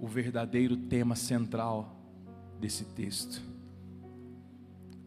o 0.00 0.08
verdadeiro 0.08 0.76
tema 0.76 1.14
central 1.14 1.96
desse 2.58 2.84
texto 2.84 3.50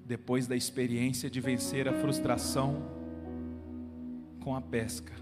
depois 0.05 0.47
da 0.47 0.55
experiência 0.55 1.29
de 1.29 1.39
vencer 1.39 1.87
a 1.87 1.93
frustração 1.93 2.83
com 4.41 4.55
a 4.55 4.61
pesca, 4.61 5.13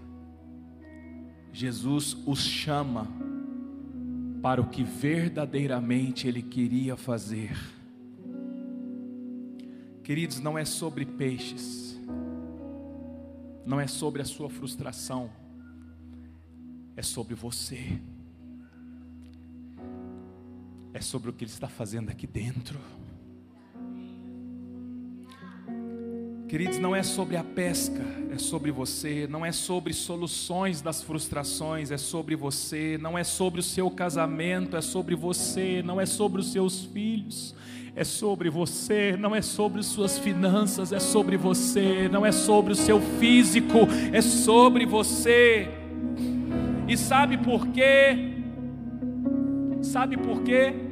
Jesus 1.52 2.16
os 2.26 2.40
chama 2.40 3.06
para 4.42 4.60
o 4.60 4.68
que 4.68 4.82
verdadeiramente 4.82 6.26
Ele 6.26 6.42
queria 6.42 6.96
fazer. 6.96 7.56
Queridos, 10.02 10.40
não 10.40 10.58
é 10.58 10.64
sobre 10.64 11.06
peixes, 11.06 11.96
não 13.64 13.80
é 13.80 13.86
sobre 13.86 14.20
a 14.20 14.24
sua 14.24 14.50
frustração, 14.50 15.30
é 16.96 17.02
sobre 17.02 17.36
você, 17.36 18.00
é 20.92 21.00
sobre 21.00 21.30
o 21.30 21.32
que 21.32 21.44
Ele 21.44 21.52
está 21.52 21.68
fazendo 21.68 22.10
aqui 22.10 22.26
dentro. 22.26 22.80
Queridos, 26.52 26.78
não 26.78 26.94
é 26.94 27.02
sobre 27.02 27.38
a 27.38 27.42
pesca, 27.42 28.04
é 28.30 28.36
sobre 28.36 28.70
você, 28.70 29.26
não 29.26 29.42
é 29.42 29.50
sobre 29.50 29.94
soluções 29.94 30.82
das 30.82 31.02
frustrações, 31.02 31.90
é 31.90 31.96
sobre 31.96 32.36
você, 32.36 32.98
não 33.00 33.16
é 33.16 33.24
sobre 33.24 33.60
o 33.60 33.62
seu 33.62 33.90
casamento, 33.90 34.76
é 34.76 34.82
sobre 34.82 35.14
você, 35.14 35.82
não 35.82 35.98
é 35.98 36.04
sobre 36.04 36.42
os 36.42 36.52
seus 36.52 36.84
filhos, 36.84 37.54
é 37.96 38.04
sobre 38.04 38.50
você, 38.50 39.16
não 39.16 39.34
é 39.34 39.40
sobre 39.40 39.82
suas 39.82 40.18
finanças, 40.18 40.92
é 40.92 41.00
sobre 41.00 41.38
você, 41.38 42.06
não 42.12 42.26
é 42.26 42.30
sobre 42.30 42.74
o 42.74 42.76
seu 42.76 43.00
físico, 43.00 43.88
é 44.12 44.20
sobre 44.20 44.84
você. 44.84 45.70
E 46.86 46.98
sabe 46.98 47.38
por 47.38 47.66
quê? 47.68 48.34
Sabe 49.80 50.18
por 50.18 50.42
quê? 50.42 50.91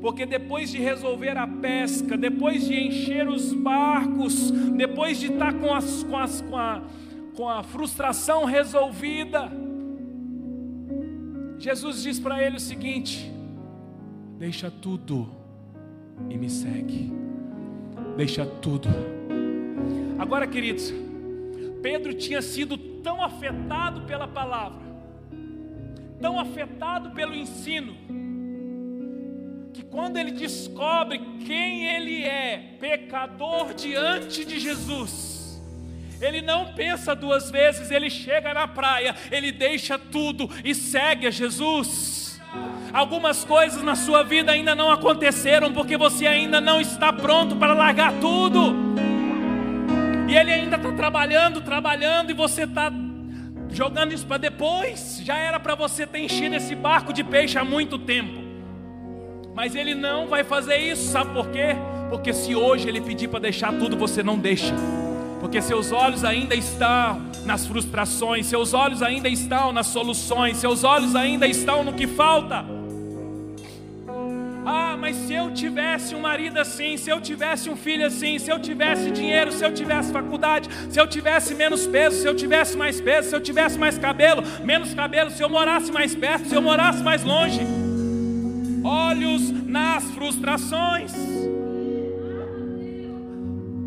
Porque 0.00 0.24
depois 0.24 0.70
de 0.70 0.78
resolver 0.78 1.36
a 1.36 1.46
pesca, 1.46 2.16
depois 2.16 2.66
de 2.66 2.74
encher 2.74 3.28
os 3.28 3.52
barcos, 3.52 4.50
depois 4.50 5.18
de 5.18 5.32
estar 5.32 5.52
com, 5.54 5.74
as, 5.74 6.04
com, 6.04 6.16
as, 6.16 6.40
com, 6.40 6.56
a, 6.56 6.82
com 7.34 7.48
a 7.48 7.62
frustração 7.62 8.44
resolvida, 8.44 9.50
Jesus 11.58 12.02
diz 12.02 12.20
para 12.20 12.42
ele 12.42 12.56
o 12.56 12.60
seguinte: 12.60 13.30
deixa 14.38 14.70
tudo 14.70 15.28
e 16.30 16.38
me 16.38 16.48
segue, 16.48 17.12
deixa 18.16 18.46
tudo. 18.46 18.88
Agora, 20.18 20.46
queridos, 20.46 20.92
Pedro 21.82 22.14
tinha 22.14 22.40
sido 22.40 22.76
tão 22.76 23.22
afetado 23.22 24.02
pela 24.02 24.28
palavra, 24.28 24.86
tão 26.20 26.38
afetado 26.38 27.10
pelo 27.10 27.34
ensino, 27.34 27.96
que 29.78 29.84
quando 29.84 30.16
ele 30.16 30.32
descobre 30.32 31.20
quem 31.46 31.86
ele 31.86 32.24
é, 32.24 32.74
pecador 32.80 33.72
diante 33.74 34.44
de 34.44 34.58
Jesus, 34.58 35.62
ele 36.20 36.42
não 36.42 36.72
pensa 36.74 37.14
duas 37.14 37.48
vezes, 37.48 37.88
ele 37.92 38.10
chega 38.10 38.52
na 38.52 38.66
praia, 38.66 39.14
ele 39.30 39.52
deixa 39.52 39.96
tudo 39.96 40.50
e 40.64 40.74
segue 40.74 41.28
a 41.28 41.30
Jesus. 41.30 42.40
Algumas 42.92 43.44
coisas 43.44 43.80
na 43.84 43.94
sua 43.94 44.24
vida 44.24 44.50
ainda 44.50 44.74
não 44.74 44.90
aconteceram 44.90 45.72
porque 45.72 45.96
você 45.96 46.26
ainda 46.26 46.60
não 46.60 46.80
está 46.80 47.12
pronto 47.12 47.54
para 47.54 47.72
largar 47.72 48.12
tudo. 48.14 48.74
E 50.28 50.36
ele 50.36 50.52
ainda 50.52 50.74
está 50.74 50.90
trabalhando, 50.90 51.60
trabalhando, 51.60 52.30
e 52.32 52.34
você 52.34 52.64
está 52.64 52.92
jogando 53.70 54.12
isso 54.12 54.26
para 54.26 54.38
depois. 54.38 55.20
Já 55.22 55.36
era 55.36 55.60
para 55.60 55.76
você 55.76 56.04
ter 56.04 56.18
enchido 56.18 56.56
esse 56.56 56.74
barco 56.74 57.12
de 57.12 57.22
peixe 57.22 57.56
há 57.56 57.64
muito 57.64 57.96
tempo. 57.96 58.47
Mas 59.58 59.74
ele 59.74 59.92
não 59.92 60.28
vai 60.28 60.44
fazer 60.44 60.76
isso, 60.76 61.10
sabe 61.10 61.32
por 61.32 61.48
quê? 61.48 61.74
Porque 62.08 62.32
se 62.32 62.54
hoje 62.54 62.88
ele 62.88 63.00
pedir 63.00 63.26
para 63.26 63.40
deixar 63.40 63.72
tudo, 63.76 63.96
você 63.96 64.22
não 64.22 64.38
deixa. 64.38 64.72
Porque 65.40 65.60
seus 65.60 65.90
olhos 65.90 66.24
ainda 66.24 66.54
estão 66.54 67.20
nas 67.44 67.66
frustrações, 67.66 68.46
seus 68.46 68.72
olhos 68.72 69.02
ainda 69.02 69.28
estão 69.28 69.72
nas 69.72 69.88
soluções, 69.88 70.58
seus 70.58 70.84
olhos 70.84 71.16
ainda 71.16 71.44
estão 71.44 71.82
no 71.82 71.92
que 71.92 72.06
falta. 72.06 72.64
Ah, 74.64 74.96
mas 74.96 75.16
se 75.16 75.34
eu 75.34 75.52
tivesse 75.52 76.14
um 76.14 76.20
marido 76.20 76.58
assim, 76.58 76.96
se 76.96 77.10
eu 77.10 77.20
tivesse 77.20 77.68
um 77.68 77.74
filho 77.74 78.06
assim, 78.06 78.38
se 78.38 78.52
eu 78.52 78.60
tivesse 78.60 79.10
dinheiro, 79.10 79.50
se 79.50 79.64
eu 79.64 79.74
tivesse 79.74 80.12
faculdade, 80.12 80.68
se 80.88 81.00
eu 81.00 81.06
tivesse 81.08 81.52
menos 81.56 81.84
peso, 81.84 82.22
se 82.22 82.28
eu 82.28 82.36
tivesse 82.36 82.76
mais 82.76 83.00
peso, 83.00 83.30
se 83.30 83.34
eu 83.34 83.40
tivesse 83.40 83.76
mais 83.76 83.98
cabelo, 83.98 84.40
menos 84.64 84.94
cabelo, 84.94 85.32
se 85.32 85.42
eu 85.42 85.48
morasse 85.48 85.90
mais 85.90 86.14
perto, 86.14 86.48
se 86.48 86.54
eu 86.54 86.62
morasse 86.62 87.02
mais 87.02 87.24
longe. 87.24 87.87
Olhos 88.84 89.50
nas 89.50 90.04
frustrações. 90.10 91.12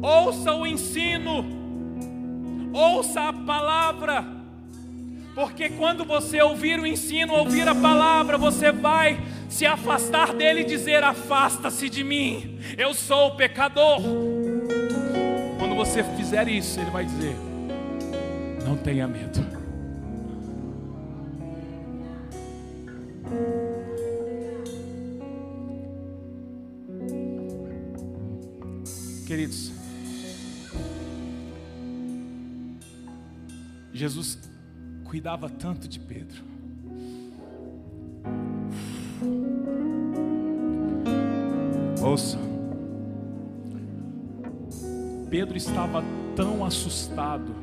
Ouça 0.01 0.53
o 0.53 0.65
ensino, 0.65 1.45
ouça 2.73 3.29
a 3.29 3.33
palavra, 3.33 4.25
porque 5.35 5.69
quando 5.69 6.03
você 6.03 6.41
ouvir 6.41 6.79
o 6.79 6.87
ensino, 6.87 7.33
ouvir 7.33 7.67
a 7.67 7.75
palavra, 7.75 8.35
você 8.35 8.71
vai 8.71 9.21
se 9.47 9.65
afastar 9.65 10.33
dele 10.33 10.61
e 10.61 10.65
dizer: 10.65 11.03
Afasta-se 11.03 11.87
de 11.87 12.03
mim, 12.03 12.57
eu 12.77 12.95
sou 12.95 13.35
pecador. 13.35 14.01
Quando 15.59 15.75
você 15.75 16.03
fizer 16.03 16.47
isso, 16.47 16.79
ele 16.79 16.89
vai 16.89 17.05
dizer: 17.05 17.35
Não 18.65 18.75
tenha 18.75 19.07
medo. 19.07 19.60
Queridos, 29.31 29.71
Jesus 33.93 34.37
cuidava 35.05 35.49
tanto 35.49 35.87
de 35.87 36.01
Pedro. 36.01 36.43
Ouça. 42.03 42.37
Pedro 45.29 45.55
estava 45.55 46.03
tão 46.35 46.65
assustado 46.65 47.55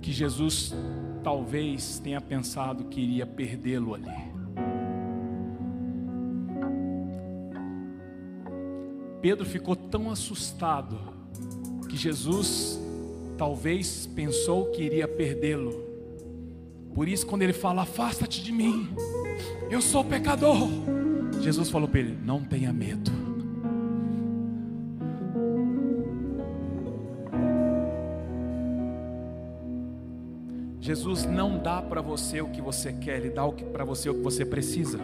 que 0.00 0.10
Jesus 0.10 0.74
talvez 1.22 2.00
tenha 2.00 2.20
pensado 2.20 2.86
que 2.86 3.00
iria 3.00 3.24
perdê-lo 3.24 3.94
ali. 3.94 4.31
Pedro 9.22 9.46
ficou 9.46 9.76
tão 9.76 10.10
assustado 10.10 10.98
que 11.88 11.96
Jesus 11.96 12.80
talvez 13.38 14.04
pensou 14.04 14.66
que 14.72 14.82
iria 14.82 15.06
perdê-lo. 15.06 15.80
Por 16.92 17.08
isso, 17.08 17.24
quando 17.24 17.42
ele 17.42 17.52
fala: 17.52 17.82
Afasta-te 17.82 18.42
de 18.42 18.50
mim, 18.50 18.90
eu 19.70 19.80
sou 19.80 20.04
pecador. 20.04 20.68
Jesus 21.40 21.70
falou 21.70 21.86
para 21.88 22.00
ele: 22.00 22.18
Não 22.24 22.42
tenha 22.42 22.72
medo. 22.72 23.12
Jesus 30.80 31.24
não 31.24 31.58
dá 31.58 31.80
para 31.80 32.02
você 32.02 32.40
o 32.40 32.48
que 32.48 32.60
você 32.60 32.92
quer, 32.92 33.18
Ele 33.18 33.30
dá 33.30 33.48
para 33.48 33.84
você 33.84 34.10
o 34.10 34.14
que 34.14 34.20
você 34.20 34.44
precisa. 34.44 34.98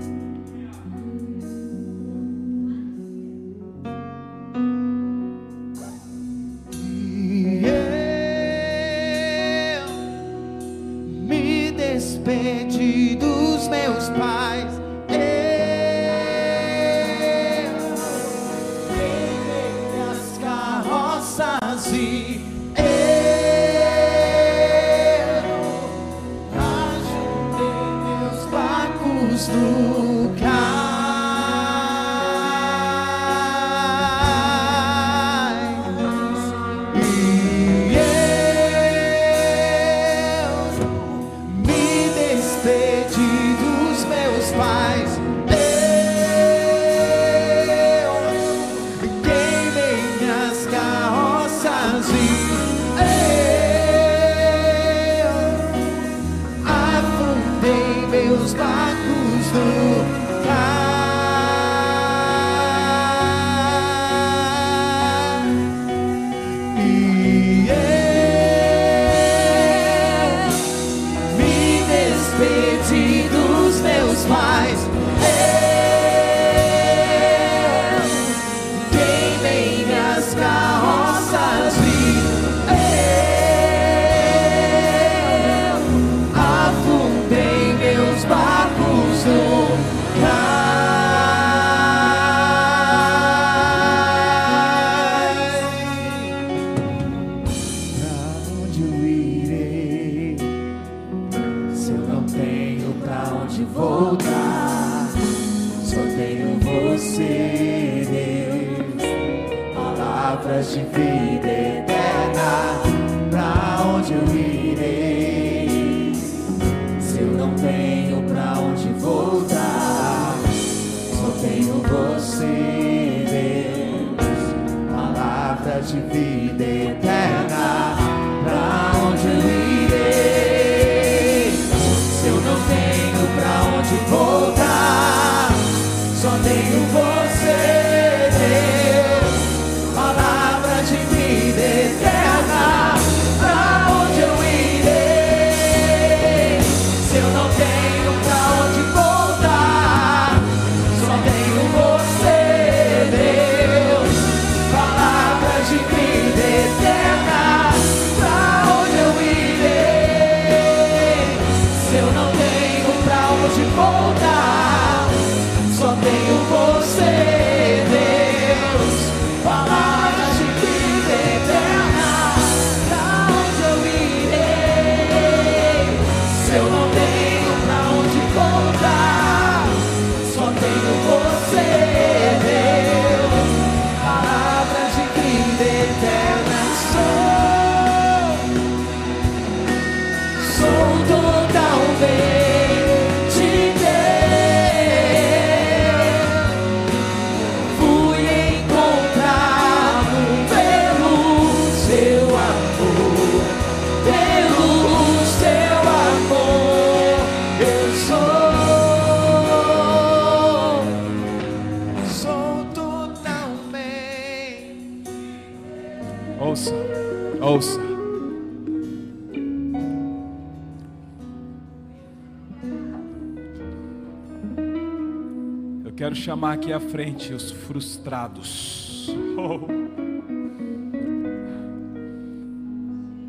chamar 226.28 226.52
aqui 226.52 226.74
à 226.74 226.78
frente 226.78 227.32
os 227.32 227.50
frustrados. 227.50 228.86
Oh. 229.40 229.60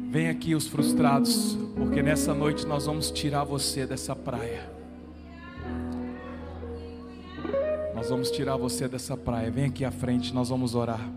Vem 0.09 0.27
aqui 0.27 0.55
os 0.55 0.67
frustrados, 0.67 1.55
porque 1.75 2.01
nessa 2.01 2.33
noite 2.33 2.65
nós 2.65 2.87
vamos 2.87 3.11
tirar 3.11 3.43
você 3.43 3.85
dessa 3.85 4.15
praia. 4.15 4.67
Nós 7.93 8.09
vamos 8.09 8.31
tirar 8.31 8.57
você 8.57 8.87
dessa 8.87 9.15
praia. 9.15 9.51
Vem 9.51 9.65
aqui 9.65 9.85
à 9.85 9.91
frente, 9.91 10.33
nós 10.33 10.49
vamos 10.49 10.73
orar. 10.73 11.07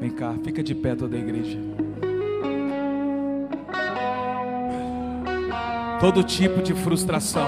Vem 0.00 0.10
cá, 0.10 0.34
fica 0.42 0.60
de 0.60 0.74
pé 0.74 0.96
toda 0.96 1.16
a 1.16 1.20
igreja. 1.20 1.58
Todo 6.00 6.24
tipo 6.24 6.60
de 6.60 6.74
frustração. 6.74 7.46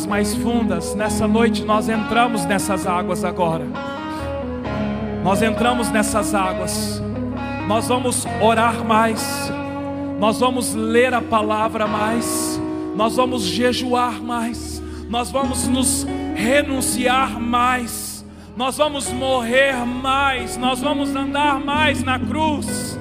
Águas 0.00 0.06
mais 0.06 0.34
fundas, 0.34 0.94
nessa 0.94 1.26
noite 1.26 1.64
nós 1.64 1.88
entramos 1.88 2.44
nessas 2.46 2.86
águas 2.86 3.24
agora. 3.24 3.66
Nós 5.22 5.42
entramos 5.42 5.90
nessas 5.90 6.34
águas. 6.34 7.02
Nós 7.66 7.88
vamos 7.88 8.26
orar 8.40 8.84
mais. 8.84 9.52
Nós 10.18 10.40
vamos 10.40 10.74
ler 10.74 11.12
a 11.12 11.20
palavra 11.20 11.86
mais. 11.86 12.60
Nós 12.96 13.16
vamos 13.16 13.42
jejuar 13.42 14.22
mais. 14.22 14.82
Nós 15.08 15.30
vamos 15.30 15.66
nos 15.68 16.06
renunciar 16.34 17.38
mais. 17.38 18.24
Nós 18.56 18.76
vamos 18.76 19.10
morrer 19.12 19.74
mais. 19.84 20.56
Nós 20.56 20.80
vamos 20.80 21.14
andar 21.14 21.60
mais 21.60 22.02
na 22.02 22.18
cruz. 22.18 22.98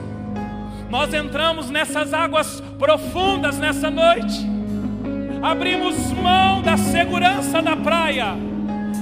Nós 0.90 1.14
entramos 1.14 1.70
nessas 1.70 2.14
águas 2.14 2.62
profundas 2.78 3.58
nessa 3.58 3.90
noite 3.90 4.49
abrimos 5.42 5.96
mão 6.14 6.62
da 6.62 6.78
segurança 6.78 7.62
da 7.62 7.76
praia, 7.76 8.36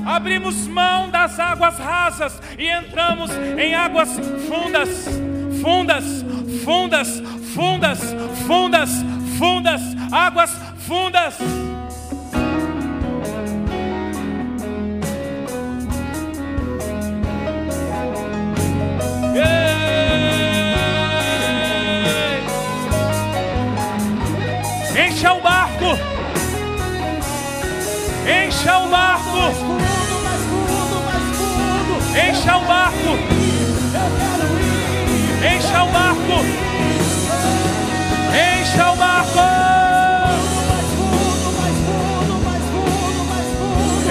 abrimos 0.06 0.68
mão 0.68 1.10
das 1.10 1.40
águas 1.40 1.78
rasas 1.78 2.42
e 2.58 2.68
entramos 2.70 3.32
em 3.58 3.74
águas 3.74 4.10
fundas, 4.48 5.08
fundas, 5.62 6.26
fundas, 6.64 7.22
fundas, 7.54 8.00
fundas, 8.46 8.90
fundas, 9.38 9.82
águas 10.12 10.52
fundas. 10.86 11.38
Encha 28.68 28.80
o 28.80 28.90
barco. 28.90 29.54
Encha 32.14 32.58
o 32.58 32.66
barco. 32.66 33.18
Encha 35.42 35.84
o 35.84 35.88
barco. 35.88 36.38
Encha 38.36 38.92
o 38.92 38.96
barco. 38.98 39.40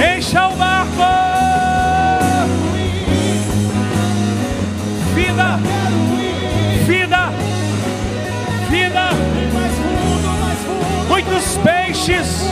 Encha 0.01 0.49
o 0.49 0.57
barco. 0.57 1.03
Vida. 5.15 5.61
Vida. 6.87 7.33
Vida. 8.71 9.11
Muitos 11.11 11.59
peixes. 11.63 12.47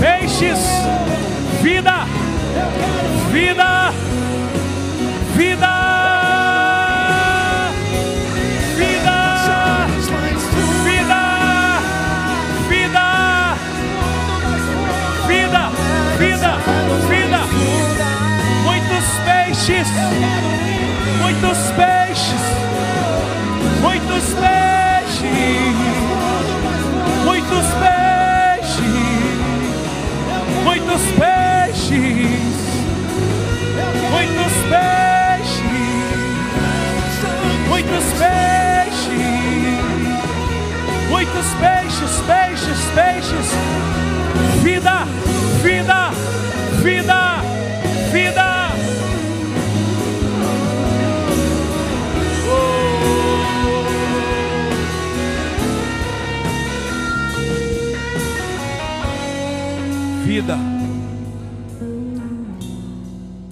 Peixes 0.00 1.05
vida, 3.36 3.92
vida, 5.36 5.74
vida, 8.78 9.18
vida, 10.86 11.20
vida, 12.70 13.02
vida, 15.28 15.70
vida, 16.18 16.52
vida, 17.10 17.40
vida 17.40 17.40
muitos 18.64 19.06
peixes. 19.26 19.88
Muitos 21.20 21.58
peixes. 21.72 22.65
Peixes, 38.18 39.16
muitos 41.08 41.46
peixes, 41.54 42.20
peixes, 42.26 42.80
peixes, 42.94 43.48
vida, 44.62 45.04
vida, 45.62 46.10
vida, 46.82 47.40
vida. 48.12 48.66
vida 60.24 60.76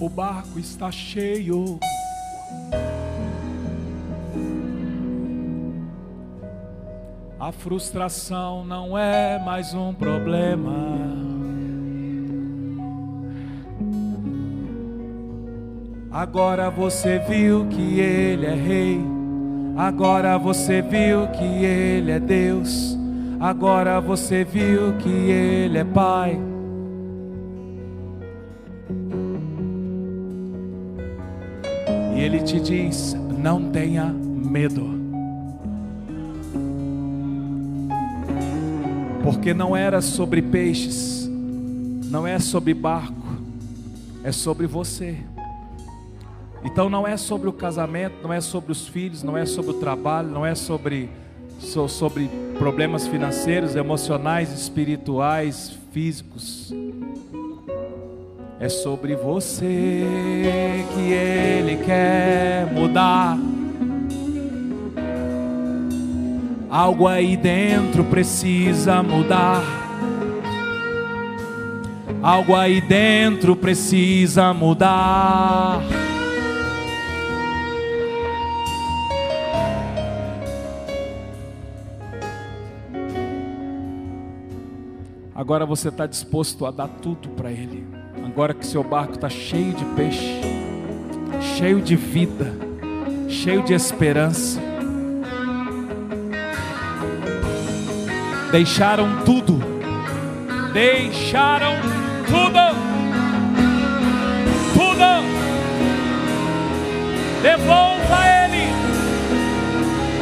o 0.05 0.09
barco 0.09 0.59
está 0.59 0.91
cheio. 0.91 1.79
A 7.45 7.51
frustração 7.51 8.65
não 8.65 8.97
é 8.97 9.37
mais 9.37 9.71
um 9.71 9.93
problema. 9.93 10.73
Agora 16.11 16.71
você 16.71 17.19
viu 17.19 17.67
que 17.67 17.99
Ele 17.99 18.47
é 18.47 18.55
Rei. 18.55 18.99
Agora 19.77 20.39
você 20.39 20.81
viu 20.81 21.27
que 21.27 21.43
Ele 21.43 22.13
é 22.13 22.19
Deus. 22.19 22.97
Agora 23.39 24.01
você 24.01 24.43
viu 24.43 24.97
que 24.97 25.07
Ele 25.07 25.77
é 25.77 25.83
Pai. 25.83 26.39
E 32.15 32.21
Ele 32.21 32.39
te 32.39 32.59
diz: 32.59 33.15
não 33.37 33.69
tenha 33.69 34.05
medo. 34.05 35.04
Porque 39.25 39.53
não 39.53 39.75
era 39.75 39.99
sobre 40.01 40.41
peixes, 40.41 41.27
não 42.09 42.25
é 42.25 42.39
sobre 42.39 42.73
barco, 42.73 43.27
é 44.23 44.31
sobre 44.31 44.65
você. 44.67 45.17
Então 46.63 46.89
não 46.89 47.05
é 47.05 47.17
sobre 47.17 47.49
o 47.49 47.53
casamento, 47.53 48.15
não 48.23 48.31
é 48.31 48.39
sobre 48.39 48.71
os 48.71 48.87
filhos, 48.87 49.21
não 49.21 49.37
é 49.37 49.45
sobre 49.45 49.71
o 49.71 49.73
trabalho, 49.73 50.29
não 50.29 50.45
é 50.45 50.55
sobre, 50.55 51.09
sobre 51.59 52.29
problemas 52.57 53.05
financeiros, 53.05 53.75
emocionais, 53.75 54.53
espirituais, 54.53 55.77
físicos 55.91 56.73
é 58.59 58.69
sobre 58.69 59.15
você 59.15 60.03
que 60.93 61.11
Ele 61.11 61.77
quer 61.83 62.65
mudar. 62.71 63.37
Algo 66.75 67.07
aí 67.07 67.37
dentro 67.37 68.03
precisa 68.03 69.01
mudar. 69.01 69.63
Algo 72.21 72.53
aí 72.53 72.81
dentro 72.81 73.55
precisa 73.55 74.53
mudar. 74.53 75.79
Agora 85.33 85.65
você 85.65 85.87
está 85.87 86.05
disposto 86.05 86.65
a 86.65 86.71
dar 86.71 86.89
tudo 86.89 87.29
para 87.29 87.49
Ele. 87.53 87.87
Agora 88.25 88.53
que 88.53 88.67
seu 88.67 88.83
barco 88.83 89.13
está 89.13 89.29
cheio 89.29 89.71
de 89.71 89.85
peixe, 89.95 90.41
cheio 91.57 91.81
de 91.81 91.95
vida, 91.95 92.53
cheio 93.29 93.63
de 93.63 93.73
esperança. 93.73 94.74
Deixaram 98.51 99.23
tudo, 99.25 99.59
deixaram 100.73 101.75
tudo, 102.27 102.59
tudo. 104.73 105.25
Devolva 107.41 108.19
Ele. 108.25 108.67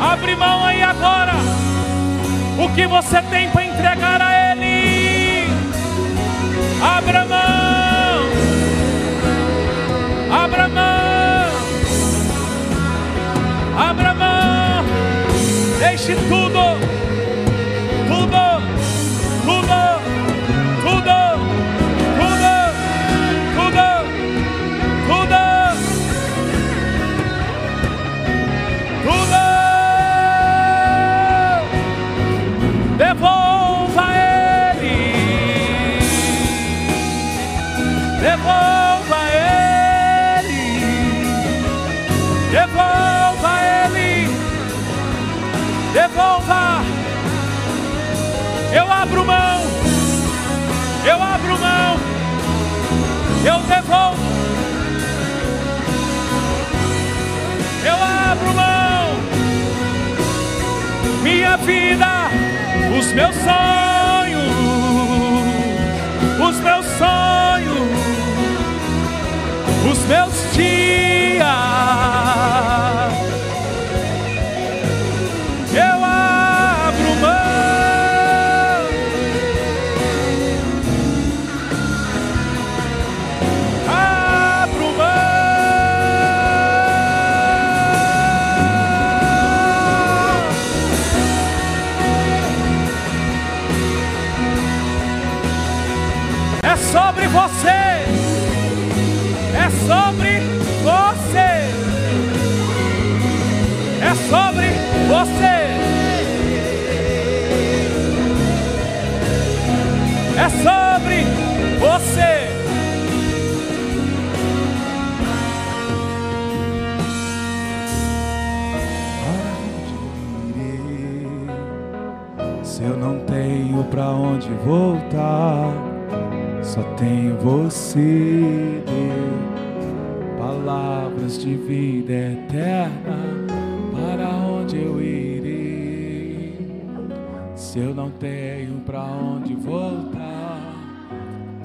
Abre 0.02 0.36
mão 0.36 0.66
aí 0.66 0.82
agora. 0.82 1.34
O 2.58 2.70
que 2.76 2.88
você 2.88 3.22
tem 3.24 3.50
para 3.50 3.66
entregar 3.66 4.22
a 4.22 4.52
Ele? 4.52 4.83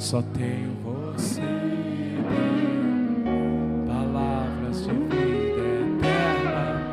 Só 0.09 0.22
tenho 0.22 0.72
você. 0.82 1.42
Palavras 3.86 4.86
de 4.86 4.90
vida 4.90 5.61
eterna, 5.98 6.86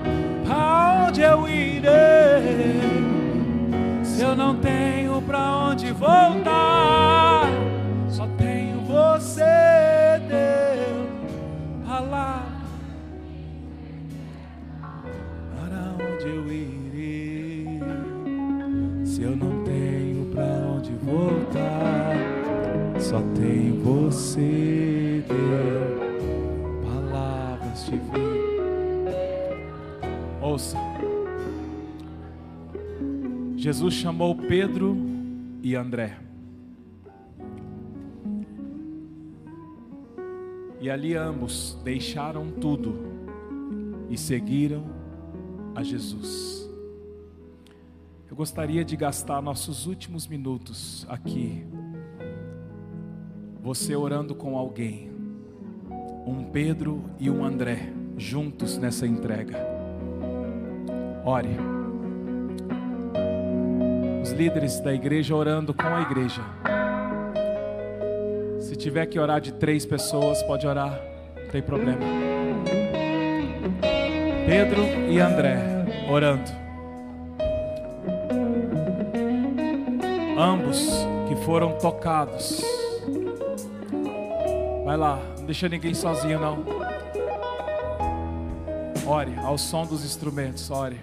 para 0.46 1.06
onde 1.08 1.22
eu 1.22 1.48
irei? 1.48 2.82
Se 4.04 4.22
eu 4.22 4.36
não 4.36 4.58
tenho 4.58 5.22
pra 5.22 5.70
onde 5.70 5.94
voltar, 5.94 6.55
Jesus 33.66 33.96
chamou 33.96 34.36
Pedro 34.36 34.96
e 35.64 35.76
André. 35.76 36.20
E 40.80 40.88
ali 40.88 41.16
ambos 41.16 41.76
deixaram 41.84 42.52
tudo 42.52 42.96
e 44.08 44.20
seguiram 44.20 44.86
a 45.74 45.82
Jesus. 45.82 46.70
Eu 48.30 48.36
gostaria 48.36 48.86
de 48.86 48.96
gastar 48.96 49.42
nossos 49.42 49.88
últimos 49.88 50.28
minutos 50.28 51.04
aqui, 51.10 51.66
você 53.64 53.96
orando 53.96 54.36
com 54.36 54.56
alguém, 54.56 55.10
um 56.24 56.44
Pedro 56.52 57.04
e 57.20 57.32
um 57.32 57.44
André, 57.44 57.92
juntos 58.16 58.78
nessa 58.78 59.08
entrega. 59.08 59.58
Ore 61.26 61.75
os 64.26 64.32
líderes 64.32 64.80
da 64.80 64.92
igreja 64.92 65.36
orando 65.36 65.72
com 65.72 65.86
a 65.86 66.02
igreja. 66.02 66.42
Se 68.60 68.76
tiver 68.76 69.06
que 69.06 69.20
orar 69.20 69.40
de 69.40 69.54
três 69.54 69.86
pessoas, 69.86 70.42
pode 70.42 70.66
orar, 70.66 71.00
não 71.36 71.48
tem 71.52 71.62
problema. 71.62 72.00
Pedro 74.48 74.82
e 75.12 75.20
André 75.20 75.60
orando. 76.10 76.50
Ambos 80.40 80.90
que 81.30 81.36
foram 81.46 81.78
tocados. 81.78 82.64
Vai 84.84 84.98
lá, 84.98 85.20
não 85.38 85.46
deixa 85.46 85.70
ninguém 85.70 85.94
sozinho 85.94 86.40
não. 86.40 86.66
Ore 89.06 89.36
ao 89.38 89.56
som 89.56 89.86
dos 89.86 90.04
instrumentos, 90.04 90.72
ore. 90.72 91.00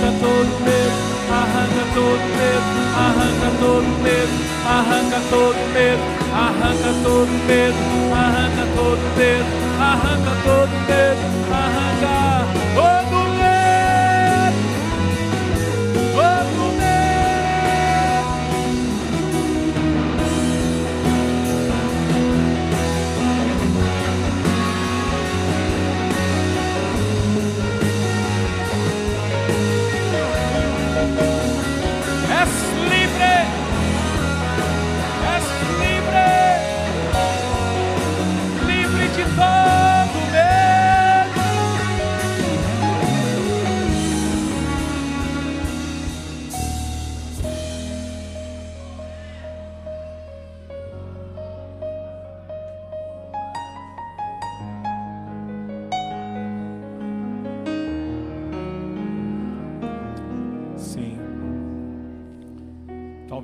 Arranca 0.00 0.18
todo 0.22 0.46
medo, 0.64 0.96
arranca 1.30 1.84
todo 1.94 2.18
medo, 2.38 2.64
arranca 2.96 3.48
todo 3.60 3.82
medo, 4.02 4.34
arranca 4.66 5.20
todo 5.30 5.54
medo, 5.74 6.00
arranca 6.32 6.92
todo 7.04 7.26
medo, 7.46 7.76
arranca 8.14 8.64
todo 8.76 8.96
medo, 9.16 9.44
medo, 10.88 11.20
arranca 11.52 12.59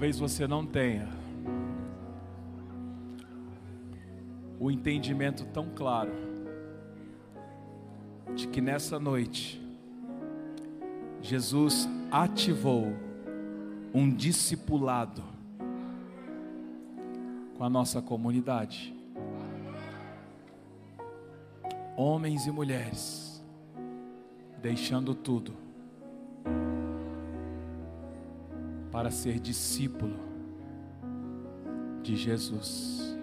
Talvez 0.07 0.21
você 0.21 0.47
não 0.47 0.65
tenha 0.65 1.09
o 4.61 4.71
entendimento 4.71 5.45
tão 5.47 5.71
claro 5.75 6.13
de 8.37 8.47
que 8.47 8.61
nessa 8.61 9.01
noite 9.01 9.61
Jesus 11.21 11.89
ativou 12.09 12.95
um 13.93 14.09
discipulado 14.09 15.25
com 17.59 17.65
a 17.65 17.69
nossa 17.69 18.01
comunidade. 18.01 18.95
Homens 21.97 22.47
e 22.47 22.53
mulheres 22.53 23.45
deixando 24.63 25.17
tudo 25.17 25.67
para 28.91 29.11
ser 29.11 29.39
discípulo 29.39 30.17
de 32.03 32.17
Jesus. 32.17 33.17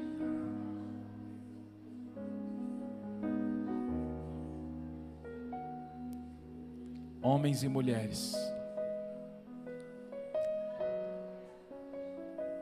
Homens 7.22 7.64
e 7.64 7.70
mulheres 7.70 8.36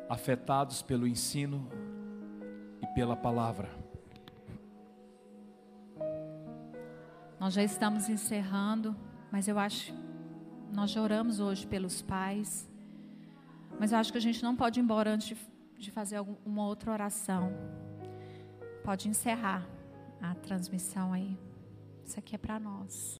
afetados 0.07 0.81
pelo 0.81 1.07
ensino 1.07 1.67
e 2.81 2.87
pela 2.87 3.15
palavra. 3.15 3.69
Nós 7.39 7.55
já 7.55 7.63
estamos 7.63 8.07
encerrando, 8.07 8.95
mas 9.31 9.47
eu 9.47 9.57
acho 9.57 9.91
nós 10.71 10.91
já 10.91 11.01
oramos 11.01 11.41
hoje 11.41 11.67
pelos 11.67 12.01
pais, 12.01 12.70
mas 13.81 13.91
eu 13.91 13.97
acho 13.97 14.11
que 14.11 14.17
a 14.19 14.21
gente 14.21 14.43
não 14.43 14.55
pode 14.55 14.79
ir 14.79 14.83
embora 14.83 15.09
antes 15.09 15.29
de, 15.29 15.37
de 15.75 15.89
fazer 15.89 16.17
algum, 16.17 16.35
uma 16.45 16.67
outra 16.67 16.91
oração. 16.91 17.51
Pode 18.83 19.09
encerrar 19.09 19.67
a 20.21 20.35
transmissão 20.35 21.11
aí. 21.11 21.35
Isso 22.05 22.19
aqui 22.19 22.35
é 22.35 22.37
para 22.37 22.59
nós. 22.59 23.09